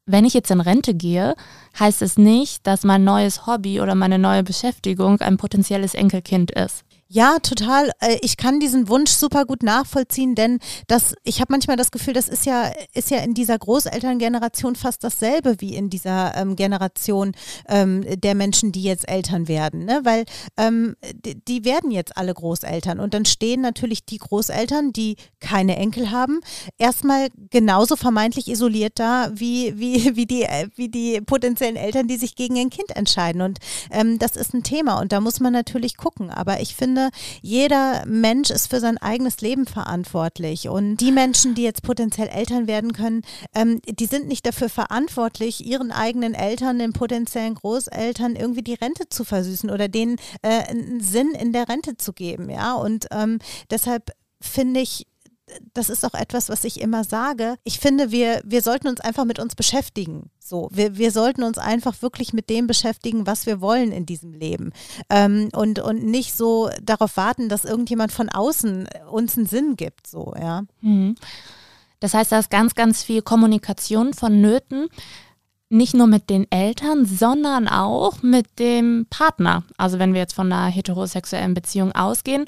wenn 0.05 0.25
ich 0.25 0.33
jetzt 0.33 0.51
in 0.51 0.61
Rente 0.61 0.93
gehe, 0.93 1.35
heißt 1.79 2.01
es 2.01 2.17
nicht, 2.17 2.65
dass 2.67 2.83
mein 2.83 3.03
neues 3.03 3.45
Hobby 3.47 3.81
oder 3.81 3.95
meine 3.95 4.19
neue 4.19 4.43
Beschäftigung 4.43 5.21
ein 5.21 5.37
potenzielles 5.37 5.93
Enkelkind 5.93 6.51
ist. 6.51 6.83
Ja, 7.13 7.39
total. 7.39 7.91
Äh, 7.99 8.19
ich 8.21 8.37
kann 8.37 8.61
diesen 8.61 8.87
Wunsch 8.87 9.11
super 9.11 9.43
gut 9.43 9.63
nachvollziehen, 9.63 10.33
denn 10.33 10.59
das, 10.87 11.13
ich 11.25 11.41
habe 11.41 11.51
manchmal 11.51 11.75
das 11.75 11.91
Gefühl, 11.91 12.13
das 12.13 12.29
ist 12.29 12.45
ja, 12.45 12.71
ist 12.93 13.11
ja 13.11 13.17
in 13.17 13.33
dieser 13.33 13.59
Großelterngeneration 13.59 14.77
fast 14.77 15.03
dasselbe 15.03 15.57
wie 15.59 15.75
in 15.75 15.89
dieser 15.89 16.33
ähm, 16.37 16.55
Generation 16.55 17.33
ähm, 17.67 18.05
der 18.21 18.33
Menschen, 18.33 18.71
die 18.71 18.83
jetzt 18.83 19.09
Eltern 19.09 19.49
werden. 19.49 19.83
Ne? 19.83 19.99
Weil 20.05 20.23
ähm, 20.55 20.95
die, 21.25 21.35
die, 21.43 21.65
werden 21.65 21.91
jetzt 21.91 22.15
alle 22.15 22.33
Großeltern 22.33 23.01
und 23.01 23.13
dann 23.13 23.25
stehen 23.25 23.59
natürlich 23.59 24.05
die 24.05 24.19
Großeltern, 24.19 24.93
die 24.93 25.17
keine 25.41 25.75
Enkel 25.75 26.11
haben, 26.11 26.39
erstmal 26.77 27.27
genauso 27.49 27.97
vermeintlich 27.97 28.47
isoliert 28.47 28.99
da 28.99 29.31
wie, 29.33 29.77
wie, 29.77 30.15
wie, 30.15 30.25
die, 30.27 30.47
wie 30.77 30.87
die 30.87 31.19
potenziellen 31.19 31.75
Eltern, 31.75 32.07
die 32.07 32.15
sich 32.15 32.35
gegen 32.35 32.57
ein 32.57 32.69
Kind 32.69 32.95
entscheiden. 32.95 33.41
Und 33.41 33.59
ähm, 33.91 34.17
das 34.17 34.37
ist 34.37 34.53
ein 34.53 34.63
Thema 34.63 35.01
und 35.01 35.11
da 35.11 35.19
muss 35.19 35.41
man 35.41 35.51
natürlich 35.51 35.97
gucken. 35.97 36.29
Aber 36.29 36.61
ich 36.61 36.73
finde, 36.73 37.00
finde, 37.01 37.11
jeder 37.41 38.03
Mensch 38.05 38.49
ist 38.49 38.69
für 38.69 38.79
sein 38.79 38.97
eigenes 38.97 39.41
Leben 39.41 39.65
verantwortlich. 39.65 40.69
Und 40.69 40.97
die 40.97 41.11
Menschen, 41.11 41.55
die 41.55 41.63
jetzt 41.63 41.83
potenziell 41.83 42.27
Eltern 42.27 42.67
werden 42.67 42.93
können, 42.93 43.21
ähm, 43.55 43.81
die 43.85 44.05
sind 44.05 44.27
nicht 44.27 44.45
dafür 44.45 44.69
verantwortlich, 44.69 45.65
ihren 45.65 45.91
eigenen 45.91 46.33
Eltern, 46.33 46.79
den 46.79 46.93
potenziellen 46.93 47.55
Großeltern 47.55 48.35
irgendwie 48.35 48.63
die 48.63 48.73
Rente 48.73 49.09
zu 49.09 49.23
versüßen 49.23 49.69
oder 49.69 49.87
denen 49.87 50.17
äh, 50.41 50.63
einen 50.69 51.01
Sinn 51.01 51.31
in 51.31 51.53
der 51.53 51.69
Rente 51.69 51.97
zu 51.97 52.13
geben. 52.13 52.49
Ja, 52.49 52.73
und 52.73 53.07
ähm, 53.11 53.39
deshalb 53.69 54.11
finde 54.41 54.79
ich, 54.81 55.05
das 55.73 55.89
ist 55.89 56.05
auch 56.05 56.13
etwas, 56.13 56.49
was 56.49 56.63
ich 56.63 56.81
immer 56.81 57.03
sage. 57.03 57.55
Ich 57.63 57.79
finde, 57.79 58.11
wir, 58.11 58.41
wir 58.43 58.61
sollten 58.61 58.87
uns 58.87 59.01
einfach 59.01 59.25
mit 59.25 59.39
uns 59.39 59.55
beschäftigen. 59.55 60.29
So, 60.39 60.69
wir, 60.71 60.97
wir 60.97 61.11
sollten 61.11 61.43
uns 61.43 61.57
einfach 61.57 62.01
wirklich 62.01 62.33
mit 62.33 62.49
dem 62.49 62.67
beschäftigen, 62.67 63.27
was 63.27 63.45
wir 63.45 63.61
wollen 63.61 63.91
in 63.91 64.05
diesem 64.05 64.33
Leben. 64.33 64.71
Ähm, 65.09 65.49
und, 65.53 65.79
und 65.79 66.03
nicht 66.03 66.33
so 66.33 66.69
darauf 66.81 67.17
warten, 67.17 67.49
dass 67.49 67.65
irgendjemand 67.65 68.11
von 68.11 68.29
außen 68.29 68.87
uns 69.09 69.37
einen 69.37 69.47
Sinn 69.47 69.75
gibt. 69.75 70.07
So, 70.07 70.33
ja. 70.39 70.63
Mhm. 70.81 71.15
Das 71.99 72.13
heißt, 72.13 72.31
da 72.31 72.39
ist 72.39 72.49
ganz, 72.49 72.75
ganz 72.75 73.03
viel 73.03 73.21
Kommunikation 73.21 74.13
vonnöten 74.13 74.87
nicht 75.71 75.93
nur 75.93 76.07
mit 76.07 76.29
den 76.29 76.51
Eltern, 76.51 77.05
sondern 77.05 77.69
auch 77.69 78.21
mit 78.21 78.59
dem 78.59 79.07
Partner. 79.09 79.63
Also 79.77 79.99
wenn 79.99 80.13
wir 80.13 80.19
jetzt 80.19 80.33
von 80.33 80.51
einer 80.51 80.69
heterosexuellen 80.69 81.53
Beziehung 81.53 81.93
ausgehen, 81.93 82.45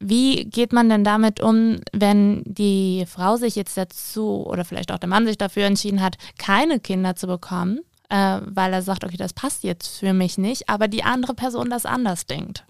wie 0.00 0.46
geht 0.46 0.72
man 0.72 0.88
denn 0.88 1.04
damit 1.04 1.40
um, 1.40 1.78
wenn 1.92 2.42
die 2.44 3.04
Frau 3.06 3.36
sich 3.36 3.54
jetzt 3.54 3.76
dazu 3.76 4.46
oder 4.46 4.64
vielleicht 4.64 4.90
auch 4.92 4.98
der 4.98 5.08
Mann 5.08 5.26
sich 5.26 5.36
dafür 5.36 5.64
entschieden 5.64 6.00
hat, 6.00 6.16
keine 6.38 6.80
Kinder 6.80 7.16
zu 7.16 7.26
bekommen, 7.26 7.80
äh, 8.08 8.40
weil 8.44 8.72
er 8.72 8.82
sagt, 8.82 9.04
okay, 9.04 9.18
das 9.18 9.34
passt 9.34 9.62
jetzt 9.62 9.98
für 9.98 10.14
mich 10.14 10.38
nicht, 10.38 10.68
aber 10.70 10.88
die 10.88 11.04
andere 11.04 11.34
Person 11.34 11.68
das 11.68 11.84
anders 11.84 12.26
denkt? 12.26 12.64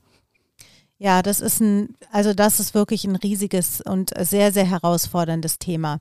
Ja, 0.98 1.22
das 1.22 1.40
ist 1.40 1.60
ein, 1.60 1.96
also 2.12 2.34
das 2.34 2.60
ist 2.60 2.74
wirklich 2.74 3.04
ein 3.04 3.16
riesiges 3.16 3.80
und 3.80 4.10
sehr, 4.18 4.52
sehr 4.52 4.66
herausforderndes 4.66 5.58
Thema. 5.58 5.98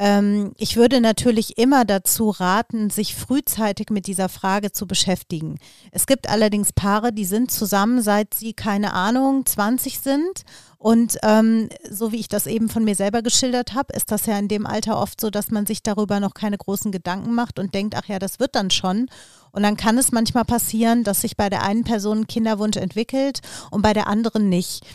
Ähm, 0.00 0.54
ich 0.56 0.78
würde 0.78 1.02
natürlich 1.02 1.58
immer 1.58 1.84
dazu 1.84 2.30
raten, 2.30 2.88
sich 2.88 3.14
frühzeitig 3.14 3.90
mit 3.90 4.06
dieser 4.06 4.30
Frage 4.30 4.72
zu 4.72 4.86
beschäftigen. 4.86 5.58
Es 5.92 6.06
gibt 6.06 6.30
allerdings 6.30 6.72
Paare, 6.72 7.12
die 7.12 7.26
sind 7.26 7.50
zusammen, 7.50 8.00
seit 8.00 8.32
sie, 8.32 8.54
keine 8.54 8.94
Ahnung, 8.94 9.44
20 9.44 10.00
sind. 10.00 10.44
Und 10.78 11.18
ähm, 11.22 11.68
so 11.90 12.12
wie 12.12 12.16
ich 12.20 12.28
das 12.28 12.46
eben 12.46 12.70
von 12.70 12.82
mir 12.82 12.94
selber 12.94 13.20
geschildert 13.20 13.74
habe, 13.74 13.92
ist 13.94 14.10
das 14.10 14.24
ja 14.24 14.38
in 14.38 14.48
dem 14.48 14.66
Alter 14.66 14.98
oft 14.98 15.20
so, 15.20 15.28
dass 15.28 15.50
man 15.50 15.66
sich 15.66 15.82
darüber 15.82 16.18
noch 16.18 16.32
keine 16.32 16.56
großen 16.56 16.90
Gedanken 16.92 17.34
macht 17.34 17.58
und 17.58 17.74
denkt, 17.74 17.94
ach 17.94 18.06
ja, 18.08 18.18
das 18.18 18.40
wird 18.40 18.54
dann 18.54 18.70
schon. 18.70 19.10
Und 19.52 19.62
dann 19.64 19.76
kann 19.76 19.98
es 19.98 20.12
manchmal 20.12 20.46
passieren, 20.46 21.04
dass 21.04 21.20
sich 21.20 21.36
bei 21.36 21.50
der 21.50 21.62
einen 21.62 21.84
Person 21.84 22.20
ein 22.20 22.26
Kinderwunsch 22.26 22.78
entwickelt 22.78 23.40
und 23.70 23.82
bei 23.82 23.92
der 23.92 24.06
anderen 24.06 24.48
nicht. 24.48 24.86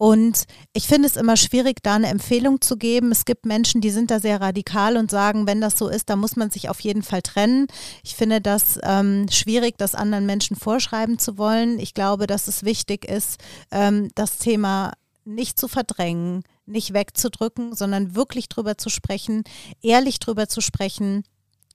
Und 0.00 0.44
ich 0.72 0.86
finde 0.86 1.06
es 1.08 1.18
immer 1.18 1.36
schwierig, 1.36 1.82
da 1.82 1.96
eine 1.96 2.08
Empfehlung 2.08 2.62
zu 2.62 2.78
geben. 2.78 3.12
Es 3.12 3.26
gibt 3.26 3.44
Menschen, 3.44 3.82
die 3.82 3.90
sind 3.90 4.10
da 4.10 4.18
sehr 4.18 4.40
radikal 4.40 4.96
und 4.96 5.10
sagen, 5.10 5.46
wenn 5.46 5.60
das 5.60 5.76
so 5.76 5.88
ist, 5.88 6.08
dann 6.08 6.20
muss 6.20 6.36
man 6.36 6.50
sich 6.50 6.70
auf 6.70 6.80
jeden 6.80 7.02
Fall 7.02 7.20
trennen. 7.20 7.66
Ich 8.02 8.16
finde 8.16 8.40
das 8.40 8.78
ähm, 8.82 9.26
schwierig, 9.30 9.76
das 9.76 9.94
anderen 9.94 10.24
Menschen 10.24 10.56
vorschreiben 10.56 11.18
zu 11.18 11.36
wollen. 11.36 11.78
Ich 11.78 11.92
glaube, 11.92 12.26
dass 12.26 12.48
es 12.48 12.64
wichtig 12.64 13.04
ist, 13.04 13.42
ähm, 13.70 14.08
das 14.14 14.38
Thema 14.38 14.92
nicht 15.26 15.60
zu 15.60 15.68
verdrängen, 15.68 16.44
nicht 16.64 16.94
wegzudrücken, 16.94 17.74
sondern 17.74 18.14
wirklich 18.14 18.48
drüber 18.48 18.78
zu 18.78 18.88
sprechen, 18.88 19.44
ehrlich 19.82 20.18
drüber 20.18 20.48
zu 20.48 20.62
sprechen. 20.62 21.24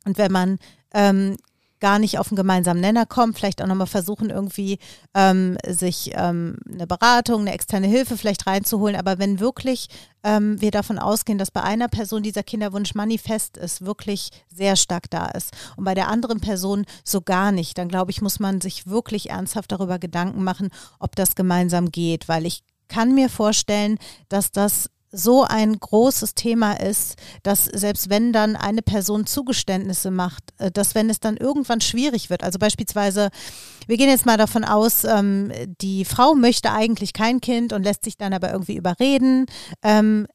Und 0.03 0.17
wenn 0.17 0.31
man 0.31 0.57
ähm, 0.95 1.37
gar 1.79 1.99
nicht 1.99 2.19
auf 2.19 2.29
einen 2.29 2.37
gemeinsamen 2.37 2.81
Nenner 2.81 3.05
kommt, 3.05 3.37
vielleicht 3.37 3.61
auch 3.61 3.67
nochmal 3.67 3.87
versuchen, 3.87 4.29
irgendwie 4.29 4.79
ähm, 5.13 5.57
sich 5.67 6.11
ähm, 6.15 6.57
eine 6.71 6.87
Beratung, 6.87 7.41
eine 7.41 7.53
externe 7.53 7.87
Hilfe 7.87 8.17
vielleicht 8.17 8.47
reinzuholen. 8.47 8.95
Aber 8.95 9.19
wenn 9.19 9.39
wirklich 9.39 9.87
ähm, 10.23 10.59
wir 10.61 10.71
davon 10.71 10.99
ausgehen, 10.99 11.37
dass 11.37 11.51
bei 11.51 11.61
einer 11.61 11.87
Person 11.87 12.23
dieser 12.23 12.43
Kinderwunsch 12.43 12.95
manifest 12.95 13.57
ist, 13.57 13.85
wirklich 13.85 14.29
sehr 14.47 14.75
stark 14.75 15.09
da 15.09 15.27
ist 15.27 15.53
und 15.75 15.83
bei 15.83 15.93
der 15.93 16.07
anderen 16.07 16.39
Person 16.39 16.85
so 17.03 17.21
gar 17.21 17.51
nicht, 17.51 17.77
dann 17.77 17.89
glaube 17.89 18.11
ich, 18.11 18.21
muss 18.21 18.39
man 18.39 18.61
sich 18.61 18.87
wirklich 18.87 19.29
ernsthaft 19.29 19.71
darüber 19.71 19.99
Gedanken 19.99 20.43
machen, 20.43 20.69
ob 20.99 21.15
das 21.15 21.35
gemeinsam 21.35 21.91
geht, 21.91 22.27
weil 22.27 22.45
ich 22.45 22.63
kann 22.87 23.15
mir 23.15 23.29
vorstellen, 23.29 23.97
dass 24.29 24.51
das 24.51 24.89
so 25.15 25.43
ein 25.43 25.79
großes 25.79 26.35
Thema 26.35 26.73
ist, 26.73 27.15
dass 27.43 27.65
selbst 27.65 28.09
wenn 28.09 28.33
dann 28.33 28.55
eine 28.55 28.81
Person 28.81 29.25
Zugeständnisse 29.25 30.11
macht, 30.11 30.53
äh, 30.57 30.71
dass 30.71 30.95
wenn 30.95 31.09
es 31.09 31.19
dann 31.19 31.37
irgendwann 31.37 31.81
schwierig 31.81 32.29
wird, 32.29 32.43
also 32.43 32.59
beispielsweise, 32.59 33.29
wir 33.87 33.97
gehen 33.97 34.09
jetzt 34.09 34.25
mal 34.25 34.37
davon 34.37 34.63
aus, 34.63 35.03
ähm, 35.03 35.51
die 35.81 36.05
Frau 36.05 36.35
möchte 36.35 36.71
eigentlich 36.71 37.13
kein 37.13 37.41
Kind 37.41 37.73
und 37.73 37.83
lässt 37.83 38.03
sich 38.03 38.17
dann 38.17 38.33
aber 38.33 38.51
irgendwie 38.51 38.75
überreden, 38.75 39.45
ähm, 39.83 40.27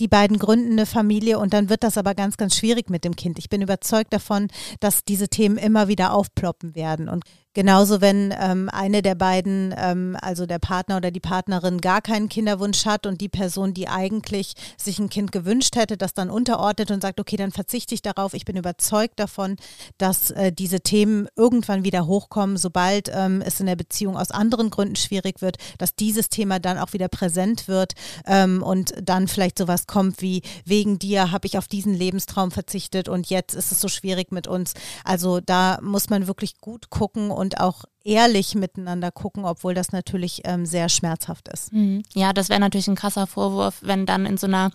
die 0.00 0.08
beiden 0.08 0.38
gründen 0.38 0.72
eine 0.72 0.86
Familie 0.86 1.38
und 1.38 1.52
dann 1.52 1.70
wird 1.70 1.82
das 1.82 1.98
aber 1.98 2.14
ganz, 2.14 2.36
ganz 2.36 2.56
schwierig 2.56 2.88
mit 2.88 3.04
dem 3.04 3.16
Kind. 3.16 3.38
Ich 3.38 3.48
bin 3.48 3.62
überzeugt 3.62 4.12
davon, 4.12 4.48
dass 4.80 5.04
diese 5.04 5.28
Themen 5.28 5.56
immer 5.56 5.88
wieder 5.88 6.12
aufploppen 6.12 6.76
werden. 6.76 7.08
Und 7.08 7.24
Genauso, 7.54 8.00
wenn 8.00 8.32
ähm, 8.38 8.68
eine 8.70 9.02
der 9.02 9.14
beiden, 9.14 9.74
ähm, 9.76 10.16
also 10.20 10.44
der 10.44 10.58
Partner 10.58 10.98
oder 10.98 11.10
die 11.10 11.18
Partnerin, 11.18 11.80
gar 11.80 12.02
keinen 12.02 12.28
Kinderwunsch 12.28 12.84
hat 12.84 13.06
und 13.06 13.20
die 13.20 13.30
Person, 13.30 13.72
die 13.72 13.88
eigentlich 13.88 14.52
sich 14.76 14.98
ein 14.98 15.08
Kind 15.08 15.32
gewünscht 15.32 15.74
hätte, 15.74 15.96
das 15.96 16.12
dann 16.12 16.30
unterordnet 16.30 16.90
und 16.90 17.00
sagt, 17.00 17.18
okay, 17.18 17.36
dann 17.36 17.50
verzichte 17.50 17.94
ich 17.94 18.02
darauf. 18.02 18.34
Ich 18.34 18.44
bin 18.44 18.56
überzeugt 18.56 19.18
davon, 19.18 19.56
dass 19.96 20.30
äh, 20.32 20.52
diese 20.52 20.80
Themen 20.80 21.26
irgendwann 21.36 21.84
wieder 21.84 22.06
hochkommen, 22.06 22.58
sobald 22.58 23.10
ähm, 23.12 23.42
es 23.44 23.60
in 23.60 23.66
der 23.66 23.76
Beziehung 23.76 24.16
aus 24.16 24.30
anderen 24.30 24.68
Gründen 24.68 24.96
schwierig 24.96 25.40
wird, 25.40 25.56
dass 25.78 25.94
dieses 25.94 26.28
Thema 26.28 26.60
dann 26.60 26.78
auch 26.78 26.92
wieder 26.92 27.08
präsent 27.08 27.66
wird 27.66 27.94
ähm, 28.26 28.62
und 28.62 28.92
dann 29.02 29.26
vielleicht 29.26 29.58
sowas 29.58 29.86
kommt 29.86 30.20
wie, 30.20 30.42
wegen 30.66 30.98
dir 30.98 31.32
habe 31.32 31.46
ich 31.46 31.56
auf 31.56 31.66
diesen 31.66 31.94
Lebenstraum 31.94 32.50
verzichtet 32.50 33.08
und 33.08 33.30
jetzt 33.30 33.54
ist 33.54 33.72
es 33.72 33.80
so 33.80 33.88
schwierig 33.88 34.32
mit 34.32 34.46
uns. 34.46 34.74
Also 35.02 35.40
da 35.40 35.78
muss 35.80 36.10
man 36.10 36.26
wirklich 36.26 36.60
gut 36.60 36.90
gucken 36.90 37.30
und 37.38 37.60
auch 37.60 37.84
ehrlich 38.04 38.54
miteinander 38.54 39.10
gucken, 39.10 39.44
obwohl 39.44 39.74
das 39.74 39.92
natürlich 39.92 40.42
ähm, 40.44 40.66
sehr 40.66 40.88
schmerzhaft 40.88 41.48
ist. 41.48 41.72
Mhm. 41.72 42.02
Ja, 42.14 42.32
das 42.32 42.48
wäre 42.48 42.60
natürlich 42.60 42.88
ein 42.88 42.96
krasser 42.96 43.26
Vorwurf, 43.26 43.78
wenn 43.82 44.06
dann 44.06 44.26
in 44.26 44.36
so 44.36 44.46
einer 44.46 44.70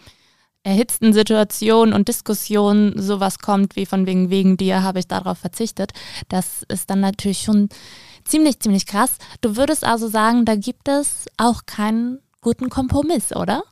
erhitzten 0.63 1.11
Situation 1.11 1.93
und 1.93 2.07
Diskussion 2.07 2.93
sowas 2.95 3.39
kommt, 3.39 3.75
wie 3.75 3.85
von 3.85 4.05
wegen, 4.07 4.29
wegen 4.29 4.55
dir 4.55 4.81
habe 4.81 4.99
ich 4.99 5.07
darauf 5.07 5.37
verzichtet. 5.37 5.91
Das 6.29 6.63
ist 6.69 6.89
dann 6.89 7.01
natürlich 7.01 7.41
schon 7.41 7.69
ziemlich, 8.23 8.59
ziemlich 8.59 8.85
krass. 8.85 9.17
Du 9.41 9.57
würdest 9.57 9.83
also 9.83 10.07
sagen, 10.07 10.45
da 10.45 10.55
gibt 10.55 10.87
es 10.87 11.25
auch 11.37 11.65
keinen 11.65 12.19
guten 12.41 12.69
Kompromiss, 12.69 13.35
oder? 13.35 13.63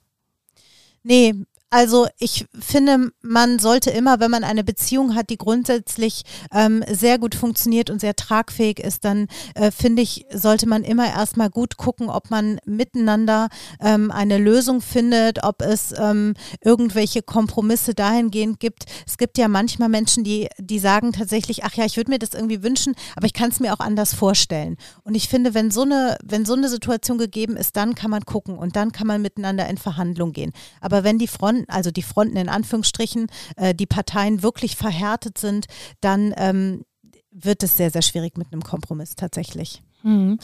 Nee, 1.03 1.33
also 1.73 2.07
ich 2.19 2.45
finde, 2.59 3.11
man 3.21 3.57
sollte 3.57 3.91
immer, 3.91 4.19
wenn 4.19 4.29
man 4.29 4.43
eine 4.43 4.61
Beziehung 4.65 5.15
hat, 5.15 5.29
die 5.29 5.37
grundsätzlich 5.37 6.23
ähm, 6.53 6.83
sehr 6.91 7.17
gut 7.17 7.33
funktioniert 7.33 7.89
und 7.89 8.01
sehr 8.01 8.13
tragfähig 8.13 8.79
ist, 8.79 9.05
dann 9.05 9.27
äh, 9.55 9.71
finde 9.71 10.01
ich, 10.01 10.25
sollte 10.33 10.67
man 10.67 10.83
immer 10.83 11.07
erstmal 11.07 11.49
gut 11.49 11.77
gucken, 11.77 12.09
ob 12.09 12.29
man 12.29 12.59
miteinander 12.65 13.47
ähm, 13.79 14.11
eine 14.11 14.37
Lösung 14.37 14.81
findet, 14.81 15.45
ob 15.45 15.61
es 15.61 15.93
ähm, 15.97 16.33
irgendwelche 16.59 17.21
Kompromisse 17.21 17.93
dahingehend 17.93 18.59
gibt. 18.59 18.83
Es 19.07 19.17
gibt 19.17 19.37
ja 19.37 19.47
manchmal 19.47 19.87
Menschen, 19.87 20.25
die, 20.25 20.49
die 20.57 20.79
sagen 20.79 21.13
tatsächlich, 21.13 21.63
ach 21.63 21.75
ja, 21.75 21.85
ich 21.85 21.95
würde 21.95 22.11
mir 22.11 22.19
das 22.19 22.33
irgendwie 22.33 22.63
wünschen, 22.63 22.95
aber 23.15 23.27
ich 23.27 23.33
kann 23.33 23.49
es 23.49 23.61
mir 23.61 23.73
auch 23.73 23.79
anders 23.79 24.13
vorstellen. 24.13 24.75
Und 25.03 25.15
ich 25.15 25.29
finde, 25.29 25.53
wenn 25.53 25.71
so 25.71 25.83
eine, 25.83 26.17
wenn 26.21 26.43
so 26.43 26.53
eine 26.53 26.67
Situation 26.67 27.17
gegeben 27.17 27.55
ist, 27.55 27.77
dann 27.77 27.95
kann 27.95 28.11
man 28.11 28.25
gucken 28.25 28.57
und 28.57 28.75
dann 28.75 28.91
kann 28.91 29.07
man 29.07 29.21
miteinander 29.21 29.69
in 29.69 29.77
Verhandlung 29.77 30.33
gehen. 30.33 30.51
Aber 30.81 31.05
wenn 31.05 31.17
die 31.17 31.27
Fronten 31.27 31.60
Fronten, 31.61 31.71
also 31.71 31.91
die 31.91 32.01
Fronten 32.01 32.37
in 32.37 32.49
Anführungsstrichen, 32.49 33.27
äh, 33.55 33.73
die 33.73 33.85
Parteien 33.85 34.43
wirklich 34.43 34.75
verhärtet 34.75 35.37
sind, 35.37 35.65
dann 36.01 36.33
ähm, 36.37 36.83
wird 37.31 37.63
es 37.63 37.77
sehr, 37.77 37.91
sehr 37.91 38.01
schwierig 38.01 38.37
mit 38.37 38.51
einem 38.51 38.61
Kompromiss 38.61 39.15
tatsächlich. 39.15 39.81
Mhm. 40.03 40.39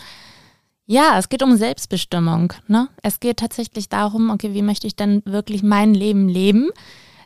Ja, 0.86 1.18
es 1.20 1.28
geht 1.28 1.44
um 1.44 1.58
Selbstbestimmung. 1.58 2.54
Ne? 2.68 2.88
Es 3.04 3.20
geht 3.20 3.38
tatsächlich 3.38 3.90
darum, 3.90 4.30
okay, 4.30 4.54
wie 4.54 4.62
möchte 4.62 4.88
ich 4.88 4.96
denn 4.96 5.22
wirklich 5.26 5.62
mein 5.62 5.94
Leben 5.94 6.30
leben? 6.30 6.70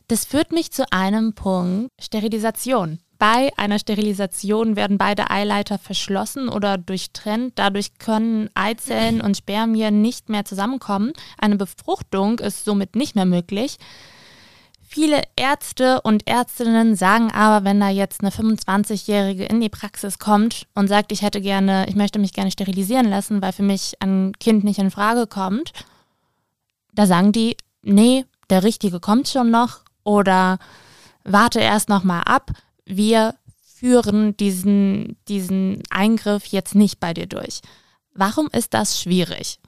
Das 0.08 0.26
führt 0.26 0.52
mich 0.52 0.72
zu 0.72 0.92
einem 0.92 1.34
Punkt, 1.34 1.92
Sterilisation. 2.00 3.00
Bei 3.22 3.52
einer 3.56 3.78
Sterilisation 3.78 4.76
werden 4.76 4.98
beide 4.98 5.30
Eileiter 5.30 5.78
verschlossen 5.78 6.50
oder 6.50 6.80
durchtrennt. 6.80 7.54
Dadurch 7.54 8.00
können 8.00 8.50
Eizellen 8.56 9.22
und 9.22 9.38
Spermien 9.38 10.02
nicht 10.02 10.30
mehr 10.30 10.44
zusammenkommen. 10.44 11.14
Eine 11.38 11.56
Befruchtung 11.56 12.40
ist 12.40 12.66
somit 12.66 12.96
nicht 12.96 13.14
mehr 13.14 13.28
möglich. 13.28 13.78
Viele 14.82 15.22
Ärzte 15.36 16.02
und 16.02 16.28
Ärztinnen 16.28 16.96
sagen 16.96 17.30
aber, 17.32 17.64
wenn 17.64 17.80
da 17.80 17.90
jetzt 17.90 18.22
eine 18.22 18.32
25-Jährige 18.32 19.46
in 19.46 19.62
die 19.62 19.70
Praxis 19.70 20.18
kommt 20.18 20.66
und 20.74 20.88
sagt, 20.88 21.12
ich 21.12 21.22
hätte 21.22 21.42
gerne, 21.42 21.86
ich 21.88 21.96
möchte 21.96 22.18
mich 22.18 22.34
gerne 22.34 22.50
sterilisieren 22.50 23.08
lassen, 23.08 23.40
weil 23.40 23.54
für 23.54 23.62
mich 23.62 23.98
ein 24.00 24.34
Kind 24.40 24.64
nicht 24.64 24.80
in 24.80 24.90
Frage 24.90 25.28
kommt, 25.28 25.74
da 26.96 27.06
sagen 27.06 27.34
die, 27.34 27.56
nee, 27.84 28.26
der 28.50 28.64
Richtige 28.64 29.00
kommt 29.00 29.28
schon 29.28 29.52
noch 29.52 29.82
oder 30.04 30.58
warte 31.24 31.60
erst 31.60 31.88
noch 31.88 32.04
mal 32.04 32.22
ab 32.22 32.50
wir 32.98 33.36
führen 33.82 34.38
diesen, 34.38 35.18
diesen 35.28 35.82
Eingriff 35.90 36.46
jetzt 36.46 36.76
nicht 36.76 37.00
bei 37.00 37.14
dir 37.14 37.26
durch. 37.26 37.62
Warum 38.14 38.48
ist 38.52 38.74
das 38.74 39.02
schwierig? 39.02 39.60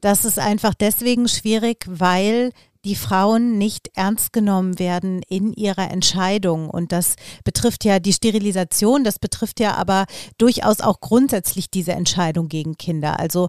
Das 0.00 0.24
ist 0.24 0.38
einfach 0.38 0.74
deswegen 0.74 1.28
schwierig, 1.28 1.84
weil 1.86 2.52
die 2.86 2.94
Frauen 2.94 3.58
nicht 3.58 3.90
ernst 3.94 4.32
genommen 4.32 4.78
werden 4.78 5.20
in 5.28 5.52
ihrer 5.52 5.90
Entscheidung. 5.90 6.70
Und 6.70 6.92
das 6.92 7.16
betrifft 7.44 7.84
ja 7.84 7.98
die 7.98 8.14
Sterilisation, 8.14 9.04
das 9.04 9.18
betrifft 9.18 9.60
ja 9.60 9.74
aber 9.74 10.06
durchaus 10.38 10.80
auch 10.80 11.00
grundsätzlich 11.00 11.70
diese 11.70 11.92
Entscheidung 11.92 12.48
gegen 12.48 12.78
Kinder. 12.78 13.20
Also 13.20 13.48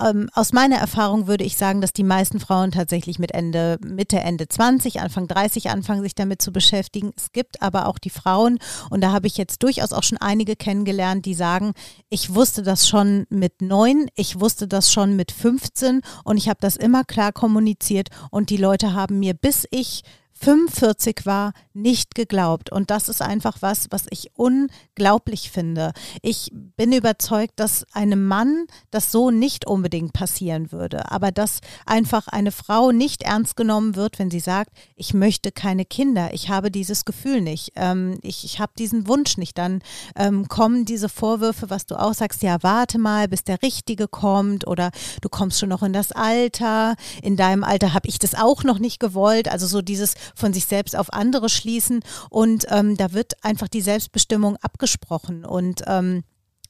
ähm, 0.00 0.28
aus 0.34 0.52
meiner 0.52 0.76
Erfahrung 0.76 1.26
würde 1.26 1.44
ich 1.44 1.56
sagen, 1.56 1.80
dass 1.80 1.92
die 1.92 2.02
meisten 2.02 2.40
Frauen 2.40 2.70
tatsächlich 2.70 3.18
mit 3.18 3.32
Ende, 3.32 3.78
Mitte, 3.84 4.18
Ende 4.18 4.48
20, 4.48 5.00
Anfang 5.00 5.26
30 5.26 5.70
anfangen, 5.70 6.02
sich 6.02 6.14
damit 6.14 6.42
zu 6.42 6.52
beschäftigen. 6.52 7.12
Es 7.16 7.32
gibt 7.32 7.62
aber 7.62 7.86
auch 7.86 7.98
die 7.98 8.10
Frauen, 8.10 8.58
und 8.90 9.00
da 9.00 9.12
habe 9.12 9.26
ich 9.26 9.36
jetzt 9.36 9.62
durchaus 9.62 9.92
auch 9.92 10.02
schon 10.02 10.18
einige 10.18 10.56
kennengelernt, 10.56 11.24
die 11.24 11.34
sagen, 11.34 11.72
ich 12.08 12.34
wusste 12.34 12.62
das 12.62 12.88
schon 12.88 13.26
mit 13.30 13.62
neun, 13.62 14.08
ich 14.14 14.40
wusste 14.40 14.68
das 14.68 14.92
schon 14.92 15.16
mit 15.16 15.32
15 15.32 16.02
und 16.24 16.36
ich 16.36 16.48
habe 16.48 16.58
das 16.60 16.76
immer 16.76 17.04
klar 17.04 17.32
kommuniziert 17.32 18.08
und 18.30 18.50
die 18.50 18.56
Leute 18.56 18.92
haben 18.92 19.18
mir, 19.18 19.34
bis 19.34 19.66
ich 19.70 20.02
45 20.40 21.24
war, 21.24 21.52
nicht 21.72 22.14
geglaubt. 22.14 22.70
Und 22.70 22.90
das 22.90 23.08
ist 23.08 23.22
einfach 23.22 23.58
was, 23.60 23.86
was 23.90 24.06
ich 24.10 24.30
unglaublich 24.34 25.50
finde. 25.50 25.92
Ich 26.22 26.50
bin 26.52 26.92
überzeugt, 26.92 27.54
dass 27.56 27.84
einem 27.92 28.26
Mann 28.26 28.66
das 28.90 29.12
so 29.12 29.30
nicht 29.30 29.66
unbedingt 29.66 30.12
passieren 30.12 30.72
würde, 30.72 31.10
aber 31.10 31.32
dass 31.32 31.60
einfach 31.84 32.28
eine 32.28 32.52
Frau 32.52 32.92
nicht 32.92 33.22
ernst 33.22 33.56
genommen 33.56 33.96
wird, 33.96 34.18
wenn 34.18 34.30
sie 34.30 34.40
sagt, 34.40 34.70
ich 34.94 35.14
möchte 35.14 35.52
keine 35.52 35.84
Kinder, 35.84 36.32
ich 36.32 36.48
habe 36.48 36.70
dieses 36.70 37.04
Gefühl 37.04 37.40
nicht, 37.40 37.72
ähm, 37.76 38.18
ich, 38.22 38.44
ich 38.44 38.60
habe 38.60 38.72
diesen 38.78 39.06
Wunsch 39.08 39.36
nicht. 39.36 39.58
Dann 39.58 39.82
ähm, 40.16 40.48
kommen 40.48 40.84
diese 40.84 41.08
Vorwürfe, 41.08 41.70
was 41.70 41.86
du 41.86 41.98
auch 41.98 42.14
sagst, 42.14 42.42
ja, 42.42 42.62
warte 42.62 42.98
mal, 42.98 43.28
bis 43.28 43.44
der 43.44 43.62
Richtige 43.62 44.08
kommt 44.08 44.66
oder 44.66 44.90
du 45.20 45.28
kommst 45.28 45.60
schon 45.60 45.68
noch 45.68 45.82
in 45.82 45.92
das 45.92 46.12
Alter, 46.12 46.96
in 47.22 47.36
deinem 47.36 47.64
Alter 47.64 47.94
habe 47.94 48.08
ich 48.08 48.18
das 48.18 48.34
auch 48.34 48.64
noch 48.64 48.78
nicht 48.78 49.00
gewollt. 49.00 49.48
Also 49.48 49.66
so 49.66 49.82
dieses 49.82 50.14
von 50.34 50.52
sich 50.52 50.66
selbst 50.66 50.96
auf 50.96 51.12
andere 51.12 51.48
schließen. 51.48 52.00
Und 52.30 52.66
ähm, 52.70 52.96
da 52.96 53.12
wird 53.12 53.44
einfach 53.44 53.68
die 53.68 53.82
Selbstbestimmung 53.82 54.56
abgesprochen. 54.56 55.44
Und 55.44 55.82
ähm, 55.86 56.22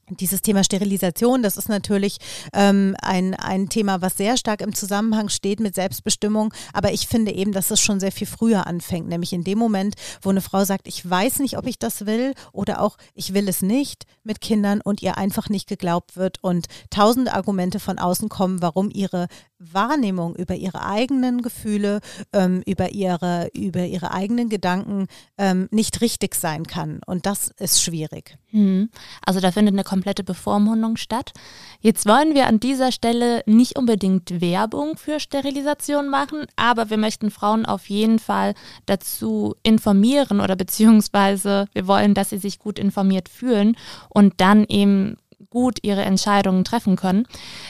dieses 0.09 0.41
Thema 0.41 0.63
Sterilisation, 0.63 1.43
das 1.43 1.57
ist 1.57 1.69
natürlich 1.69 2.17
ähm, 2.53 2.95
ein, 3.01 3.33
ein 3.35 3.69
Thema, 3.69 4.01
was 4.01 4.17
sehr 4.17 4.37
stark 4.37 4.61
im 4.61 4.73
Zusammenhang 4.73 5.29
steht 5.29 5.59
mit 5.59 5.75
Selbstbestimmung. 5.75 6.53
Aber 6.73 6.93
ich 6.93 7.07
finde 7.07 7.33
eben, 7.33 7.51
dass 7.51 7.71
es 7.71 7.81
schon 7.81 7.99
sehr 7.99 8.11
viel 8.11 8.27
früher 8.27 8.67
anfängt, 8.67 9.07
nämlich 9.07 9.33
in 9.33 9.43
dem 9.43 9.57
Moment, 9.57 9.95
wo 10.21 10.29
eine 10.29 10.41
Frau 10.41 10.63
sagt, 10.63 10.87
ich 10.87 11.07
weiß 11.07 11.39
nicht, 11.39 11.57
ob 11.57 11.67
ich 11.67 11.77
das 11.77 12.05
will 12.05 12.33
oder 12.53 12.81
auch 12.81 12.97
ich 13.13 13.33
will 13.33 13.49
es 13.49 13.61
nicht 13.61 14.05
mit 14.23 14.39
Kindern 14.39 14.81
und 14.81 15.01
ihr 15.01 15.17
einfach 15.17 15.49
nicht 15.49 15.67
geglaubt 15.67 16.15
wird 16.15 16.41
und 16.41 16.67
tausende 16.89 17.33
Argumente 17.33 17.79
von 17.79 17.99
außen 17.99 18.29
kommen, 18.29 18.61
warum 18.61 18.89
ihre 18.89 19.27
Wahrnehmung 19.59 20.35
über 20.35 20.55
ihre 20.55 20.85
eigenen 20.85 21.41
Gefühle, 21.41 21.99
ähm, 22.33 22.61
über, 22.65 22.91
ihre, 22.91 23.49
über 23.53 23.85
ihre 23.85 24.11
eigenen 24.11 24.49
Gedanken 24.49 25.07
ähm, 25.37 25.67
nicht 25.71 26.01
richtig 26.01 26.35
sein 26.35 26.65
kann. 26.65 27.01
Und 27.05 27.25
das 27.25 27.49
ist 27.57 27.81
schwierig. 27.81 28.37
Hm. 28.51 28.89
Also 29.25 29.39
da 29.39 29.51
findet 29.51 29.73
eine 29.73 29.83
komplette 29.83 30.23
Bevormundung 30.23 30.97
statt. 30.97 31.31
Jetzt 31.81 32.05
wollen 32.05 32.33
wir 32.33 32.47
an 32.47 32.59
dieser 32.59 32.91
Stelle 32.91 33.41
nicht 33.45 33.77
unbedingt 33.77 34.41
Werbung 34.41 34.97
für 34.97 35.19
Sterilisation 35.19 36.09
machen, 36.09 36.45
aber 36.55 36.89
wir 36.89 36.97
möchten 36.97 37.31
Frauen 37.31 37.65
auf 37.65 37.89
jeden 37.89 38.19
Fall 38.19 38.53
dazu 38.85 39.55
informieren 39.63 40.39
oder 40.39 40.55
beziehungsweise 40.55 41.67
wir 41.73 41.87
wollen, 41.87 42.13
dass 42.13 42.29
sie 42.29 42.37
sich 42.37 42.59
gut 42.59 42.79
informiert 42.79 43.29
fühlen 43.29 43.75
und 44.09 44.35
dann 44.37 44.65
eben 44.65 45.17
gut 45.49 45.79
ihre 45.81 46.03
Entscheidungen 46.03 46.63
treffen 46.63 46.95
können. 46.95 47.27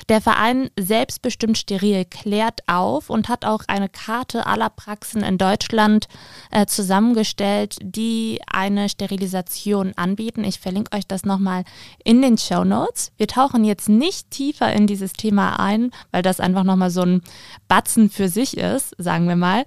Der 0.10 0.22
Verein 0.22 0.70
Selbstbestimmt 0.80 1.58
Steril 1.58 2.06
klärt 2.06 2.62
auf 2.68 3.10
und 3.10 3.30
hat 3.30 3.46
auch 3.46 3.64
eine 3.68 3.90
Karte 3.90 4.46
aller 4.46 4.70
Praxen 4.70 5.24
in 5.24 5.38
Deutschland 5.38 6.08
äh, 6.52 6.66
zusammengestellt, 6.66 7.78
die 7.82 8.42
eine 8.52 8.90
Sterilisation 8.90 9.94
anbieten. 9.96 10.44
Ich 10.44 10.60
verlinke 10.60 10.96
euch 10.96 11.08
das 11.08 11.26
nochmal 11.26 11.64
in 12.04 12.22
den 12.22 12.38
Show 12.38 12.64
Notes. 12.64 13.12
Wir 13.18 13.28
tauchen 13.28 13.64
jetzt 13.64 13.90
nicht 13.90 14.32
tiefer 14.32 14.72
in 14.74 14.88
dieses 14.88 15.14
Thema 15.14 15.60
ein, 15.60 15.92
weil 16.12 16.22
das 16.22 16.40
einfach 16.40 16.64
nochmal 16.64 16.90
so 16.90 17.02
ein 17.02 17.22
Batzen 17.68 18.10
für 18.10 18.30
sich 18.30 18.58
ist, 18.58 18.96
sagen 18.98 19.28
wir 19.28 19.36
mal. 19.36 19.66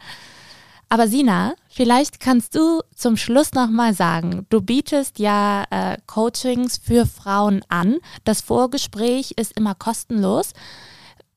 Aber 0.92 1.06
Sina, 1.06 1.54
vielleicht 1.68 2.18
kannst 2.18 2.56
du 2.56 2.80
zum 2.96 3.16
Schluss 3.16 3.52
nochmal 3.52 3.94
sagen, 3.94 4.44
du 4.50 4.60
bietest 4.60 5.20
ja 5.20 5.64
äh, 5.70 5.96
Coachings 6.08 6.78
für 6.78 7.06
Frauen 7.06 7.64
an. 7.68 7.98
Das 8.24 8.40
Vorgespräch 8.40 9.30
ist 9.36 9.56
immer 9.56 9.76
kostenlos. 9.76 10.52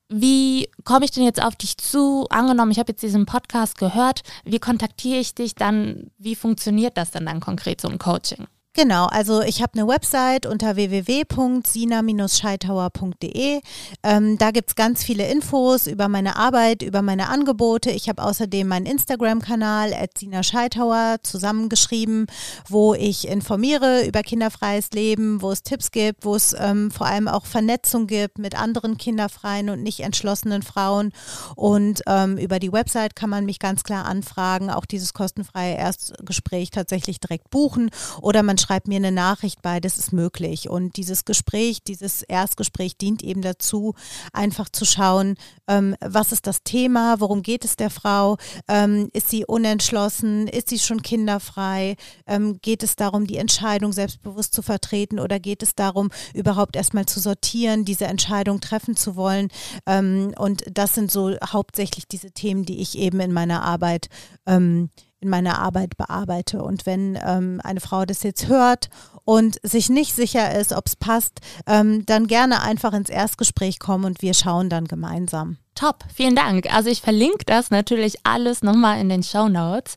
Wie 0.09 0.67
komme 0.83 1.05
ich 1.05 1.11
denn 1.11 1.23
jetzt 1.23 1.41
auf 1.41 1.55
dich 1.55 1.77
zu? 1.77 2.25
Angenommen, 2.31 2.71
ich 2.71 2.79
habe 2.79 2.93
jetzt 2.93 3.03
diesen 3.03 3.27
Podcast 3.27 3.77
gehört. 3.77 4.23
Wie 4.43 4.57
kontaktiere 4.57 5.19
ich 5.19 5.35
dich 5.35 5.53
dann? 5.53 6.09
Wie 6.17 6.35
funktioniert 6.35 6.97
das 6.97 7.11
denn 7.11 7.27
dann 7.27 7.39
konkret, 7.39 7.79
so 7.79 7.89
ein 7.89 7.99
Coaching? 7.99 8.47
Genau, 8.75 9.05
also 9.05 9.43
ich 9.43 9.61
habe 9.61 9.73
eine 9.75 9.87
Website 9.87 10.47
unter 10.47 10.75
www.sina-scheithauer.de. 10.75 13.61
Ähm, 14.01 14.37
da 14.39 14.49
gibt's 14.49 14.73
ganz 14.73 15.03
viele 15.03 15.29
Infos 15.29 15.85
über 15.85 16.07
meine 16.07 16.37
Arbeit, 16.37 16.81
über 16.81 17.03
meine 17.03 17.29
Angebote. 17.29 17.91
Ich 17.91 18.09
habe 18.09 18.23
außerdem 18.23 18.67
meinen 18.67 18.87
Instagram-Kanal 18.87 19.93
Sina 20.17 20.41
Scheithauer 20.41 21.17
zusammengeschrieben, 21.21 22.25
wo 22.67 22.95
ich 22.95 23.27
informiere 23.27 24.07
über 24.07 24.23
kinderfreies 24.23 24.89
Leben, 24.89 25.43
wo 25.43 25.51
es 25.51 25.61
Tipps 25.61 25.91
gibt, 25.91 26.25
wo 26.25 26.35
es 26.35 26.55
ähm, 26.57 26.89
vor 26.89 27.05
allem 27.05 27.27
auch 27.27 27.45
Vernetzung 27.45 28.07
gibt 28.07 28.39
mit 28.39 28.59
anderen 28.59 28.97
kinderfreien 28.97 29.69
und 29.69 29.83
nicht 29.83 29.99
entschlossenen 29.99 30.63
Frauen. 30.63 31.11
Und 31.55 32.01
ähm, 32.07 32.39
über 32.39 32.57
die 32.57 32.73
Website 32.73 33.15
kann 33.15 33.29
man 33.29 33.45
mich 33.45 33.59
ganz 33.59 33.83
klar 33.83 34.05
anfragen, 34.05 34.71
auch 34.71 34.87
dieses 34.87 35.13
kostenfreie 35.13 35.75
Erstgespräch 35.75 36.71
tatsächlich 36.71 37.19
direkt 37.19 37.51
buchen 37.51 37.91
oder 38.19 38.41
man 38.41 38.57
schreibt 38.63 38.87
mir 38.87 38.95
eine 38.95 39.11
Nachricht 39.11 39.61
bei, 39.61 39.79
das 39.79 39.97
ist 39.97 40.13
möglich. 40.13 40.69
Und 40.69 40.95
dieses 40.97 41.25
Gespräch, 41.25 41.83
dieses 41.83 42.23
Erstgespräch 42.23 42.97
dient 42.97 43.21
eben 43.21 43.41
dazu, 43.41 43.93
einfach 44.31 44.69
zu 44.69 44.85
schauen, 44.85 45.35
ähm, 45.67 45.95
was 45.99 46.31
ist 46.31 46.47
das 46.47 46.63
Thema, 46.63 47.19
worum 47.19 47.43
geht 47.43 47.65
es 47.65 47.75
der 47.75 47.89
Frau, 47.89 48.37
ähm, 48.67 49.09
ist 49.13 49.29
sie 49.29 49.45
unentschlossen, 49.45 50.47
ist 50.47 50.69
sie 50.69 50.79
schon 50.79 51.01
kinderfrei, 51.01 51.95
ähm, 52.25 52.59
geht 52.61 52.83
es 52.83 52.95
darum, 52.95 53.27
die 53.27 53.37
Entscheidung 53.37 53.91
selbstbewusst 53.91 54.53
zu 54.53 54.61
vertreten 54.61 55.19
oder 55.19 55.39
geht 55.39 55.61
es 55.61 55.75
darum, 55.75 56.09
überhaupt 56.33 56.75
erstmal 56.75 57.05
zu 57.05 57.19
sortieren, 57.19 57.85
diese 57.85 58.05
Entscheidung 58.05 58.61
treffen 58.61 58.95
zu 58.95 59.15
wollen. 59.15 59.49
Ähm, 59.85 60.33
und 60.37 60.63
das 60.71 60.95
sind 60.95 61.11
so 61.11 61.35
hauptsächlich 61.45 62.07
diese 62.07 62.31
Themen, 62.31 62.63
die 62.65 62.81
ich 62.81 62.97
eben 62.97 63.19
in 63.19 63.33
meiner 63.33 63.61
Arbeit 63.63 64.07
ähm, 64.45 64.89
in 65.23 65.29
meiner 65.29 65.59
Arbeit 65.59 65.97
bearbeite. 65.97 66.61
Und 66.61 66.85
wenn 66.85 67.17
ähm, 67.25 67.59
eine 67.63 67.79
Frau 67.79 68.05
das 68.05 68.23
jetzt 68.23 68.47
hört 68.47 68.89
und 69.25 69.57
sich 69.63 69.89
nicht 69.89 70.13
sicher 70.13 70.59
ist, 70.59 70.73
ob 70.73 70.87
es 70.87 70.95
passt, 70.95 71.39
ähm, 71.65 72.05
dann 72.05 72.27
gerne 72.27 72.61
einfach 72.61 72.93
ins 72.93 73.09
Erstgespräch 73.09 73.79
kommen 73.79 74.05
und 74.05 74.21
wir 74.21 74.33
schauen 74.33 74.69
dann 74.69 74.85
gemeinsam. 74.85 75.57
Top, 75.75 76.03
vielen 76.13 76.35
Dank. 76.35 76.71
Also 76.73 76.89
ich 76.89 77.01
verlinke 77.01 77.45
das 77.45 77.71
natürlich 77.71 78.17
alles 78.23 78.61
nochmal 78.61 78.99
in 78.99 79.09
den 79.09 79.23
Show 79.23 79.47
Notes. 79.47 79.95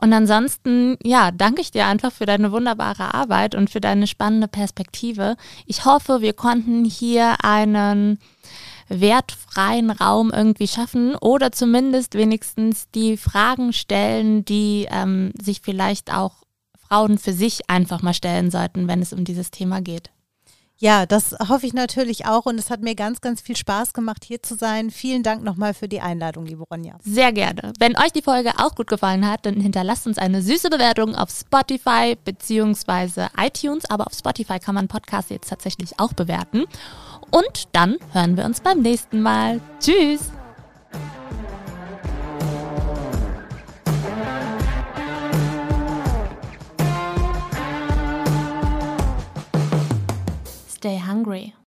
Und 0.00 0.12
ansonsten, 0.12 0.96
ja, 1.02 1.30
danke 1.30 1.60
ich 1.60 1.70
dir 1.70 1.86
einfach 1.86 2.12
für 2.12 2.26
deine 2.26 2.52
wunderbare 2.52 3.14
Arbeit 3.14 3.54
und 3.54 3.70
für 3.70 3.80
deine 3.80 4.06
spannende 4.06 4.48
Perspektive. 4.48 5.36
Ich 5.66 5.84
hoffe, 5.84 6.20
wir 6.20 6.32
konnten 6.32 6.84
hier 6.84 7.36
einen 7.44 8.18
wertfreien 8.88 9.90
Raum 9.90 10.30
irgendwie 10.34 10.68
schaffen 10.68 11.14
oder 11.16 11.52
zumindest 11.52 12.14
wenigstens 12.14 12.88
die 12.94 13.16
Fragen 13.16 13.72
stellen, 13.72 14.44
die 14.44 14.86
ähm, 14.90 15.32
sich 15.40 15.60
vielleicht 15.62 16.12
auch 16.12 16.42
Frauen 16.88 17.18
für 17.18 17.32
sich 17.32 17.70
einfach 17.70 18.02
mal 18.02 18.14
stellen 18.14 18.50
sollten, 18.50 18.88
wenn 18.88 19.02
es 19.02 19.12
um 19.12 19.24
dieses 19.24 19.50
Thema 19.50 19.80
geht. 19.80 20.10
Ja, 20.76 21.06
das 21.06 21.36
hoffe 21.48 21.66
ich 21.66 21.72
natürlich 21.72 22.26
auch 22.26 22.46
und 22.46 22.58
es 22.58 22.68
hat 22.68 22.82
mir 22.82 22.96
ganz, 22.96 23.20
ganz 23.20 23.40
viel 23.40 23.56
Spaß 23.56 23.94
gemacht, 23.94 24.24
hier 24.24 24.42
zu 24.42 24.56
sein. 24.56 24.90
Vielen 24.90 25.22
Dank 25.22 25.44
nochmal 25.44 25.72
für 25.72 25.88
die 25.88 26.00
Einladung, 26.00 26.46
liebe 26.46 26.64
Ronja. 26.64 26.98
Sehr 27.00 27.32
gerne. 27.32 27.72
Wenn 27.78 27.96
euch 27.96 28.12
die 28.12 28.22
Folge 28.22 28.52
auch 28.58 28.74
gut 28.74 28.88
gefallen 28.88 29.26
hat, 29.26 29.46
dann 29.46 29.54
hinterlasst 29.54 30.06
uns 30.06 30.18
eine 30.18 30.42
süße 30.42 30.70
Bewertung 30.70 31.14
auf 31.14 31.30
Spotify 31.30 32.16
bzw. 32.22 33.28
iTunes. 33.38 33.88
Aber 33.88 34.08
auf 34.08 34.14
Spotify 34.14 34.58
kann 34.58 34.74
man 34.74 34.88
Podcasts 34.88 35.30
jetzt 35.30 35.48
tatsächlich 35.48 36.00
auch 36.00 36.12
bewerten. 36.12 36.64
Und 37.30 37.68
dann 37.72 37.96
hören 38.12 38.36
wir 38.36 38.44
uns 38.44 38.60
beim 38.60 38.80
nächsten 38.80 39.20
Mal. 39.22 39.60
Tschüss! 39.80 40.30
Stay 50.68 51.00
hungry. 51.00 51.54